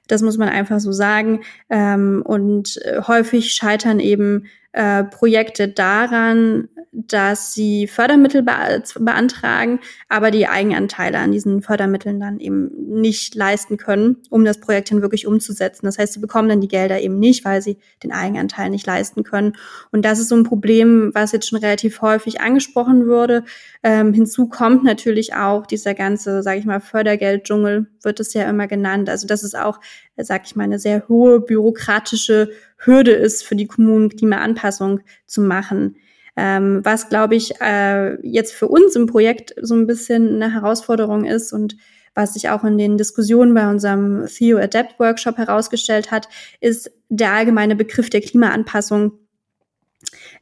Das 0.06 0.22
muss 0.22 0.38
man 0.38 0.48
einfach 0.48 0.80
so 0.80 0.92
sagen. 0.92 1.40
Ähm, 1.68 2.22
und 2.24 2.80
äh, 2.84 3.02
häufig 3.06 3.52
scheitern 3.52 4.00
eben 4.00 4.46
äh, 4.78 5.02
Projekte 5.02 5.66
daran, 5.66 6.68
dass 6.92 7.52
sie 7.52 7.88
Fördermittel 7.88 8.42
be 8.42 8.82
beantragen, 9.00 9.80
aber 10.08 10.30
die 10.30 10.46
Eigenanteile 10.46 11.18
an 11.18 11.32
diesen 11.32 11.62
Fördermitteln 11.62 12.20
dann 12.20 12.38
eben 12.38 12.70
nicht 13.00 13.34
leisten 13.34 13.76
können, 13.76 14.18
um 14.30 14.44
das 14.44 14.60
Projekt 14.60 14.92
dann 14.92 15.02
wirklich 15.02 15.26
umzusetzen. 15.26 15.86
Das 15.86 15.98
heißt, 15.98 16.12
sie 16.12 16.20
bekommen 16.20 16.48
dann 16.48 16.60
die 16.60 16.68
Gelder 16.68 17.00
eben 17.00 17.18
nicht, 17.18 17.44
weil 17.44 17.60
sie 17.60 17.78
den 18.04 18.12
Eigenanteil 18.12 18.70
nicht 18.70 18.86
leisten 18.86 19.24
können. 19.24 19.54
Und 19.90 20.04
das 20.04 20.20
ist 20.20 20.28
so 20.28 20.36
ein 20.36 20.44
Problem, 20.44 21.10
was 21.12 21.32
jetzt 21.32 21.48
schon 21.48 21.58
relativ 21.58 22.00
häufig 22.00 22.40
angesprochen 22.40 23.08
wurde. 23.08 23.42
Ähm, 23.82 24.12
hinzu 24.12 24.48
kommt 24.48 24.84
natürlich 24.84 25.34
auch 25.34 25.66
dieser 25.66 25.94
ganze, 25.94 26.44
sage 26.44 26.60
ich 26.60 26.66
mal, 26.66 26.80
Fördergelddschungel, 26.80 27.88
wird 28.02 28.20
es 28.20 28.32
ja 28.32 28.48
immer 28.48 28.68
genannt. 28.68 29.10
Also 29.10 29.26
das 29.26 29.42
ist 29.42 29.58
auch, 29.58 29.80
sage 30.16 30.44
ich 30.46 30.54
mal, 30.54 30.64
eine 30.64 30.78
sehr 30.78 31.08
hohe 31.08 31.40
bürokratische 31.40 32.50
Hürde 32.78 33.12
ist 33.12 33.44
für 33.44 33.56
die 33.56 33.66
Kommunen, 33.66 34.08
Klimaanpassung 34.08 35.00
zu 35.26 35.40
machen. 35.40 35.96
Ähm, 36.36 36.80
was, 36.84 37.08
glaube 37.08 37.34
ich, 37.34 37.60
äh, 37.60 38.14
jetzt 38.26 38.54
für 38.54 38.68
uns 38.68 38.94
im 38.94 39.06
Projekt 39.06 39.54
so 39.60 39.74
ein 39.74 39.86
bisschen 39.86 40.40
eine 40.40 40.52
Herausforderung 40.54 41.24
ist 41.24 41.52
und 41.52 41.76
was 42.14 42.34
sich 42.34 42.48
auch 42.48 42.64
in 42.64 42.78
den 42.78 42.96
Diskussionen 42.96 43.54
bei 43.54 43.68
unserem 43.68 44.26
Theo 44.26 44.58
Adapt 44.58 44.98
Workshop 44.98 45.36
herausgestellt 45.36 46.10
hat, 46.10 46.28
ist 46.60 46.90
der 47.08 47.32
allgemeine 47.32 47.76
Begriff 47.76 48.10
der 48.10 48.20
Klimaanpassung. 48.20 49.12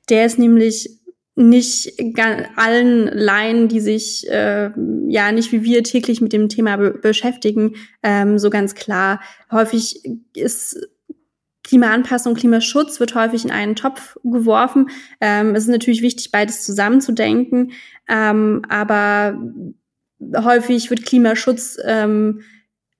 Der 0.09 0.26
ist 0.26 0.39
nämlich 0.39 0.91
nicht 1.34 2.01
allen 2.57 3.09
Laien, 3.09 3.68
die 3.68 3.80
sich 3.80 4.26
äh, 4.30 4.70
ja 5.09 5.32
nicht 5.32 5.53
wie 5.53 5.64
wir 5.64 5.84
täglich 5.84 6.22
mit 6.22 6.32
dem 6.32 6.49
Thema 6.49 6.76
be 6.76 6.93
beschäftigen, 6.93 7.74
ähm, 8.03 8.39
so 8.39 8.49
ganz 8.49 8.74
klar. 8.74 9.20
Häufig 9.51 10.03
ist 10.34 10.89
Klimaanpassung, 11.67 12.35
Klimaschutz 12.35 13.01
wird 13.01 13.17
häufig 13.17 13.45
in 13.45 13.51
einen 13.51 13.75
Topf 13.75 14.17
geworfen. 14.23 14.89
Ähm, 15.21 15.57
es 15.57 15.64
ist 15.64 15.71
natürlich 15.71 16.01
wichtig, 16.01 16.31
beides 16.31 16.62
zusammenzudenken, 16.62 17.73
ähm, 18.09 18.62
aber 18.69 19.37
häufig 20.37 20.91
wird 20.91 21.05
Klimaschutz 21.05 21.77
ähm, 21.85 22.43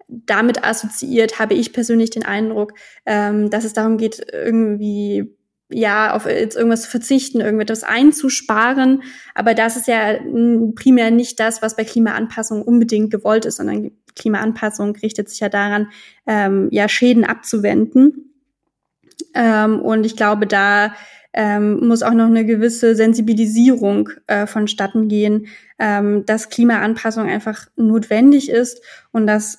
damit 0.09 0.64
assoziiert, 0.64 1.39
habe 1.39 1.55
ich 1.55 1.73
persönlich 1.73 2.11
den 2.11 2.25
Eindruck, 2.25 2.75
ähm, 3.07 3.51
dass 3.51 3.64
es 3.64 3.73
darum 3.73 3.99
geht, 3.99 4.27
irgendwie 4.33 5.37
ja, 5.69 6.14
auf 6.14 6.27
irgendwas 6.27 6.83
zu 6.83 6.91
verzichten, 6.91 7.41
irgendetwas 7.41 7.83
einzusparen. 7.83 9.03
Aber 9.35 9.55
das 9.55 9.77
ist 9.77 9.89
ja 9.89 10.19
primär 10.77 11.11
nicht 11.11 11.41
das, 11.41 11.61
was 11.62 11.77
bei 11.77 11.85
Klimaanpassung 11.85 12.62
unbedingt 12.62 13.11
gewollt 13.11 13.45
ist, 13.47 13.57
sondern 13.57 13.91
Klimaanpassung 14.14 14.95
richtet 14.97 15.29
sich 15.29 15.41
ja 15.41 15.49
daran, 15.49 15.89
ähm, 16.27 16.69
ja, 16.71 16.89
Schäden 16.89 17.25
abzuwenden. 17.25 18.36
Ähm, 19.35 19.81
und 19.81 20.05
ich 20.05 20.17
glaube, 20.17 20.47
da 20.47 20.95
ähm, 21.33 21.87
muss 21.87 22.03
auch 22.03 22.14
noch 22.14 22.27
eine 22.27 22.47
gewisse 22.47 22.97
Sensibilisierung 22.97 24.09
äh, 24.27 24.47
vonstatten 24.47 25.09
gehen, 25.09 25.49
ähm, 25.79 26.25
dass 26.25 26.49
Klimaanpassung 26.49 27.29
einfach 27.29 27.67
notwendig 27.77 28.49
ist 28.49 28.81
und 29.12 29.27
dass 29.27 29.59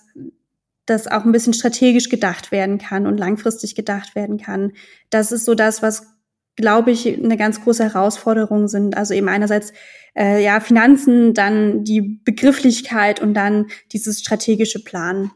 das 0.87 1.07
auch 1.07 1.25
ein 1.25 1.31
bisschen 1.31 1.53
strategisch 1.53 2.09
gedacht 2.09 2.51
werden 2.51 2.79
kann 2.79 3.05
und 3.05 3.17
langfristig 3.17 3.75
gedacht 3.75 4.15
werden 4.15 4.37
kann. 4.37 4.71
Das 5.09 5.31
ist 5.31 5.45
so 5.45 5.53
das, 5.53 5.83
was, 5.83 6.07
glaube 6.55 6.91
ich, 6.91 7.07
eine 7.07 7.37
ganz 7.37 7.61
große 7.61 7.83
Herausforderung 7.83 8.67
sind. 8.67 8.97
Also 8.97 9.13
eben 9.13 9.29
einerseits 9.29 9.73
äh, 10.17 10.43
ja 10.43 10.59
Finanzen, 10.59 11.33
dann 11.33 11.83
die 11.83 12.01
Begrifflichkeit 12.01 13.21
und 13.21 13.33
dann 13.35 13.67
dieses 13.91 14.21
strategische 14.21 14.83
Planen. 14.83 15.31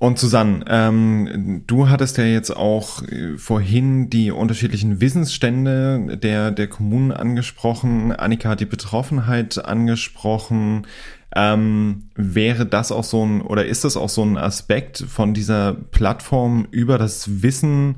Und 0.00 0.18
Susanne, 0.18 0.64
ähm, 0.66 1.62
du 1.66 1.90
hattest 1.90 2.16
ja 2.16 2.24
jetzt 2.24 2.56
auch 2.56 3.02
äh, 3.02 3.36
vorhin 3.36 4.08
die 4.08 4.30
unterschiedlichen 4.30 5.02
Wissensstände 5.02 6.16
der, 6.16 6.52
der 6.52 6.68
Kommunen 6.68 7.12
angesprochen. 7.12 8.10
Annika 8.10 8.48
hat 8.48 8.60
die 8.60 8.64
Betroffenheit 8.64 9.62
angesprochen. 9.62 10.86
Ähm, 11.36 12.04
wäre 12.14 12.64
das 12.64 12.92
auch 12.92 13.04
so 13.04 13.26
ein, 13.26 13.42
oder 13.42 13.66
ist 13.66 13.84
das 13.84 13.98
auch 13.98 14.08
so 14.08 14.22
ein 14.24 14.38
Aspekt 14.38 15.04
von 15.06 15.34
dieser 15.34 15.74
Plattform 15.74 16.66
über 16.70 16.96
das 16.96 17.42
Wissen, 17.42 17.96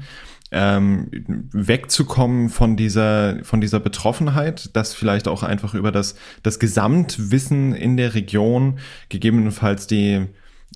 ähm, 0.51 1.07
wegzukommen 1.53 2.49
von 2.49 2.77
dieser, 2.77 3.45
von 3.45 3.61
dieser 3.61 3.79
Betroffenheit, 3.79 4.75
dass 4.75 4.93
vielleicht 4.93 5.29
auch 5.29 5.45
einfach 5.45 5.75
über 5.75 5.93
das, 5.93 6.17
das 6.43 6.59
Gesamtwissen 6.59 7.73
in 7.73 7.97
der 7.97 8.15
Region 8.15 8.81
gegebenenfalls 9.09 9.87
die 9.87 10.27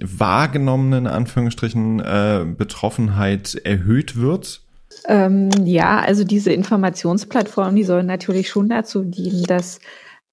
wahrgenommenen 0.03 1.07
Anführungsstrichen 1.07 2.01
äh, 2.01 2.45
Betroffenheit 2.57 3.55
erhöht 3.55 4.17
wird? 4.17 4.63
Ähm, 5.07 5.51
ja, 5.65 6.01
also 6.01 6.25
diese 6.25 6.53
Informationsplattformen, 6.53 7.77
die 7.77 7.85
sollen 7.85 8.07
natürlich 8.07 8.49
schon 8.49 8.69
dazu 8.69 9.05
dienen, 9.05 9.45
dass 9.45 9.81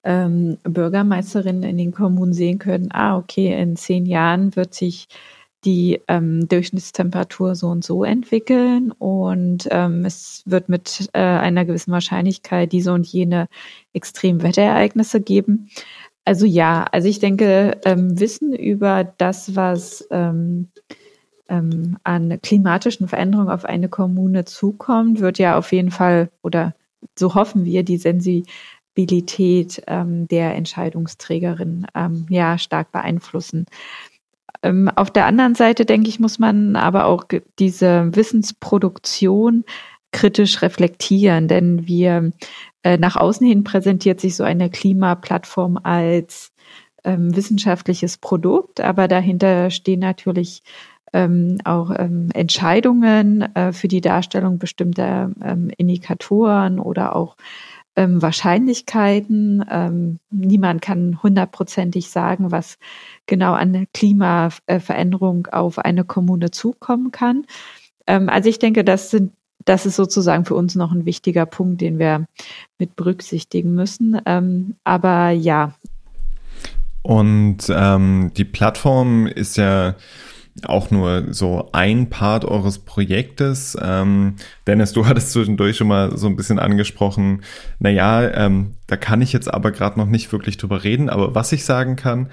ähm, 0.03 0.57
Bürgermeisterinnen 0.63 1.63
in 1.63 1.77
den 1.77 1.91
Kommunen 1.91 2.33
sehen 2.33 2.59
können, 2.59 2.89
ah, 2.91 3.17
okay, 3.17 3.59
in 3.59 3.75
zehn 3.75 4.05
Jahren 4.05 4.55
wird 4.55 4.73
sich 4.73 5.07
die 5.65 6.01
ähm, 6.09 6.47
Durchschnittstemperatur 6.49 7.55
so 7.55 7.67
und 7.67 7.85
so 7.85 8.03
entwickeln 8.03 8.91
und 8.91 9.67
ähm, 9.71 10.03
es 10.03 10.43
wird 10.45 10.67
mit 10.67 11.09
äh, 11.13 11.21
einer 11.21 11.63
gewissen 11.63 11.91
Wahrscheinlichkeit 11.93 12.71
diese 12.73 12.91
und 12.91 13.07
jene 13.07 13.47
Extremwetterereignisse 13.93 15.21
geben. 15.21 15.69
Also 16.25 16.45
ja, 16.45 16.85
also 16.91 17.07
ich 17.07 17.19
denke, 17.19 17.79
ähm, 17.85 18.19
Wissen 18.19 18.53
über 18.53 19.03
das, 19.03 19.55
was 19.55 20.07
ähm, 20.09 20.69
ähm, 21.49 21.97
an 22.03 22.39
klimatischen 22.41 23.07
Veränderungen 23.07 23.49
auf 23.49 23.65
eine 23.65 23.89
Kommune 23.89 24.45
zukommt, 24.45 25.19
wird 25.19 25.37
ja 25.37 25.57
auf 25.57 25.71
jeden 25.71 25.91
Fall 25.91 26.29
oder 26.41 26.73
so 27.17 27.35
hoffen 27.35 27.65
wir 27.65 27.83
die 27.83 27.97
Sensibilität 27.97 29.83
ähm, 29.87 30.27
der 30.29 30.55
Entscheidungsträgerin 30.55 31.87
ähm, 31.93 32.25
ja 32.29 32.57
stark 32.57 32.91
beeinflussen. 32.91 33.65
Ähm, 34.63 34.89
auf 34.95 35.11
der 35.11 35.25
anderen 35.25 35.55
Seite 35.55 35.85
denke 35.85 36.07
ich, 36.07 36.21
muss 36.21 36.39
man 36.39 36.77
aber 36.77 37.05
auch 37.05 37.25
diese 37.59 38.15
Wissensproduktion 38.15 39.65
kritisch 40.13 40.61
reflektieren, 40.61 41.49
denn 41.49 41.87
wir 41.87 42.31
äh, 42.83 42.97
nach 42.97 43.17
außen 43.17 43.45
hin 43.45 43.63
präsentiert 43.65 44.21
sich 44.21 44.35
so 44.35 44.43
eine 44.43 44.69
Klimaplattform 44.69 45.77
als 45.83 46.53
ähm, 47.03 47.35
wissenschaftliches 47.35 48.17
Produkt, 48.17 48.79
aber 48.79 49.09
dahinter 49.09 49.69
stehen 49.69 49.99
natürlich 49.99 50.63
ähm, 51.11 51.57
auch 51.63 51.91
ähm, 51.95 52.29
Entscheidungen 52.33 53.41
äh, 53.55 53.71
für 53.73 53.87
die 53.87 54.01
Darstellung 54.01 54.57
bestimmter 54.57 55.31
ähm, 55.43 55.69
Indikatoren 55.77 56.79
oder 56.79 57.15
auch 57.15 57.35
ähm, 57.95 58.21
Wahrscheinlichkeiten. 58.21 59.63
Ähm, 59.69 60.19
niemand 60.31 60.81
kann 60.81 61.21
hundertprozentig 61.21 62.09
sagen, 62.09 62.51
was 62.51 62.77
genau 63.27 63.53
an 63.53 63.85
Klimaveränderung 63.93 65.47
auf 65.47 65.77
eine 65.77 66.03
Kommune 66.03 66.49
zukommen 66.51 67.11
kann. 67.11 67.45
Ähm, 68.07 68.29
also 68.29 68.49
ich 68.49 68.59
denke, 68.59 68.83
das 68.83 69.11
sind 69.11 69.33
das 69.65 69.85
ist 69.85 69.95
sozusagen 69.95 70.45
für 70.45 70.55
uns 70.55 70.75
noch 70.75 70.91
ein 70.91 71.05
wichtiger 71.05 71.45
Punkt, 71.45 71.81
den 71.81 71.99
wir 71.99 72.25
mit 72.77 72.95
berücksichtigen 72.95 73.73
müssen. 73.73 74.19
Ähm, 74.25 74.75
aber 74.83 75.29
ja. 75.31 75.73
Und 77.01 77.59
ähm, 77.69 78.31
die 78.35 78.45
Plattform 78.45 79.27
ist 79.27 79.57
ja 79.57 79.95
auch 80.65 80.91
nur 80.91 81.33
so 81.33 81.69
ein 81.71 82.09
Part 82.09 82.45
eures 82.45 82.79
Projektes. 82.79 83.77
Ähm, 83.81 84.35
Dennis, 84.67 84.93
du 84.93 85.05
hattest 85.07 85.31
zwischendurch 85.31 85.77
schon 85.77 85.87
mal 85.87 86.17
so 86.17 86.27
ein 86.27 86.35
bisschen 86.35 86.59
angesprochen, 86.59 87.41
naja, 87.79 88.29
ähm, 88.29 88.75
da 88.87 88.95
kann 88.95 89.21
ich 89.21 89.33
jetzt 89.33 89.51
aber 89.51 89.71
gerade 89.71 89.99
noch 89.99 90.07
nicht 90.07 90.31
wirklich 90.31 90.57
drüber 90.57 90.83
reden, 90.83 91.09
aber 91.09 91.35
was 91.35 91.51
ich 91.51 91.65
sagen 91.65 91.95
kann, 91.95 92.29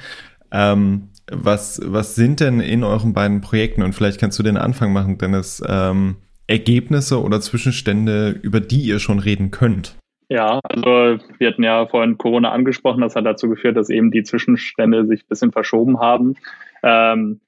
ähm, 0.53 1.09
was, 1.31 1.81
was 1.85 2.15
sind 2.15 2.41
denn 2.41 2.61
in 2.61 2.85
euren 2.85 3.13
beiden 3.13 3.41
Projekten, 3.41 3.83
und 3.83 3.95
vielleicht 3.95 4.21
kannst 4.21 4.39
du 4.39 4.43
den 4.43 4.57
Anfang 4.57 4.93
machen, 4.93 5.17
Dennis, 5.17 5.63
ähm, 5.67 6.17
Ergebnisse 6.51 7.23
oder 7.23 7.41
Zwischenstände, 7.41 8.39
über 8.43 8.61
die 8.61 8.81
ihr 8.81 8.99
schon 8.99 9.19
reden 9.19 9.51
könnt? 9.51 9.97
Ja, 10.29 10.61
also 10.63 11.19
wir 11.39 11.49
hatten 11.49 11.63
ja 11.63 11.87
vorhin 11.87 12.19
Corona 12.19 12.53
angesprochen, 12.53 13.01
das 13.01 13.17
hat 13.17 13.27
dazu 13.27 13.49
geführt, 13.49 13.77
dass 13.77 13.91
eben 13.91 14.11
die 14.11 14.23
Zwischenstände 14.23 15.07
sich 15.07 15.23
ein 15.23 15.29
bisschen 15.29 15.53
verschoben 15.53 15.99
haben. 15.99 16.37
Ähm, 16.83 17.41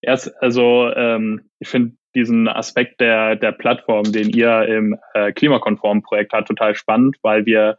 erst, 0.00 0.42
also 0.42 0.90
ähm, 0.94 1.42
ich 1.58 1.68
finde 1.68 1.96
diesen 2.14 2.48
Aspekt 2.48 3.00
der, 3.00 3.36
der 3.36 3.52
Plattform, 3.52 4.04
den 4.04 4.30
ihr 4.30 4.62
im 4.62 4.96
äh, 5.14 5.32
klimakonformen 5.32 6.02
Projekt 6.02 6.32
habt, 6.32 6.48
total 6.48 6.74
spannend, 6.74 7.16
weil 7.22 7.46
wir 7.46 7.76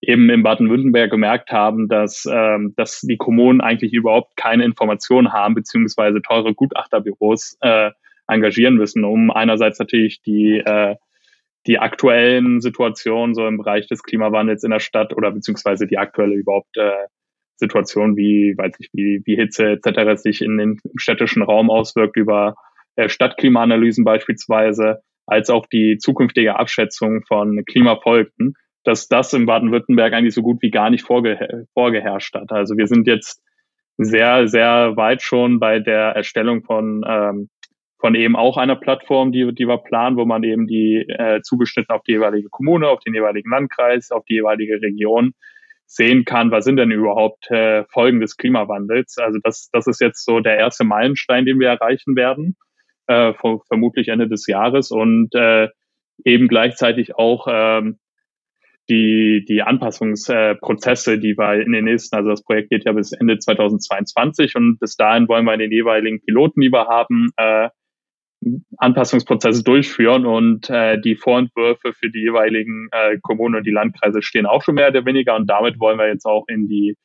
eben 0.00 0.30
in 0.30 0.42
Baden-Württemberg 0.42 1.10
gemerkt 1.10 1.50
haben, 1.50 1.88
dass, 1.88 2.28
ähm, 2.30 2.74
dass 2.76 3.00
die 3.00 3.16
Kommunen 3.16 3.60
eigentlich 3.60 3.92
überhaupt 3.92 4.36
keine 4.36 4.64
Informationen 4.64 5.32
haben, 5.32 5.54
beziehungsweise 5.54 6.22
teure 6.22 6.54
Gutachterbüros 6.54 7.58
äh, 7.60 7.90
engagieren 8.28 8.74
müssen, 8.74 9.04
um 9.04 9.30
einerseits 9.30 9.78
natürlich 9.78 10.22
die, 10.22 10.58
äh, 10.58 10.96
die 11.66 11.78
aktuellen 11.78 12.60
Situationen 12.60 13.34
so 13.34 13.46
im 13.46 13.58
Bereich 13.58 13.86
des 13.88 14.02
Klimawandels 14.02 14.64
in 14.64 14.70
der 14.70 14.80
Stadt 14.80 15.14
oder 15.14 15.30
beziehungsweise 15.32 15.86
die 15.86 15.98
aktuelle 15.98 16.34
überhaupt 16.34 16.76
äh, 16.76 17.06
Situation, 17.56 18.16
wie, 18.16 18.54
weiß 18.56 18.74
ich, 18.78 18.90
wie, 18.92 19.22
wie 19.24 19.36
Hitze 19.36 19.78
etc. 19.82 20.20
sich 20.20 20.42
in 20.42 20.58
den 20.58 20.80
städtischen 20.96 21.42
Raum 21.42 21.70
auswirkt 21.70 22.16
über 22.16 22.54
äh, 22.96 23.08
Stadtklimaanalysen 23.08 24.04
beispielsweise, 24.04 25.00
als 25.26 25.50
auch 25.50 25.66
die 25.66 25.98
zukünftige 25.98 26.56
Abschätzung 26.56 27.22
von 27.26 27.64
Klimafolgen, 27.64 28.54
dass 28.84 29.08
das 29.08 29.32
in 29.32 29.46
Baden-Württemberg 29.46 30.12
eigentlich 30.12 30.34
so 30.34 30.42
gut 30.42 30.62
wie 30.62 30.70
gar 30.70 30.90
nicht 30.90 31.04
vorge 31.04 31.66
vorgeherrscht 31.74 32.34
hat. 32.34 32.52
Also 32.52 32.76
wir 32.76 32.86
sind 32.86 33.06
jetzt 33.06 33.42
sehr, 33.98 34.46
sehr 34.46 34.96
weit 34.96 35.22
schon 35.22 35.58
bei 35.58 35.80
der 35.80 36.10
Erstellung 36.10 36.62
von 36.62 37.04
ähm, 37.06 37.48
von 37.98 38.14
eben 38.14 38.36
auch 38.36 38.56
einer 38.56 38.76
Plattform, 38.76 39.32
die, 39.32 39.54
die 39.54 39.66
wir 39.66 39.78
planen, 39.78 40.16
wo 40.16 40.24
man 40.24 40.42
eben 40.42 40.66
die 40.66 41.04
äh, 41.08 41.40
zugeschnitten 41.42 41.94
auf 41.94 42.02
die 42.02 42.12
jeweilige 42.12 42.48
Kommune, 42.50 42.88
auf 42.88 43.00
den 43.00 43.14
jeweiligen 43.14 43.50
Landkreis, 43.50 44.10
auf 44.10 44.24
die 44.26 44.34
jeweilige 44.34 44.80
Region 44.82 45.32
sehen 45.86 46.24
kann, 46.24 46.50
was 46.50 46.64
sind 46.64 46.76
denn 46.76 46.90
überhaupt 46.90 47.50
äh, 47.50 47.84
Folgen 47.84 48.20
des 48.20 48.36
Klimawandels. 48.36 49.18
Also 49.18 49.38
das, 49.42 49.70
das 49.72 49.86
ist 49.86 50.00
jetzt 50.00 50.24
so 50.24 50.40
der 50.40 50.58
erste 50.58 50.84
Meilenstein, 50.84 51.46
den 51.46 51.60
wir 51.60 51.68
erreichen 51.68 52.16
werden, 52.16 52.56
äh, 53.06 53.32
vermutlich 53.34 54.08
Ende 54.08 54.28
des 54.28 54.46
Jahres 54.46 54.90
und 54.90 55.34
äh, 55.34 55.68
eben 56.24 56.48
gleichzeitig 56.48 57.16
auch 57.16 57.46
ähm, 57.48 57.98
die, 58.88 59.44
die 59.48 59.62
Anpassungsprozesse, 59.62 61.18
die 61.18 61.36
wir 61.36 61.54
in 61.54 61.72
den 61.72 61.84
nächsten, 61.84 62.16
also 62.16 62.30
das 62.30 62.42
Projekt 62.42 62.70
geht 62.70 62.84
ja 62.84 62.92
bis 62.92 63.12
Ende 63.12 63.38
2022 63.38 64.54
und 64.56 64.78
bis 64.78 64.96
dahin 64.96 65.28
wollen 65.28 65.44
wir 65.44 65.54
in 65.54 65.60
den 65.60 65.72
jeweiligen 65.72 66.20
Piloten, 66.20 66.60
die 66.60 66.72
wir 66.72 66.86
haben, 66.86 67.30
äh, 67.36 67.68
Anpassungsprozesse 68.78 69.64
durchführen 69.64 70.26
und 70.26 70.70
äh, 70.70 71.00
die 71.00 71.16
Vorentwürfe 71.16 71.92
für 71.92 72.10
die 72.10 72.20
jeweiligen 72.20 72.88
äh, 72.92 73.18
Kommunen 73.22 73.56
und 73.56 73.66
die 73.66 73.72
Landkreise 73.72 74.22
stehen 74.22 74.46
auch 74.46 74.62
schon 74.62 74.76
mehr 74.76 74.88
oder 74.88 75.04
weniger 75.04 75.36
und 75.36 75.48
damit 75.48 75.80
wollen 75.80 75.98
wir 75.98 76.08
jetzt 76.08 76.26
auch 76.26 76.44
in 76.48 76.68
die 76.68 76.96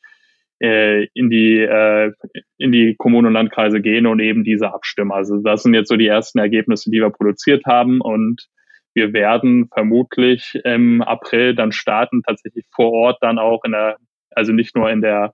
äh, 0.60 1.08
in 1.14 1.30
die 1.30 1.58
äh, 1.60 2.12
in 2.58 2.72
die 2.72 2.96
Kommunen 2.96 3.28
und 3.28 3.34
Landkreise 3.34 3.82
gehen 3.82 4.06
und 4.06 4.20
eben 4.20 4.44
diese 4.44 4.74
abstimmen. 4.74 5.12
Also 5.12 5.38
das 5.38 5.64
sind 5.64 5.74
jetzt 5.74 5.90
so 5.90 5.98
die 5.98 6.08
ersten 6.08 6.40
Ergebnisse, 6.40 6.92
die 6.92 7.00
wir 7.00 7.10
produziert 7.10 7.66
haben 7.66 8.02
und 8.02 8.48
wir 8.94 9.14
werden 9.14 9.70
vermutlich 9.74 10.60
im 10.64 11.02
April 11.02 11.56
dann 11.56 11.72
starten, 11.72 12.24
tatsächlich 12.24 12.66
vor 12.74 12.92
Ort 12.92 13.18
dann 13.22 13.40
auch 13.40 13.64
in 13.64 13.72
der, 13.72 13.98
also 14.32 14.52
nicht 14.52 14.76
nur 14.76 14.90
in 14.90 15.02
der, 15.02 15.34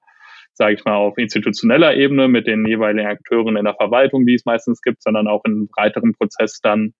sage 0.57 0.73
ich 0.73 0.85
mal, 0.85 0.95
auf 0.95 1.17
institutioneller 1.17 1.95
Ebene 1.95 2.27
mit 2.27 2.47
den 2.47 2.65
jeweiligen 2.65 3.07
Akteuren 3.07 3.55
in 3.55 3.65
der 3.65 3.75
Verwaltung, 3.75 4.25
die 4.25 4.33
es 4.33 4.45
meistens 4.45 4.81
gibt, 4.81 5.03
sondern 5.03 5.27
auch 5.27 5.45
in 5.45 5.67
breiteren 5.67 6.13
Prozess 6.13 6.59
dann 6.61 6.93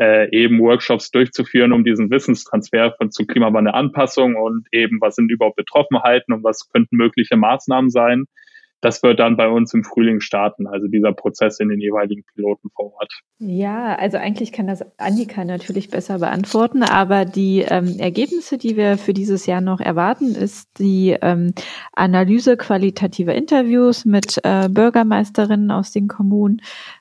äh, 0.00 0.28
eben 0.36 0.60
Workshops 0.60 1.10
durchzuführen, 1.12 1.72
um 1.72 1.84
diesen 1.84 2.10
Wissenstransfer 2.10 2.94
von 2.98 3.12
zu 3.12 3.26
Klimawandelanpassung 3.26 4.34
und 4.34 4.66
eben, 4.72 5.00
was 5.00 5.14
sind 5.14 5.30
überhaupt 5.30 5.56
Betroffenheiten 5.56 6.34
und 6.34 6.42
was 6.42 6.68
könnten 6.72 6.96
mögliche 6.96 7.36
Maßnahmen 7.36 7.90
sein, 7.90 8.24
das 8.84 9.02
wird 9.02 9.18
dann 9.18 9.36
bei 9.36 9.48
uns 9.48 9.72
im 9.72 9.82
Frühling 9.82 10.20
starten, 10.20 10.66
also 10.66 10.88
dieser 10.88 11.12
Prozess 11.12 11.58
in 11.58 11.70
den 11.70 11.80
jeweiligen 11.80 12.22
Piloten 12.34 12.68
vor 12.76 12.92
Ort. 12.94 13.10
Ja, 13.38 13.94
also 13.94 14.18
eigentlich 14.18 14.52
kann 14.52 14.66
das 14.66 14.84
Annika 14.98 15.44
natürlich 15.44 15.88
besser 15.88 16.18
beantworten, 16.18 16.82
aber 16.82 17.24
die 17.24 17.60
ähm, 17.60 17.98
Ergebnisse, 17.98 18.58
die 18.58 18.76
wir 18.76 18.98
für 18.98 19.14
dieses 19.14 19.46
Jahr 19.46 19.62
noch 19.62 19.80
erwarten, 19.80 20.34
ist 20.34 20.78
die 20.78 21.16
ähm, 21.22 21.54
Analyse 21.94 22.58
qualitativer 22.58 23.34
Interviews 23.34 24.04
mit 24.04 24.38
äh, 24.44 24.68
Bürgermeisterinnen 24.68 25.70
aus 25.70 25.90
den 25.90 26.06
Kommunen. 26.06 26.60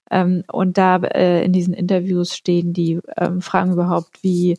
Ähm, 0.09 0.43
und 0.49 0.77
da 0.77 0.97
äh, 0.97 1.43
in 1.43 1.51
diesen 1.51 1.73
Interviews 1.73 2.35
stehen 2.35 2.71
die 2.71 3.01
ähm, 3.17 3.41
Fragen 3.41 3.73
überhaupt, 3.73 4.23
wie 4.23 4.57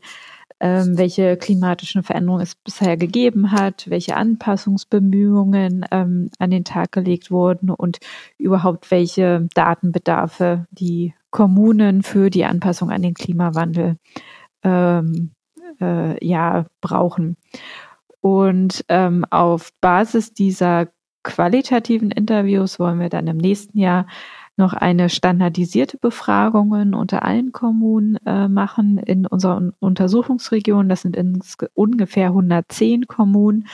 ähm, 0.65 0.97
welche 0.97 1.37
klimatischen 1.37 2.03
Veränderungen 2.03 2.43
es 2.43 2.55
bisher 2.55 2.97
gegeben 2.97 3.53
hat, 3.53 3.85
welche 3.91 4.17
Anpassungsbemühungen 4.17 5.85
ähm, 5.91 6.31
an 6.39 6.51
den 6.51 6.65
Tag 6.65 6.91
gelegt 6.93 7.31
wurden 7.31 7.69
und 7.69 7.99
überhaupt 8.39 8.91
welche 8.91 9.47
Datenbedarfe 9.53 10.67
die 10.71 11.13
Kommunen 11.31 12.03
für 12.03 12.31
die 12.31 12.47
Anpassung 12.47 12.91
an 12.91 13.03
den 13.03 13.13
Klimawandel 13.13 13.99
ähm, 14.63 15.33
äh, 15.83 16.27
ja 16.27 16.65
brauchen. 16.81 17.37
Und 18.23 18.87
ähm, 18.89 19.27
auf 19.29 19.71
Basis 19.83 20.33
dieser 20.33 20.89
qualitativen 21.25 22.11
Interviews 22.11 22.79
wollen 22.79 23.01
wir 23.01 23.11
dann 23.11 23.27
im 23.27 23.37
nächsten 23.37 23.79
Jahr 23.79 24.07
noch 24.57 24.73
eine 24.73 25.09
standardisierte 25.09 25.99
Befragungen 25.99 26.95
unter 26.95 27.25
allen 27.25 27.53
Kommunen 27.53 28.17
äh, 28.25 28.49
machen 28.49 28.99
in 28.99 29.27
unserer 29.27 29.73
Untersuchungsregion. 29.81 30.89
Das 30.89 31.03
sind 31.03 31.19
ungefähr 31.75 32.29
110 32.29 33.07
Kommunen. 33.07 33.67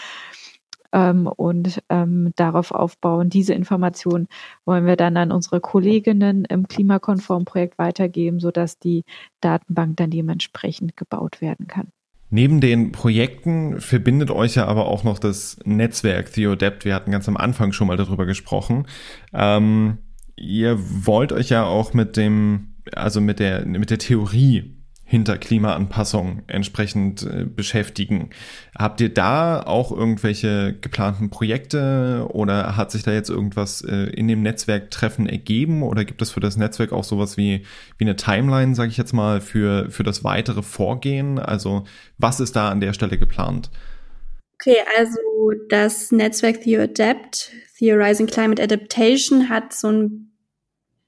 Ähm, 0.92 1.28
und 1.28 1.80
ähm, 1.88 2.32
darauf 2.34 2.72
aufbauen. 2.72 3.30
Diese 3.30 3.54
Informationen 3.54 4.26
wollen 4.64 4.86
wir 4.86 4.96
dann 4.96 5.16
an 5.16 5.30
unsere 5.30 5.60
Kolleginnen 5.60 6.44
im 6.46 6.66
Klimakonform-Projekt 6.66 7.78
weitergeben, 7.78 8.40
sodass 8.40 8.80
die 8.80 9.04
Datenbank 9.40 9.98
dann 9.98 10.10
dementsprechend 10.10 10.96
gebaut 10.96 11.40
werden 11.40 11.68
kann. 11.68 11.92
Neben 12.30 12.60
den 12.60 12.92
Projekten 12.92 13.80
verbindet 13.80 14.30
euch 14.30 14.54
ja 14.54 14.66
aber 14.66 14.86
auch 14.86 15.02
noch 15.02 15.18
das 15.18 15.58
Netzwerk 15.64 16.32
TheoDept. 16.32 16.84
Wir 16.84 16.94
hatten 16.94 17.10
ganz 17.10 17.28
am 17.28 17.36
Anfang 17.36 17.72
schon 17.72 17.88
mal 17.88 17.96
darüber 17.96 18.24
gesprochen. 18.24 18.86
Ähm, 19.32 19.98
ihr 20.40 20.78
wollt 20.78 21.32
euch 21.32 21.50
ja 21.50 21.64
auch 21.64 21.94
mit 21.94 22.16
dem, 22.16 22.74
also 22.92 23.20
mit 23.20 23.38
der, 23.38 23.66
mit 23.66 23.90
der 23.90 23.98
Theorie 23.98 24.80
hinter 25.10 25.38
Klimaanpassung 25.38 26.42
entsprechend 26.46 27.24
äh, 27.24 27.44
beschäftigen. 27.44 28.30
Habt 28.78 29.00
ihr 29.00 29.12
da 29.12 29.60
auch 29.60 29.90
irgendwelche 29.90 30.76
geplanten 30.80 31.30
Projekte 31.30 32.28
oder 32.30 32.76
hat 32.76 32.92
sich 32.92 33.02
da 33.02 33.12
jetzt 33.12 33.28
irgendwas 33.28 33.82
äh, 33.82 34.04
in 34.10 34.28
dem 34.28 34.42
Netzwerktreffen 34.42 35.28
ergeben 35.28 35.82
oder 35.82 36.04
gibt 36.04 36.22
es 36.22 36.30
für 36.30 36.38
das 36.38 36.56
Netzwerk 36.56 36.92
auch 36.92 37.02
sowas 37.02 37.36
wie, 37.36 37.64
wie 37.98 38.04
eine 38.04 38.14
Timeline, 38.14 38.76
sage 38.76 38.90
ich 38.90 38.98
jetzt 38.98 39.12
mal, 39.12 39.40
für, 39.40 39.90
für 39.90 40.04
das 40.04 40.22
weitere 40.22 40.62
Vorgehen? 40.62 41.40
Also 41.40 41.82
was 42.16 42.38
ist 42.38 42.54
da 42.54 42.68
an 42.68 42.80
der 42.80 42.92
Stelle 42.92 43.18
geplant? 43.18 43.68
Okay, 44.60 44.76
also 44.96 45.18
das 45.70 46.12
Netzwerk 46.12 46.60
TheoAdapt, 46.62 47.50
Theorizing 47.78 48.28
Climate 48.28 48.62
Adaptation, 48.62 49.48
hat 49.48 49.72
so 49.72 49.88
ein 49.88 50.29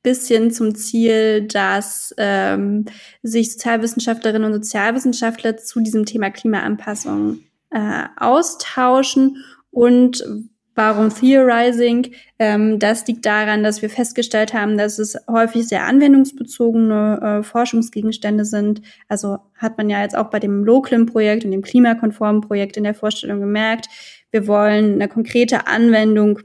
bisschen 0.02 0.50
zum 0.50 0.74
Ziel, 0.74 1.46
dass 1.46 2.14
ähm, 2.18 2.86
sich 3.22 3.52
Sozialwissenschaftlerinnen 3.52 4.52
und 4.52 4.64
Sozialwissenschaftler 4.64 5.56
zu 5.56 5.80
diesem 5.80 6.06
Thema 6.06 6.30
Klimaanpassung 6.30 7.40
äh, 7.70 8.04
austauschen 8.16 9.44
und 9.70 10.24
Warum 10.74 11.10
Theorizing? 11.10 12.12
Ähm, 12.38 12.78
das 12.78 13.06
liegt 13.06 13.26
daran, 13.26 13.62
dass 13.62 13.82
wir 13.82 13.90
festgestellt 13.90 14.54
haben, 14.54 14.78
dass 14.78 14.98
es 14.98 15.18
häufig 15.30 15.68
sehr 15.68 15.84
anwendungsbezogene 15.84 17.40
äh, 17.40 17.42
Forschungsgegenstände 17.42 18.46
sind. 18.46 18.80
Also 19.06 19.36
hat 19.54 19.76
man 19.76 19.90
ja 19.90 20.00
jetzt 20.00 20.16
auch 20.16 20.30
bei 20.30 20.38
dem 20.38 20.64
Loclim-Projekt 20.64 21.44
und 21.44 21.50
dem 21.50 21.60
klimakonformen 21.60 22.40
Projekt 22.40 22.78
in 22.78 22.84
der 22.84 22.94
Vorstellung 22.94 23.40
gemerkt. 23.40 23.88
Wir 24.30 24.46
wollen 24.46 24.94
eine 24.94 25.08
konkrete 25.08 25.66
Anwendung 25.66 26.38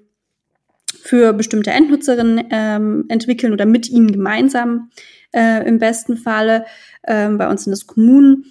für 1.01 1.33
bestimmte 1.33 1.71
Endnutzerinnen 1.71 2.45
ähm, 2.49 3.05
entwickeln 3.09 3.53
oder 3.53 3.65
mit 3.65 3.89
ihnen 3.89 4.11
gemeinsam 4.11 4.89
äh, 5.33 5.67
im 5.67 5.79
besten 5.79 6.17
Falle. 6.17 6.65
Ähm, 7.05 7.37
bei 7.37 7.49
uns 7.49 7.63
sind 7.63 7.73
es 7.73 7.87
Kommunen. 7.87 8.45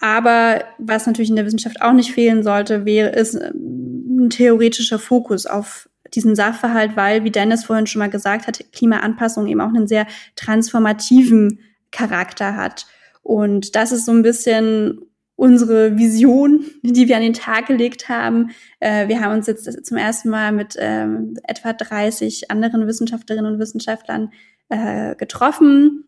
Aber 0.00 0.62
was 0.78 1.06
natürlich 1.06 1.30
in 1.30 1.36
der 1.36 1.46
Wissenschaft 1.46 1.80
auch 1.80 1.92
nicht 1.92 2.12
fehlen 2.12 2.42
sollte, 2.42 2.84
wäre 2.84 3.12
es 3.14 3.34
äh, 3.34 3.50
ein 3.54 4.30
theoretischer 4.30 4.98
Fokus 4.98 5.46
auf 5.46 5.88
diesen 6.14 6.36
Sachverhalt, 6.36 6.96
weil, 6.96 7.24
wie 7.24 7.30
Dennis 7.30 7.64
vorhin 7.64 7.86
schon 7.86 8.00
mal 8.00 8.10
gesagt 8.10 8.46
hat, 8.46 8.60
Klimaanpassung 8.72 9.46
eben 9.46 9.60
auch 9.60 9.68
einen 9.68 9.88
sehr 9.88 10.06
transformativen 10.36 11.60
Charakter 11.90 12.56
hat. 12.56 12.86
Und 13.22 13.74
das 13.74 13.92
ist 13.92 14.06
so 14.06 14.12
ein 14.12 14.22
bisschen 14.22 15.00
unsere 15.36 15.98
Vision, 15.98 16.64
die 16.82 17.08
wir 17.08 17.16
an 17.16 17.22
den 17.22 17.34
Tag 17.34 17.66
gelegt 17.66 18.08
haben. 18.08 18.50
Äh, 18.80 19.08
wir 19.08 19.20
haben 19.20 19.36
uns 19.36 19.46
jetzt 19.46 19.86
zum 19.86 19.96
ersten 19.96 20.30
Mal 20.30 20.50
mit 20.52 20.76
ähm, 20.78 21.34
etwa 21.44 21.74
30 21.74 22.50
anderen 22.50 22.86
Wissenschaftlerinnen 22.86 23.52
und 23.52 23.60
Wissenschaftlern 23.60 24.32
äh, 24.70 25.14
getroffen. 25.14 26.04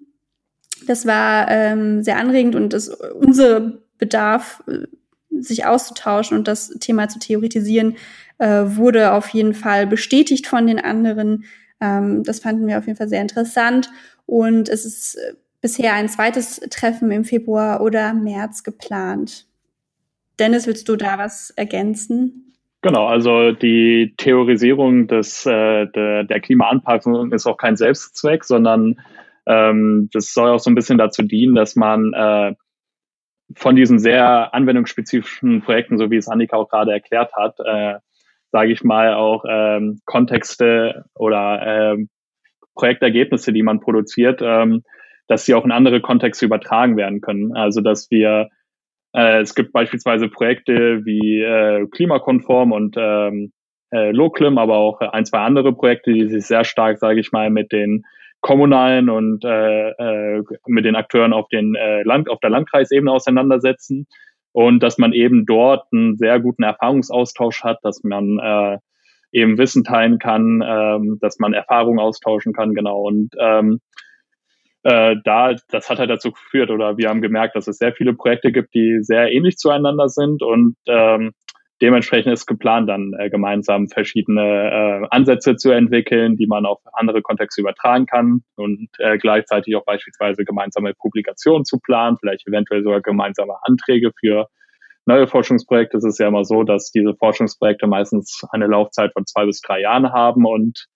Das 0.87 1.07
war 1.07 1.51
ähm, 1.51 2.03
sehr 2.03 2.17
anregend 2.17 2.57
und 2.57 2.73
das, 2.73 2.89
unser 2.89 3.79
Bedarf, 3.99 4.63
äh, 4.67 4.87
sich 5.31 5.67
auszutauschen 5.67 6.37
und 6.37 6.49
das 6.49 6.71
Thema 6.81 7.09
zu 7.09 7.19
theoretisieren, 7.19 7.97
äh, 8.39 8.65
wurde 8.65 9.13
auf 9.13 9.29
jeden 9.29 9.55
Fall 9.55 9.87
bestätigt 9.87 10.47
von 10.47 10.67
den 10.67 10.81
anderen. 10.81 11.45
Ähm, 11.81 12.23
das 12.25 12.41
fanden 12.41 12.67
wir 12.67 12.79
auf 12.79 12.87
jeden 12.87 12.97
Fall 12.97 13.09
sehr 13.09 13.23
interessant 13.23 13.91
und 14.27 14.69
es 14.69 14.85
ist 14.85 15.17
äh, 15.17 15.35
bisher 15.61 15.95
ein 15.95 16.09
zweites 16.09 16.61
Treffen 16.71 17.11
im 17.11 17.25
Februar 17.25 17.81
oder 17.81 18.15
März 18.15 18.63
geplant. 18.63 19.47
Dennis, 20.39 20.67
willst 20.67 20.89
du 20.89 20.97
da 20.97 21.19
was 21.19 21.51
ergänzen? 21.51 22.55
Genau, 22.81 23.07
also 23.07 23.51
die 23.51 24.15
Theorisierung 24.17 25.09
des, 25.09 25.45
äh, 25.47 25.87
der, 25.87 26.25
der 26.25 26.41
Klimaanpassung 26.41 27.33
ist 27.33 27.47
auch 27.47 27.57
kein 27.57 27.77
Selbstzweck, 27.77 28.45
sondern 28.45 29.01
ähm, 29.47 30.09
das 30.13 30.33
soll 30.33 30.51
auch 30.51 30.61
so 30.61 30.71
ein 30.71 30.77
bisschen 30.77 30.99
dazu 30.99 31.23
dienen, 31.23 31.57
dass 31.57 31.75
man 31.75 32.13
äh, 32.13 32.55
von 33.57 33.75
diesen 33.75 33.99
sehr 33.99 34.55
anwendungsspezifischen 34.55 35.63
Projekten, 35.63 35.99
so 35.99 36.11
wie 36.11 36.17
es 36.17 36.29
Annika 36.29 36.57
auch 36.57 36.69
gerade 36.69 36.93
erklärt 36.93 37.33
hat, 37.35 37.59
äh, 37.65 37.95
sage 38.53 38.73
ich 38.73 38.85
mal, 38.85 39.15
auch 39.15 39.45
ähm, 39.49 40.01
Kontexte 40.05 41.05
oder 41.15 41.95
äh, 41.95 42.07
Projektergebnisse, 42.75 43.53
die 43.53 43.63
man 43.63 43.81
produziert, 43.81 44.41
ähm, 44.43 44.85
dass 45.29 45.45
sie 45.45 45.55
auch 45.55 45.65
in 45.65 45.73
andere 45.73 46.01
Kontexte 46.01 46.47
übertragen 46.47 46.97
werden 46.97 47.21
können. 47.21 47.55
Also 47.55 47.81
dass 47.81 48.11
wir, 48.11 48.49
äh, 49.13 49.41
es 49.41 49.55
gibt 49.55 49.73
beispielsweise 49.73 50.29
Projekte 50.29 51.05
wie 51.05 51.43
äh, 51.43 51.87
Klimakonform 51.87 52.73
und 52.73 52.97
ähm, 52.99 53.53
äh, 53.93 54.11
Loclim, 54.11 54.59
aber 54.59 54.77
auch 54.77 55.01
ein, 55.01 55.25
zwei 55.25 55.39
andere 55.39 55.73
Projekte, 55.73 56.13
die 56.13 56.29
sich 56.29 56.47
sehr 56.47 56.65
stark, 56.65 56.99
sage 56.99 57.21
ich 57.21 57.33
mal, 57.33 57.51
mit 57.51 57.73
den 57.73 58.05
kommunalen 58.41 59.09
und 59.09 59.45
äh, 59.45 59.91
äh, 59.91 60.43
mit 60.67 60.85
den 60.85 60.97
Akteuren 60.97 61.33
auf 61.33 61.49
den 61.49 61.75
äh, 61.75 62.03
Land, 62.03 62.29
auf 62.29 62.41
der 62.41 62.51
Landkreisebene 62.51 63.11
auseinandersetzen 63.11 64.07
und 64.53 64.83
dass 64.83 64.99
man 64.99 65.13
eben 65.13 65.45
dort 65.47 65.87
einen 65.93 66.17
sehr 66.17 66.41
guten 66.41 66.63
Erfahrungsaustausch 66.63 67.65
hat, 67.65 67.79
dass 67.83 68.03
man 68.05 68.39
äh, 68.39 68.79
eben 69.33 69.59
Wissen 69.59 69.85
teilen 69.85 70.19
kann, 70.19 70.63
ähm, 70.67 71.19
dass 71.21 71.39
man 71.39 71.53
Erfahrungen 71.53 71.99
austauschen 71.99 72.53
kann, 72.53 72.75
genau. 72.75 73.03
Und 73.03 73.35
ähm, 73.39 73.81
äh, 74.89 75.17
da, 75.23 75.55
das 75.69 75.91
hat 75.91 75.99
halt 75.99 76.09
dazu 76.09 76.33
geführt 76.33 76.71
oder 76.71 76.97
wir 76.97 77.11
haben 77.11 77.21
gemerkt, 77.21 77.57
dass 77.57 77.69
es 77.69 77.77
sehr 77.77 77.93
viele 77.93 78.15
Projekte 78.15 78.53
gibt, 78.53 78.75
die 78.75 78.99
sehr 79.03 79.31
ähnlich 79.31 79.59
zueinander 79.59 80.09
sind 80.09 80.43
und 80.43 80.77
ähm, 80.87 81.33
dementsprechend 81.83 82.33
ist 82.33 82.47
geplant, 82.47 82.89
dann 82.89 83.13
äh, 83.19 83.29
gemeinsam 83.29 83.89
verschiedene 83.89 84.41
äh, 84.41 85.07
Ansätze 85.11 85.57
zu 85.57 85.73
entwickeln, 85.73 86.37
die 86.37 86.47
man 86.47 86.65
auf 86.65 86.79
andere 86.95 87.21
Kontexte 87.21 87.61
übertragen 87.61 88.07
kann 88.07 88.41
und 88.57 88.89
äh, 88.99 89.19
gleichzeitig 89.19 89.77
auch 89.77 89.85
beispielsweise 89.85 90.47
gemeinsame 90.47 90.95
Publikationen 90.95 91.67
zu 91.67 91.79
planen, 91.81 92.17
vielleicht 92.19 92.49
eventuell 92.49 92.83
sogar 92.83 93.03
gemeinsame 93.03 93.57
Anträge 93.65 94.13
für 94.19 94.49
neue 95.05 95.27
Forschungsprojekte. 95.27 95.99
Ist 95.99 96.05
es 96.05 96.19
ja 96.19 96.29
immer 96.29 96.47
so, 96.47 96.63
dass 96.63 96.93
diese 96.93 97.15
Forschungsprojekte 97.15 97.87
meistens 97.87 98.43
eine 98.53 98.67
Laufzeit 98.67 99.13
von 99.13 99.27
zwei 99.27 99.45
bis 99.45 99.61
drei 99.61 99.83
Jahren 99.83 100.13
haben 100.13 100.47
und 100.47 100.87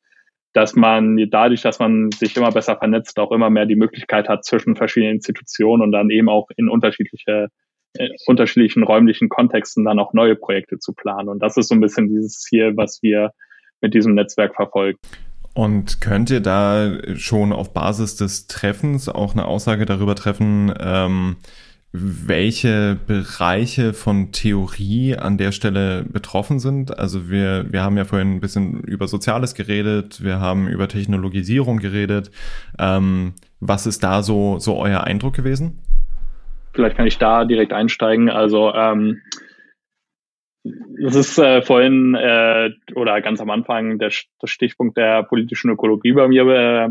dass 0.53 0.75
man 0.75 1.17
dadurch, 1.31 1.63
dass 1.63 1.79
man 1.79 2.11
sich 2.11 2.37
immer 2.37 2.51
besser 2.51 2.77
vernetzt, 2.77 3.19
auch 3.19 3.33
immer 3.33 3.51
mehr 3.51 3.67
die 3.67 3.77
Möglichkeit 3.77 4.29
hat, 4.29 4.45
zwischen 4.45 4.77
verschiedenen 4.77 5.17
Institutionen 5.17 5.83
und 5.83 5.93
dann 5.93 6.11
eben 6.11 6.29
auch 6.29 6.49
in 6.57 6.69
unterschiedliche 6.69 7.49
äh, 7.95 8.09
unterschiedlichen 8.27 8.83
räumlichen 8.83 9.29
Kontexten 9.29 9.85
dann 9.85 9.99
auch 9.99 10.13
neue 10.15 10.37
Projekte 10.37 10.79
zu 10.79 10.95
planen. 10.95 11.29
Und 11.29 11.43
das 11.43 11.57
ist 11.57 11.69
so 11.69 11.75
ein 11.75 11.81
bisschen 11.81 12.09
dieses 12.09 12.41
Ziel, 12.41 12.77
was 12.77 13.03
wir 13.03 13.33
mit 13.81 13.95
diesem 13.95 14.15
Netzwerk 14.15 14.55
verfolgen. 14.55 14.99
Und 15.55 16.01
könnt 16.01 16.31
ihr 16.31 16.41
da 16.41 16.99
schon 17.15 17.53
auf 17.53 17.75
Basis 17.75 18.17
des 18.17 18.47
Treffens 18.47 19.09
auch 19.09 19.35
eine 19.35 19.45
Aussage 19.45 19.85
darüber 19.85 20.15
treffen, 20.15 20.73
ähm, 20.81 21.37
welche 21.93 22.99
Bereiche 23.07 23.93
von 23.93 24.33
Theorie 24.33 25.15
an 25.17 25.37
der 25.37 25.53
Stelle 25.53 26.05
betroffen 26.05 26.59
sind. 26.59 26.99
Also 26.99 27.29
wir, 27.29 27.71
wir 27.71 27.83
haben 27.83 27.99
ja 27.99 28.05
vorhin 28.05 28.37
ein 28.37 28.41
bisschen 28.41 28.81
über 28.81 29.07
Soziales 29.07 29.55
geredet, 29.55 30.25
wir 30.25 30.41
haben 30.41 30.69
über 30.69 30.89
Technologisierung 30.89 31.79
geredet. 31.79 32.31
Ähm, 32.79 33.35
was 33.61 33.87
ist 33.87 34.03
da 34.03 34.23
so, 34.23 34.59
so 34.59 34.79
euer 34.79 35.05
Eindruck 35.05 35.35
gewesen? 35.35 35.79
Vielleicht 36.73 36.97
kann 36.97 37.07
ich 37.07 37.19
da 37.19 37.45
direkt 37.45 37.75
einsteigen. 37.75 38.31
Also 38.31 38.73
ähm, 38.73 39.21
das 40.65 41.15
ist 41.15 41.39
äh, 41.39 41.61
vorhin 41.61 42.15
äh, 42.15 42.71
oder 42.95 43.21
ganz 43.21 43.41
am 43.41 43.51
Anfang 43.51 43.99
der, 43.99 44.11
der 44.41 44.47
Stichpunkt 44.47 44.97
der 44.97 45.25
politischen 45.25 45.71
Ökologie 45.71 46.13
bei 46.13 46.29
mir 46.29 46.47
äh, 46.47 46.89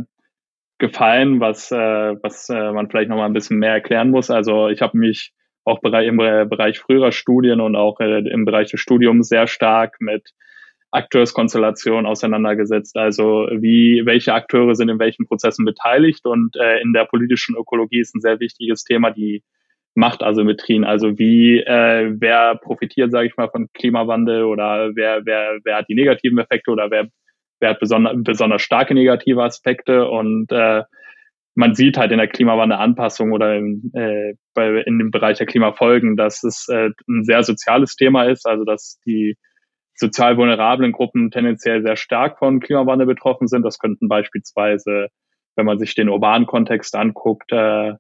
gefallen, 0.82 1.40
was, 1.40 1.72
äh, 1.72 1.78
was 2.22 2.50
äh, 2.50 2.72
man 2.74 2.90
vielleicht 2.90 3.10
noch 3.10 3.16
mal 3.16 3.28
ein 3.28 3.34
bisschen 3.34 3.60
mehr 3.60 3.72
erklären 3.72 4.10
muss. 4.10 4.30
Also 4.30 4.68
ich 4.68 4.82
habe 4.82 4.98
mich 4.98 5.32
auch 5.64 5.82
im 5.84 6.18
Bereich 6.18 6.80
früherer 6.80 7.12
Studien 7.12 7.62
und 7.62 7.76
auch 7.76 8.00
äh, 8.00 8.28
im 8.28 8.46
Bereich 8.46 8.72
des 8.72 8.80
Studiums 8.80 9.30
sehr 9.30 9.46
stark 9.46 9.98
mit 10.00 10.32
Akteurskonstellationen 10.90 12.08
auseinandergesetzt. 12.08 12.98
Also 12.98 13.48
wie, 13.52 14.02
welche 14.06 14.34
Akteure 14.34 14.76
sind 14.76 14.90
in 14.90 15.00
welchen 15.00 15.28
Prozessen 15.28 15.64
beteiligt 15.66 16.26
und 16.26 16.56
äh, 16.58 16.82
in 16.82 16.94
der 16.94 17.06
politischen 17.06 17.56
Ökologie 17.56 18.02
ist 18.02 18.16
ein 18.16 18.22
sehr 18.22 18.40
wichtiges 18.40 18.84
Thema 18.84 19.12
die 19.12 19.44
Machtasymmetrien. 19.94 20.84
Also 20.84 21.18
wie, 21.20 21.60
äh, 21.60 22.12
wer 22.18 22.56
profitiert, 22.56 23.12
sage 23.12 23.28
ich 23.28 23.38
mal, 23.38 23.50
von 23.50 23.68
Klimawandel 23.74 24.44
oder 24.44 24.96
wer, 24.96 25.22
wer, 25.26 25.60
wer 25.64 25.78
hat 25.78 25.90
die 25.90 25.96
negativen 25.96 26.40
Effekte 26.40 26.72
oder 26.72 26.90
wer 26.90 27.08
wer 27.62 27.72
hat 27.72 27.80
besonders, 27.80 28.14
besonders 28.18 28.62
starke 28.62 28.94
negative 28.94 29.42
Aspekte 29.42 30.10
und 30.10 30.52
äh, 30.52 30.84
man 31.56 31.76
sieht 31.76 31.98
halt 31.98 32.12
in 32.12 32.18
der 32.18 32.28
Klimawandelanpassung 32.28 33.32
oder 33.32 33.56
in, 33.56 33.92
äh, 33.94 34.34
bei, 34.54 34.82
in 34.82 35.00
dem 35.00 35.12
Bereich 35.12 35.38
der 35.38 35.48
Klimafolgen, 35.48 36.16
dass 36.16 36.44
es 36.44 36.68
äh, 36.70 36.90
ein 37.08 37.24
sehr 37.24 37.44
soziales 37.44 37.96
Thema 37.96 38.24
ist, 38.24 38.48
also 38.48 38.64
dass 38.64 39.00
die 39.06 39.36
sozial 39.96 40.38
vulnerablen 40.38 40.92
Gruppen 40.92 41.30
tendenziell 41.30 41.82
sehr 41.84 41.98
stark 41.98 42.40
von 42.40 42.60
Klimawandel 42.60 43.06
betroffen 43.06 43.48
sind. 43.48 43.64
Das 43.64 43.80
könnten 43.80 44.08
beispielsweise, 44.08 45.10
wenn 45.56 45.66
man 45.66 45.78
sich 45.78 45.94
den 45.94 46.10
urbanen 46.10 46.48
Kontext 46.48 46.96
anguckt, 46.96 47.52
äh, 47.52 47.94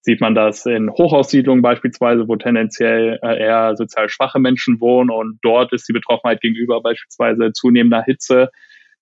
sieht 0.00 0.20
man 0.20 0.34
das 0.34 0.66
in 0.66 0.90
Hochhaussiedlungen 0.90 1.62
beispielsweise, 1.62 2.28
wo 2.28 2.36
tendenziell 2.36 3.18
äh, 3.22 3.38
eher 3.38 3.76
sozial 3.76 4.08
schwache 4.08 4.38
Menschen 4.38 4.80
wohnen 4.80 5.10
und 5.10 5.38
dort 5.42 5.72
ist 5.72 5.88
die 5.88 5.94
Betroffenheit 5.94 6.40
gegenüber 6.40 6.82
beispielsweise 6.82 7.52
zunehmender 7.52 8.02
Hitze 8.02 8.50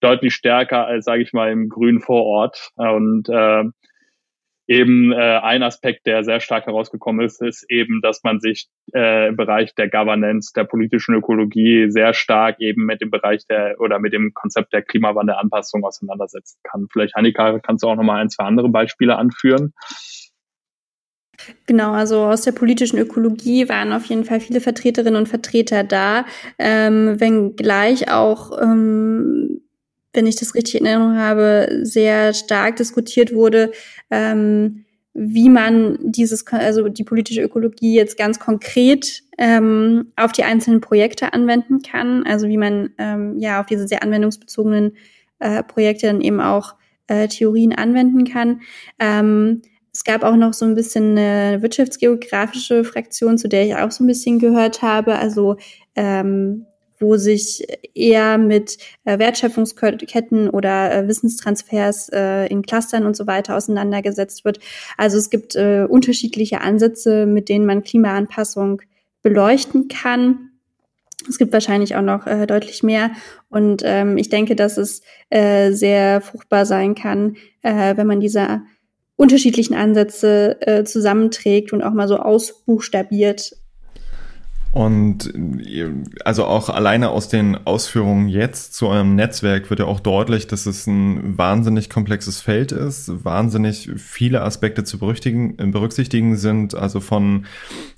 deutlich 0.03 0.35
stärker 0.35 0.87
als, 0.87 1.05
sage 1.05 1.23
ich 1.23 1.33
mal, 1.33 1.51
im 1.51 1.69
grünen 1.69 2.01
Vorort. 2.01 2.71
Und 2.77 3.29
äh, 3.29 3.65
eben 4.67 5.13
äh, 5.13 5.17
ein 5.17 5.63
Aspekt, 5.63 6.07
der 6.07 6.25
sehr 6.25 6.41
stark 6.41 6.67
herausgekommen 6.67 7.25
ist, 7.25 7.43
ist 7.43 7.71
eben, 7.71 8.01
dass 8.01 8.23
man 8.23 8.41
sich 8.41 8.69
äh, 8.95 9.29
im 9.29 9.37
Bereich 9.37 9.75
der 9.75 9.89
Governance, 9.89 10.53
der 10.55 10.65
politischen 10.65 11.15
Ökologie 11.15 11.91
sehr 11.91 12.15
stark 12.15 12.61
eben 12.61 12.87
mit 12.87 13.01
dem 13.01 13.11
Bereich 13.11 13.47
der 13.47 13.81
oder 13.81 13.99
mit 13.99 14.13
dem 14.13 14.33
Konzept 14.35 14.73
der 14.73 14.83
Klimawandelanpassung 14.83 15.85
auseinandersetzen 15.85 16.59
kann. 16.63 16.87
Vielleicht, 16.93 17.17
Annika, 17.17 17.59
kannst 17.59 17.83
du 17.83 17.89
auch 17.89 17.97
nochmal 17.97 18.23
ein, 18.23 18.31
zwei 18.31 18.45
andere 18.45 18.69
Beispiele 18.69 19.17
anführen? 19.17 19.75
Genau, 21.67 21.93
also 21.93 22.27
aus 22.27 22.43
der 22.43 22.53
politischen 22.53 22.99
Ökologie 22.99 23.69
waren 23.69 23.93
auf 23.93 24.05
jeden 24.05 24.25
Fall 24.25 24.39
viele 24.39 24.61
Vertreterinnen 24.61 25.17
und 25.17 25.29
Vertreter 25.29 25.83
da, 25.83 26.25
ähm, 26.59 27.19
wenngleich 27.19 28.11
auch 28.13 28.53
ähm, 28.63 29.61
wenn 30.13 30.27
ich 30.27 30.37
das 30.37 30.55
richtig 30.55 30.77
in 30.81 30.87
Erinnerung 30.87 31.17
habe, 31.17 31.81
sehr 31.83 32.35
stark 32.35 32.77
diskutiert 32.77 33.35
wurde, 33.35 33.73
ähm, 34.11 34.85
wie 35.15 35.51
man 35.51 35.99
dieses, 36.01 36.47
also 36.47 36.89
die 36.89 37.05
politische 37.05 37.43
Ökologie 37.43 37.95
jetzt 37.95 38.17
ganz 38.17 38.39
konkret 38.39 39.23
ähm, 39.37 40.13
auf 40.17 40.33
die 40.33 40.45
einzelnen 40.45 40.81
Projekte 40.81 41.33
anwenden 41.33 41.83
kann, 41.83 42.25
also 42.25 42.49
wie 42.49 42.57
man 42.57 42.91
ähm, 42.99 43.39
ja 43.39 43.61
auf 43.61 43.67
diese 43.67 43.87
sehr 43.87 44.03
anwendungsbezogenen 44.03 44.97
äh, 45.39 45.63
Projekte 45.63 46.07
dann 46.07 46.23
eben 46.23 46.41
auch 46.41 46.77
äh, 47.09 47.29
Theorien 47.29 47.75
anwenden 47.75 48.25
kann. 48.25 48.63
Ähm, 48.99 49.63
es 49.93 50.05
gab 50.05 50.23
auch 50.23 50.37
noch 50.37 50.55
so 50.55 50.65
ein 50.65 50.75
bisschen 50.75 51.19
eine 51.19 51.61
wirtschaftsgeografische 51.61 52.83
Fraktion, 52.83 53.37
zu 53.37 53.49
der 53.49 53.67
ich 53.67 53.77
auch 53.77 53.91
so 53.91 54.03
ein 54.05 54.07
bisschen 54.07 54.39
gehört 54.39 54.81
habe. 54.81 55.19
Also 55.19 55.57
ähm, 55.95 56.65
wo 57.03 57.17
sich 57.17 57.67
eher 57.95 58.39
mit 58.39 58.79
äh, 59.05 59.19
Wertschöpfungsketten 59.19 60.49
oder 60.49 60.95
äh, 60.95 61.09
Wissenstransfers 61.09 62.09
äh, 62.13 62.47
in 62.47 62.63
Clustern 62.63 63.05
und 63.05 63.17
so 63.17 63.27
weiter 63.27 63.57
auseinandergesetzt 63.57 64.45
wird. 64.45 64.61
Also 64.97 65.19
es 65.19 65.29
gibt 65.29 65.57
äh, 65.57 65.85
unterschiedliche 65.89 66.61
Ansätze, 66.63 67.27
mit 67.27 67.49
denen 67.49 67.67
man 67.67 67.83
Klimaanpassung 67.83 68.81
beleuchten 69.23 69.89
kann. 69.89 70.51
Es 71.29 71.39
gibt 71.39 71.53
wahrscheinlich 71.53 71.95
auch 71.97 72.03
noch 72.03 72.27
äh, 72.27 72.47
deutlich 72.47 72.83
mehr. 72.83 73.11
Und 73.49 73.83
ähm, 73.85 74.17
ich 74.17 74.29
denke, 74.29 74.57
dass 74.57 74.77
es 74.77 75.03
äh, 75.31 75.73
sehr 75.73 76.21
fruchtbar 76.21 76.67
sein 76.67 76.95
kann, 76.95 77.37
äh, 77.63 77.97
wenn 77.97 78.07
man 78.07 78.21
diese 78.21 78.63
unterschiedlichen 79.17 79.75
Ansätze 79.75 80.57
äh, 80.63 80.85
zusammenträgt 80.85 81.73
und 81.73 81.83
auch 81.83 81.93
mal 81.93 82.09
so 82.09 82.17
ausbuchstabiert, 82.17 83.53
und 84.73 85.31
also 86.25 86.47
auch 86.47 86.71
alleine 86.71 87.11
aus 87.11 87.29
den 87.29 87.67
Ausführungen 87.67 88.29
jetzt 88.29 88.73
zu 88.73 88.89
eurem 88.89 89.15
Netzwerk 89.15 89.69
wird 89.69 89.81
ja 89.81 89.87
auch 89.87 90.01
deutlich, 90.01 90.47
dass 90.47 90.65
es 90.65 90.87
ein 90.87 91.37
wahnsinnig 91.37 91.91
komplexes 91.91 92.41
Feld 92.41 92.73
ist, 92.73 93.23
wahnsinnig 93.23 93.91
viele 93.97 94.41
Aspekte 94.41 94.83
zu 94.83 94.99
berücksichtigen 94.99 96.37
sind, 96.37 96.75
also 96.75 97.01
von 97.01 97.45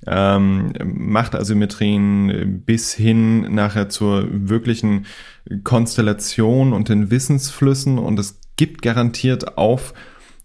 ähm, 0.09 0.73
Machtasymmetrien 0.85 2.65
bis 2.67 2.93
hin 2.93 3.55
nachher 3.55 3.89
zur 3.89 4.27
wirklichen 4.29 5.07
Konstellation 5.63 6.73
und 6.73 6.89
den 6.89 7.09
Wissensflüssen. 7.09 7.99
Und 8.01 8.19
es 8.19 8.41
gibt 8.57 8.83
garantiert 8.83 9.59
auf, 9.59 9.95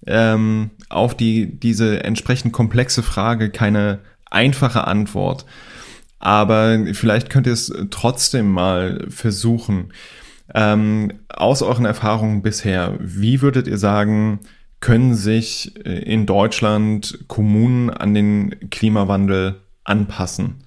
ähm, 0.05 0.69
auf 0.89 1.17
die, 1.17 1.59
diese 1.59 2.03
entsprechend 2.03 2.53
komplexe 2.53 3.01
Frage 3.01 3.49
keine 3.49 3.97
einfache 4.29 4.85
Antwort. 4.85 5.45
Aber 6.19 6.77
vielleicht 6.93 7.29
könnt 7.29 7.47
ihr 7.47 7.53
es 7.53 7.73
trotzdem 7.91 8.51
mal 8.51 9.05
versuchen. 9.09 9.93
Ähm, 10.53 11.11
aus 11.29 11.61
euren 11.61 11.85
Erfahrungen 11.85 12.41
bisher, 12.41 12.95
wie 12.99 13.41
würdet 13.41 13.67
ihr 13.67 13.77
sagen, 13.77 14.39
können 14.81 15.13
sich 15.13 15.73
äh, 15.85 16.03
in 16.03 16.25
Deutschland 16.25 17.25
Kommunen 17.27 17.89
an 17.89 18.13
den 18.13 18.69
Klimawandel 18.69 19.55
anpassen? 19.83 20.63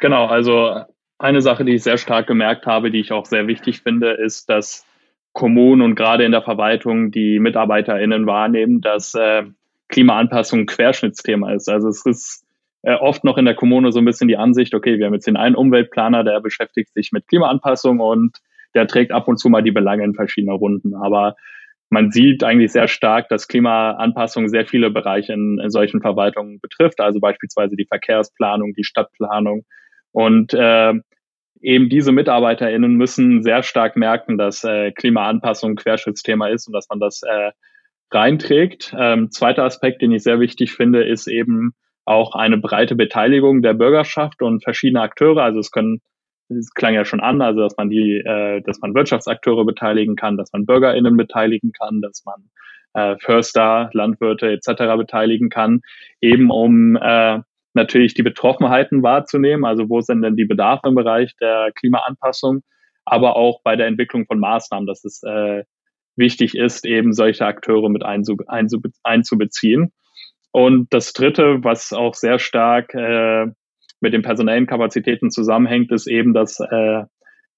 Genau, 0.00 0.26
also 0.26 0.80
eine 1.18 1.42
Sache, 1.42 1.64
die 1.64 1.74
ich 1.74 1.82
sehr 1.82 1.98
stark 1.98 2.26
gemerkt 2.26 2.66
habe, 2.66 2.90
die 2.90 3.00
ich 3.00 3.12
auch 3.12 3.26
sehr 3.26 3.46
wichtig 3.46 3.82
finde, 3.82 4.12
ist, 4.12 4.50
dass 4.50 4.84
Kommunen 5.32 5.82
und 5.82 5.94
gerade 5.94 6.24
in 6.24 6.32
der 6.32 6.42
Verwaltung 6.42 7.10
die 7.10 7.38
MitarbeiterInnen 7.38 8.26
wahrnehmen, 8.26 8.80
dass 8.80 9.14
äh, 9.14 9.44
Klimaanpassung 9.88 10.60
ein 10.60 10.66
Querschnittsthema 10.66 11.52
ist. 11.52 11.68
Also 11.68 11.88
es 11.88 12.04
ist 12.06 12.43
äh, 12.84 12.94
oft 12.94 13.24
noch 13.24 13.38
in 13.38 13.46
der 13.46 13.54
Kommune 13.54 13.92
so 13.92 13.98
ein 13.98 14.04
bisschen 14.04 14.28
die 14.28 14.36
Ansicht, 14.36 14.74
okay, 14.74 14.98
wir 14.98 15.06
haben 15.06 15.14
jetzt 15.14 15.26
den 15.26 15.36
einen 15.36 15.54
Umweltplaner, 15.54 16.22
der 16.22 16.40
beschäftigt 16.40 16.92
sich 16.92 17.12
mit 17.12 17.26
Klimaanpassung 17.28 18.00
und 18.00 18.38
der 18.74 18.86
trägt 18.86 19.12
ab 19.12 19.26
und 19.28 19.38
zu 19.38 19.48
mal 19.48 19.62
die 19.62 19.70
Belange 19.70 20.04
in 20.04 20.14
verschiedenen 20.14 20.56
Runden. 20.56 20.94
Aber 20.94 21.36
man 21.88 22.10
sieht 22.10 22.44
eigentlich 22.44 22.72
sehr 22.72 22.88
stark, 22.88 23.28
dass 23.28 23.48
Klimaanpassung 23.48 24.48
sehr 24.48 24.66
viele 24.66 24.90
Bereiche 24.90 25.32
in, 25.32 25.58
in 25.62 25.70
solchen 25.70 26.00
Verwaltungen 26.00 26.60
betrifft, 26.60 27.00
also 27.00 27.20
beispielsweise 27.20 27.76
die 27.76 27.86
Verkehrsplanung, 27.86 28.74
die 28.74 28.84
Stadtplanung. 28.84 29.64
Und 30.12 30.52
äh, 30.54 30.92
eben 31.60 31.88
diese 31.88 32.12
MitarbeiterInnen 32.12 32.94
müssen 32.96 33.42
sehr 33.42 33.62
stark 33.62 33.96
merken, 33.96 34.36
dass 34.36 34.64
äh, 34.64 34.92
Klimaanpassung 34.92 35.72
ein 35.72 35.76
Querschnittsthema 35.76 36.48
ist 36.48 36.66
und 36.66 36.72
dass 36.74 36.88
man 36.90 37.00
das 37.00 37.22
äh, 37.22 37.52
reinträgt. 38.10 38.94
Ähm, 38.98 39.30
zweiter 39.30 39.64
Aspekt, 39.64 40.02
den 40.02 40.12
ich 40.12 40.22
sehr 40.22 40.40
wichtig 40.40 40.72
finde, 40.72 41.04
ist 41.04 41.26
eben 41.26 41.74
auch 42.04 42.34
eine 42.34 42.58
breite 42.58 42.94
Beteiligung 42.94 43.62
der 43.62 43.74
Bürgerschaft 43.74 44.42
und 44.42 44.62
verschiedene 44.62 45.02
Akteure. 45.02 45.42
Also 45.42 45.60
es 45.60 45.70
können, 45.70 46.00
es 46.48 46.72
klang 46.74 46.94
ja 46.94 47.04
schon 47.04 47.20
an, 47.20 47.40
also 47.40 47.60
dass 47.60 47.76
man 47.76 47.90
die, 47.90 48.18
äh, 48.18 48.60
dass 48.62 48.80
man 48.80 48.94
Wirtschaftsakteure 48.94 49.64
beteiligen 49.64 50.16
kann, 50.16 50.36
dass 50.36 50.52
man 50.52 50.66
BürgerInnen 50.66 51.16
beteiligen 51.16 51.72
kann, 51.72 52.00
dass 52.02 52.24
man 52.24 52.50
äh, 52.94 53.18
Förster, 53.20 53.90
Landwirte 53.92 54.50
etc. 54.50 54.96
beteiligen 54.96 55.48
kann, 55.48 55.80
eben 56.20 56.50
um 56.50 56.96
äh, 56.96 57.40
natürlich 57.74 58.14
die 58.14 58.22
Betroffenheiten 58.22 59.02
wahrzunehmen, 59.02 59.64
also 59.64 59.88
wo 59.88 60.00
sind 60.00 60.22
denn 60.22 60.36
die 60.36 60.44
Bedarfe 60.44 60.88
im 60.88 60.94
Bereich 60.94 61.34
der 61.40 61.72
Klimaanpassung, 61.74 62.62
aber 63.04 63.36
auch 63.36 63.60
bei 63.62 63.76
der 63.76 63.88
Entwicklung 63.88 64.26
von 64.26 64.38
Maßnahmen, 64.38 64.86
dass 64.86 65.04
es 65.04 65.22
äh, 65.24 65.64
wichtig 66.16 66.54
ist, 66.56 66.86
eben 66.86 67.12
solche 67.12 67.44
Akteure 67.44 67.90
mit 67.90 68.04
einzube 68.04 68.44
einzubeziehen. 69.02 69.92
Und 70.54 70.86
das 70.94 71.12
Dritte, 71.12 71.64
was 71.64 71.92
auch 71.92 72.14
sehr 72.14 72.38
stark 72.38 72.94
äh, 72.94 73.46
mit 73.98 74.12
den 74.12 74.22
personellen 74.22 74.68
Kapazitäten 74.68 75.32
zusammenhängt, 75.32 75.90
ist 75.90 76.06
eben, 76.06 76.32
dass, 76.32 76.60
äh, 76.60 77.02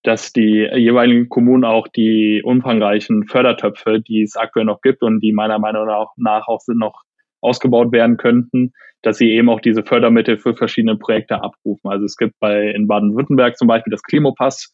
dass 0.03 0.33
die 0.33 0.67
jeweiligen 0.75 1.29
Kommunen 1.29 1.67
auch 1.67 1.89
die 1.89 2.41
umfangreichen 2.43 3.27
Fördertöpfe, 3.27 4.01
die 4.01 4.23
es 4.23 4.35
aktuell 4.35 4.65
noch 4.65 4.81
gibt 4.81 5.03
und 5.03 5.21
die 5.21 5.35
meiner 5.35 5.59
Meinung 5.59 5.87
nach 6.17 6.49
auch 6.49 6.61
sind, 6.61 6.79
noch 6.79 7.03
ausgebaut 7.43 7.93
werden 7.93 8.17
könnten, 8.17 8.73
dass 9.03 9.19
sie 9.19 9.31
eben 9.31 9.51
auch 9.51 9.61
diese 9.61 9.83
Fördermittel 9.83 10.39
für 10.39 10.57
verschiedene 10.57 10.97
Projekte 10.97 11.43
abrufen. 11.43 11.91
Also 11.91 12.07
es 12.07 12.17
gibt 12.17 12.41
bei 12.41 12.71
in 12.71 12.87
Baden-Württemberg 12.87 13.59
zum 13.59 13.69
Beispiel 13.69 13.91
das 13.91 14.05
Klimopass, 14.05 14.73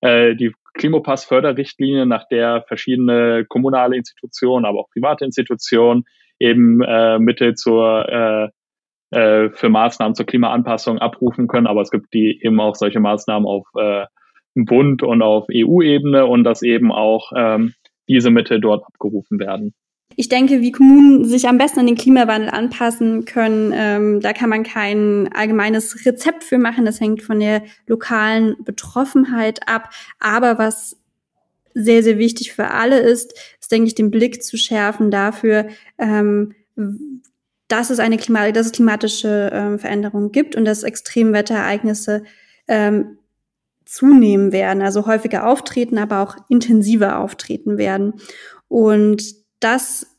äh, 0.00 0.34
die 0.34 0.52
Klimopass-Förderrichtlinie, 0.74 2.04
nach 2.04 2.26
der 2.26 2.64
verschiedene 2.66 3.44
kommunale 3.48 3.94
Institutionen, 3.94 4.64
aber 4.64 4.80
auch 4.80 4.90
private 4.90 5.24
Institutionen 5.24 6.04
eben 6.40 6.82
äh, 6.82 7.18
Mittel 7.18 7.54
zur 7.54 8.08
äh, 8.08 8.48
äh, 9.12 9.50
für 9.50 9.68
Maßnahmen 9.68 10.14
zur 10.14 10.26
Klimaanpassung 10.26 10.98
abrufen 10.98 11.48
können. 11.48 11.66
Aber 11.66 11.82
es 11.82 11.90
gibt 11.90 12.12
die 12.14 12.40
eben 12.42 12.60
auch 12.60 12.76
solche 12.76 13.00
Maßnahmen 13.00 13.46
auf 13.46 13.66
äh, 13.76 14.06
Bund 14.54 15.02
und 15.02 15.22
auf 15.22 15.46
EU-Ebene 15.52 16.26
und 16.26 16.44
dass 16.44 16.62
eben 16.62 16.92
auch 16.92 17.32
ähm, 17.36 17.74
diese 18.08 18.30
Mittel 18.30 18.60
dort 18.60 18.84
abgerufen 18.84 19.38
werden. 19.38 19.74
Ich 20.16 20.28
denke, 20.28 20.60
wie 20.60 20.72
Kommunen 20.72 21.24
sich 21.24 21.48
am 21.48 21.56
besten 21.56 21.80
an 21.80 21.86
den 21.86 21.96
Klimawandel 21.96 22.50
anpassen 22.50 23.24
können, 23.24 23.72
ähm, 23.74 24.20
da 24.20 24.32
kann 24.32 24.50
man 24.50 24.64
kein 24.64 25.30
allgemeines 25.32 26.04
Rezept 26.04 26.42
für 26.42 26.58
machen. 26.58 26.84
Das 26.84 27.00
hängt 27.00 27.22
von 27.22 27.38
der 27.40 27.62
lokalen 27.86 28.56
Betroffenheit 28.64 29.60
ab. 29.68 29.90
Aber 30.18 30.58
was 30.58 30.99
sehr, 31.74 32.02
sehr 32.02 32.18
wichtig 32.18 32.52
für 32.52 32.70
alle 32.70 32.98
ist, 33.00 33.34
ist, 33.60 33.70
denke 33.70 33.86
ich, 33.86 33.94
den 33.94 34.10
Blick 34.10 34.42
zu 34.42 34.56
schärfen 34.56 35.10
dafür, 35.10 35.68
ähm, 35.98 36.54
dass 37.68 37.90
es 37.90 37.98
eine 37.98 38.16
Klima 38.16 38.50
dass 38.50 38.66
es 38.66 38.72
klimatische 38.72 39.50
ähm, 39.52 39.78
Veränderungen 39.78 40.32
gibt 40.32 40.56
und 40.56 40.64
dass 40.64 40.82
Extremwetterereignisse 40.82 42.24
ähm, 42.68 43.18
zunehmen 43.84 44.52
werden, 44.52 44.82
also 44.82 45.06
häufiger 45.06 45.46
auftreten, 45.46 45.98
aber 45.98 46.20
auch 46.20 46.36
intensiver 46.48 47.18
auftreten 47.18 47.78
werden. 47.78 48.14
Und 48.68 49.34
das 49.58 50.09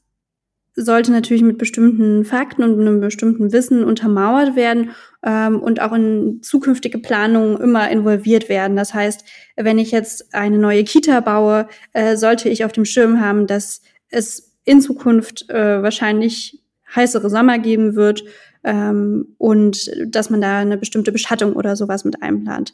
sollte 0.76 1.12
natürlich 1.12 1.44
mit 1.44 1.58
bestimmten 1.58 2.24
Fakten 2.24 2.64
und 2.64 2.80
einem 2.80 3.02
bestimmten 3.02 3.52
Wissen 3.52 3.84
untermauert 3.84 4.56
werden 4.56 4.92
ähm, 5.24 5.60
und 5.60 5.82
auch 5.82 5.92
in 5.92 6.42
zukünftige 6.42 6.98
Planungen 6.98 7.60
immer 7.60 7.90
involviert 7.90 8.48
werden. 8.48 8.78
Das 8.78 8.94
heißt, 8.94 9.26
wenn 9.58 9.80
ich 9.80 9.92
jetzt 9.92 10.34
eine 10.34 10.58
neue 10.58 10.84
Kita 10.84 11.20
baue, 11.20 11.68
äh, 11.94 12.16
sollte 12.16 12.50
ich 12.50 12.64
auf 12.64 12.72
dem 12.72 12.86
Schirm 12.86 13.20
haben, 13.20 13.48
dass 13.48 13.82
es 14.10 14.58
in 14.64 14.82
Zukunft 14.82 15.50
äh, 15.50 15.82
wahrscheinlich 15.84 16.62
heißere 16.96 17.30
Sommer 17.30 17.60
geben 17.60 17.96
wird 17.96 18.24
ähm, 18.64 19.36
und 19.38 19.92
dass 20.06 20.30
man 20.30 20.42
da 20.42 20.60
eine 20.60 20.78
bestimmte 20.78 21.12
Beschattung 21.12 21.54
oder 21.54 21.76
sowas 21.76 22.06
mit 22.06 22.22
einplant. 22.22 22.74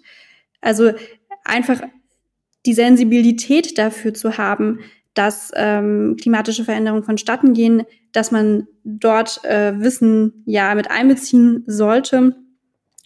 Also 0.61 0.91
einfach 1.43 1.81
die 2.65 2.73
Sensibilität 2.73 3.77
dafür 3.77 4.13
zu 4.13 4.37
haben, 4.37 4.79
dass 5.18 5.51
ähm, 5.55 6.15
klimatische 6.20 6.63
Veränderungen 6.63 7.03
vonstatten 7.03 7.53
gehen, 7.53 7.84
dass 8.11 8.32
man 8.32 8.68
dort 8.84 9.43
äh, 9.43 9.80
Wissen 9.80 10.43
ja 10.45 10.74
mit 10.76 10.91
einbeziehen 10.91 11.63
sollte 11.65 12.36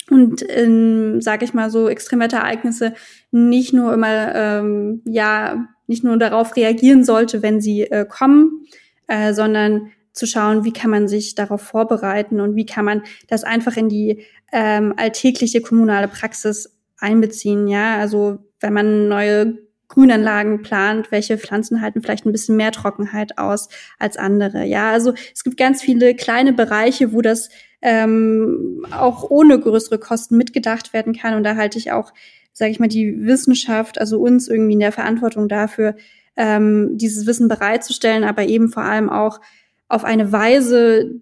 und 0.09 0.41
in, 0.41 1.21
sage 1.21 1.45
ich 1.45 1.53
mal 1.53 1.69
so, 1.69 1.87
Extremwetterereignisse 1.87 2.93
nicht 3.31 3.73
nur 3.73 3.93
immer 3.93 4.35
ähm, 4.35 5.01
ja 5.05 5.67
nicht 5.87 6.03
nur 6.03 6.17
darauf 6.17 6.55
reagieren 6.55 7.03
sollte, 7.03 7.41
wenn 7.41 7.61
sie 7.61 7.83
äh, 7.83 8.05
kommen, 8.05 8.65
äh, 9.07 9.33
sondern 9.33 9.91
zu 10.13 10.25
schauen, 10.25 10.65
wie 10.65 10.73
kann 10.73 10.91
man 10.91 11.07
sich 11.07 11.35
darauf 11.35 11.61
vorbereiten 11.61 12.41
und 12.41 12.55
wie 12.55 12.65
kann 12.65 12.85
man 12.85 13.03
das 13.27 13.43
einfach 13.43 13.77
in 13.77 13.87
die 13.87 14.25
ähm, 14.51 14.93
alltägliche 14.97 15.61
kommunale 15.61 16.07
Praxis 16.09 16.77
einbeziehen. 16.97 17.67
Ja, 17.67 17.97
also 17.97 18.39
wenn 18.59 18.73
man 18.73 19.07
neue 19.07 19.57
Grünanlagen 19.91 20.61
plant, 20.61 21.11
welche 21.11 21.37
Pflanzen 21.37 21.81
halten 21.81 22.01
vielleicht 22.01 22.25
ein 22.25 22.31
bisschen 22.31 22.55
mehr 22.55 22.71
Trockenheit 22.71 23.37
aus 23.37 23.67
als 23.99 24.15
andere. 24.15 24.63
Ja, 24.65 24.91
also 24.91 25.13
es 25.33 25.43
gibt 25.43 25.57
ganz 25.57 25.81
viele 25.81 26.15
kleine 26.15 26.53
Bereiche, 26.53 27.11
wo 27.11 27.21
das 27.21 27.49
ähm, 27.81 28.85
auch 28.91 29.29
ohne 29.29 29.59
größere 29.59 29.99
Kosten 29.99 30.37
mitgedacht 30.37 30.93
werden 30.93 31.13
kann. 31.13 31.35
Und 31.35 31.43
da 31.43 31.57
halte 31.57 31.77
ich 31.77 31.91
auch, 31.91 32.13
sage 32.53 32.71
ich 32.71 32.79
mal, 32.79 32.87
die 32.87 33.25
Wissenschaft, 33.25 33.99
also 33.99 34.19
uns 34.19 34.47
irgendwie 34.47 34.73
in 34.73 34.79
der 34.79 34.93
Verantwortung 34.93 35.49
dafür, 35.49 35.95
ähm, 36.37 36.97
dieses 36.97 37.27
Wissen 37.27 37.49
bereitzustellen, 37.49 38.23
aber 38.23 38.45
eben 38.45 38.69
vor 38.69 38.83
allem 38.83 39.09
auch 39.09 39.41
auf 39.89 40.05
eine 40.05 40.31
Weise, 40.31 41.21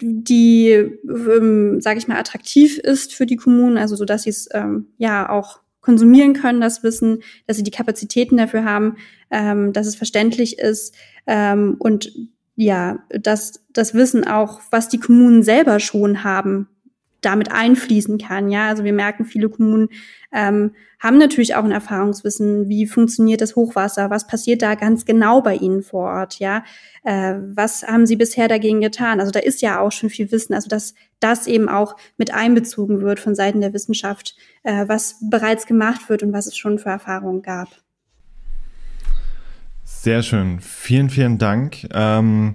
die, 0.00 0.70
ähm, 0.70 1.82
sage 1.82 1.98
ich 1.98 2.08
mal, 2.08 2.18
attraktiv 2.18 2.78
ist 2.78 3.14
für 3.14 3.26
die 3.26 3.36
Kommunen, 3.36 3.76
also 3.76 3.94
so 3.94 4.06
dass 4.06 4.22
sie 4.22 4.30
es 4.30 4.48
ähm, 4.54 4.86
ja 4.96 5.28
auch 5.28 5.60
konsumieren 5.86 6.34
können, 6.34 6.60
das 6.60 6.82
Wissen, 6.82 7.22
dass 7.46 7.56
sie 7.56 7.62
die 7.62 7.70
Kapazitäten 7.70 8.36
dafür 8.36 8.64
haben, 8.64 8.96
ähm, 9.30 9.72
dass 9.72 9.86
es 9.86 9.94
verständlich 9.94 10.58
ist 10.58 10.94
ähm, 11.28 11.76
und 11.78 12.12
ja, 12.56 12.98
dass 13.08 13.64
das 13.72 13.94
Wissen 13.94 14.26
auch, 14.26 14.60
was 14.70 14.88
die 14.88 14.98
Kommunen 14.98 15.44
selber 15.44 15.78
schon 15.78 16.24
haben, 16.24 16.68
damit 17.26 17.50
einfließen 17.50 18.18
kann. 18.18 18.50
Ja, 18.50 18.68
also 18.68 18.84
wir 18.84 18.92
merken, 18.92 19.24
viele 19.24 19.48
Kommunen 19.48 19.88
ähm, 20.32 20.72
haben 21.00 21.18
natürlich 21.18 21.56
auch 21.56 21.64
ein 21.64 21.72
Erfahrungswissen, 21.72 22.68
wie 22.68 22.86
funktioniert 22.86 23.40
das 23.40 23.56
Hochwasser, 23.56 24.10
was 24.10 24.26
passiert 24.26 24.62
da 24.62 24.76
ganz 24.76 25.04
genau 25.04 25.42
bei 25.42 25.56
ihnen 25.56 25.82
vor 25.82 26.08
Ort, 26.08 26.38
ja, 26.38 26.64
äh, 27.04 27.34
was 27.54 27.82
haben 27.82 28.06
sie 28.06 28.16
bisher 28.16 28.48
dagegen 28.48 28.80
getan? 28.80 29.18
Also 29.18 29.32
da 29.32 29.40
ist 29.40 29.60
ja 29.60 29.80
auch 29.80 29.92
schon 29.92 30.08
viel 30.08 30.30
Wissen, 30.30 30.54
also 30.54 30.68
dass 30.68 30.94
das 31.18 31.48
eben 31.48 31.68
auch 31.68 31.96
mit 32.16 32.32
einbezogen 32.32 33.00
wird 33.00 33.18
von 33.18 33.34
Seiten 33.34 33.60
der 33.60 33.74
Wissenschaft, 33.74 34.36
äh, 34.62 34.86
was 34.86 35.16
bereits 35.28 35.66
gemacht 35.66 36.08
wird 36.08 36.22
und 36.22 36.32
was 36.32 36.46
es 36.46 36.56
schon 36.56 36.78
für 36.78 36.90
Erfahrungen 36.90 37.42
gab. 37.42 37.68
Sehr 39.84 40.22
schön, 40.22 40.60
vielen, 40.60 41.10
vielen 41.10 41.38
Dank. 41.38 41.88
Ähm 41.92 42.54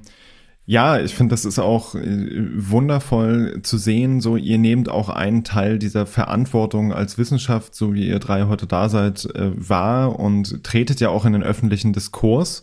ja, 0.65 0.99
ich 0.99 1.15
finde, 1.15 1.33
das 1.33 1.43
ist 1.43 1.59
auch 1.59 1.95
äh, 1.95 2.27
wundervoll 2.55 3.61
zu 3.63 3.77
sehen. 3.77 4.21
So, 4.21 4.37
ihr 4.37 4.57
nehmt 4.57 4.89
auch 4.89 5.09
einen 5.09 5.43
Teil 5.43 5.79
dieser 5.79 6.05
Verantwortung 6.05 6.93
als 6.93 7.17
Wissenschaft, 7.17 7.75
so 7.75 7.93
wie 7.93 8.07
ihr 8.07 8.19
drei 8.19 8.43
heute 8.43 8.67
da 8.67 8.87
seid, 8.87 9.25
äh, 9.35 9.51
wahr 9.55 10.19
und 10.19 10.63
tretet 10.63 10.99
ja 10.99 11.09
auch 11.09 11.25
in 11.25 11.33
den 11.33 11.43
öffentlichen 11.43 11.93
Diskurs. 11.93 12.61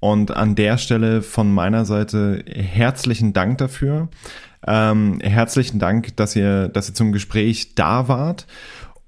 Und 0.00 0.36
an 0.36 0.54
der 0.54 0.78
Stelle 0.78 1.22
von 1.22 1.52
meiner 1.52 1.84
Seite 1.84 2.44
herzlichen 2.46 3.32
Dank 3.32 3.58
dafür. 3.58 4.08
Ähm, 4.66 5.18
herzlichen 5.20 5.78
Dank, 5.78 6.16
dass 6.16 6.36
ihr, 6.36 6.68
dass 6.68 6.88
ihr 6.88 6.94
zum 6.94 7.12
Gespräch 7.12 7.74
da 7.74 8.08
wart. 8.08 8.46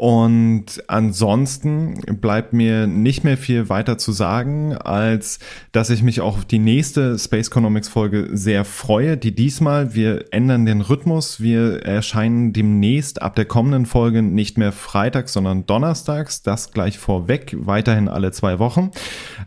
Und 0.00 0.82
ansonsten 0.86 2.00
bleibt 2.22 2.54
mir 2.54 2.86
nicht 2.86 3.22
mehr 3.22 3.36
viel 3.36 3.68
weiter 3.68 3.98
zu 3.98 4.12
sagen, 4.12 4.74
als 4.74 5.40
dass 5.72 5.90
ich 5.90 6.02
mich 6.02 6.22
auch 6.22 6.38
auf 6.38 6.46
die 6.46 6.58
nächste 6.58 7.18
Space 7.18 7.48
Economics 7.48 7.88
Folge 7.88 8.30
sehr 8.32 8.64
freue. 8.64 9.18
Die 9.18 9.34
diesmal, 9.34 9.94
wir 9.94 10.32
ändern 10.32 10.64
den 10.64 10.80
Rhythmus. 10.80 11.42
Wir 11.42 11.82
erscheinen 11.82 12.54
demnächst 12.54 13.20
ab 13.20 13.36
der 13.36 13.44
kommenden 13.44 13.84
Folge 13.84 14.22
nicht 14.22 14.56
mehr 14.56 14.72
freitags, 14.72 15.34
sondern 15.34 15.66
donnerstags. 15.66 16.42
Das 16.42 16.72
gleich 16.72 16.98
vorweg, 16.98 17.54
weiterhin 17.58 18.08
alle 18.08 18.32
zwei 18.32 18.58
Wochen. 18.58 18.92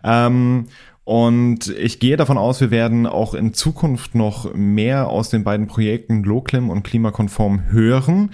Ähm, 0.03 0.67
und 1.03 1.67
ich 1.69 1.99
gehe 1.99 2.15
davon 2.15 2.37
aus, 2.37 2.61
wir 2.61 2.69
werden 2.69 3.07
auch 3.07 3.33
in 3.33 3.55
Zukunft 3.55 4.13
noch 4.13 4.53
mehr 4.53 5.07
aus 5.07 5.29
den 5.29 5.43
beiden 5.43 5.65
Projekten 5.65 6.21
Loclim 6.21 6.69
und 6.69 6.83
Klimakonform 6.83 7.71
hören. 7.71 8.29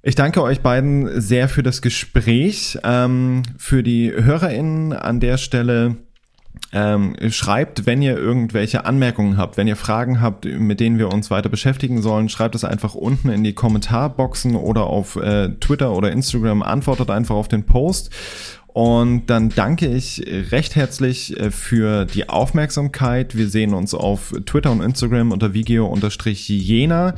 Ich 0.00 0.14
danke 0.14 0.42
euch 0.42 0.60
beiden 0.60 1.20
sehr 1.20 1.48
für 1.48 1.64
das 1.64 1.82
Gespräch. 1.82 2.78
Ähm, 2.84 3.42
für 3.56 3.82
die 3.82 4.12
HörerInnen 4.12 4.92
an 4.92 5.18
der 5.18 5.38
Stelle 5.38 5.96
ähm, 6.72 7.16
schreibt, 7.30 7.86
wenn 7.86 8.00
ihr 8.00 8.16
irgendwelche 8.16 8.84
Anmerkungen 8.84 9.36
habt, 9.36 9.56
wenn 9.56 9.66
ihr 9.66 9.76
Fragen 9.76 10.20
habt, 10.20 10.44
mit 10.44 10.78
denen 10.80 10.98
wir 10.98 11.12
uns 11.12 11.30
weiter 11.30 11.48
beschäftigen 11.48 12.00
sollen, 12.00 12.28
schreibt 12.28 12.54
es 12.54 12.64
einfach 12.64 12.94
unten 12.94 13.28
in 13.28 13.42
die 13.42 13.54
Kommentarboxen 13.54 14.54
oder 14.54 14.84
auf 14.84 15.16
äh, 15.16 15.48
Twitter 15.60 15.92
oder 15.92 16.12
Instagram, 16.12 16.62
antwortet 16.62 17.10
einfach 17.10 17.34
auf 17.34 17.48
den 17.48 17.64
Post. 17.64 18.10
Und 18.68 19.26
dann 19.26 19.48
danke 19.48 19.88
ich 19.88 20.24
recht 20.52 20.76
herzlich 20.76 21.38
äh, 21.40 21.50
für 21.50 22.04
die 22.04 22.28
Aufmerksamkeit. 22.28 23.36
Wir 23.36 23.48
sehen 23.48 23.74
uns 23.74 23.94
auf 23.94 24.32
Twitter 24.46 24.70
und 24.70 24.80
Instagram 24.80 25.32
unter 25.32 25.54
Vigio-Jena. 25.54 27.14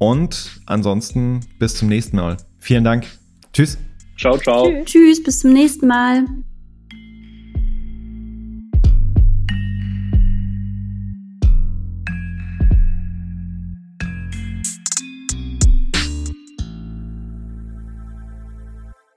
Und 0.00 0.62
ansonsten 0.64 1.40
bis 1.58 1.76
zum 1.76 1.88
nächsten 1.88 2.16
Mal. 2.16 2.38
Vielen 2.58 2.84
Dank. 2.84 3.06
Tschüss. 3.52 3.76
Ciao, 4.18 4.38
ciao. 4.38 4.66
Tschüss, 4.86 5.22
bis 5.22 5.40
zum 5.40 5.52
nächsten 5.52 5.86
Mal. 5.86 6.24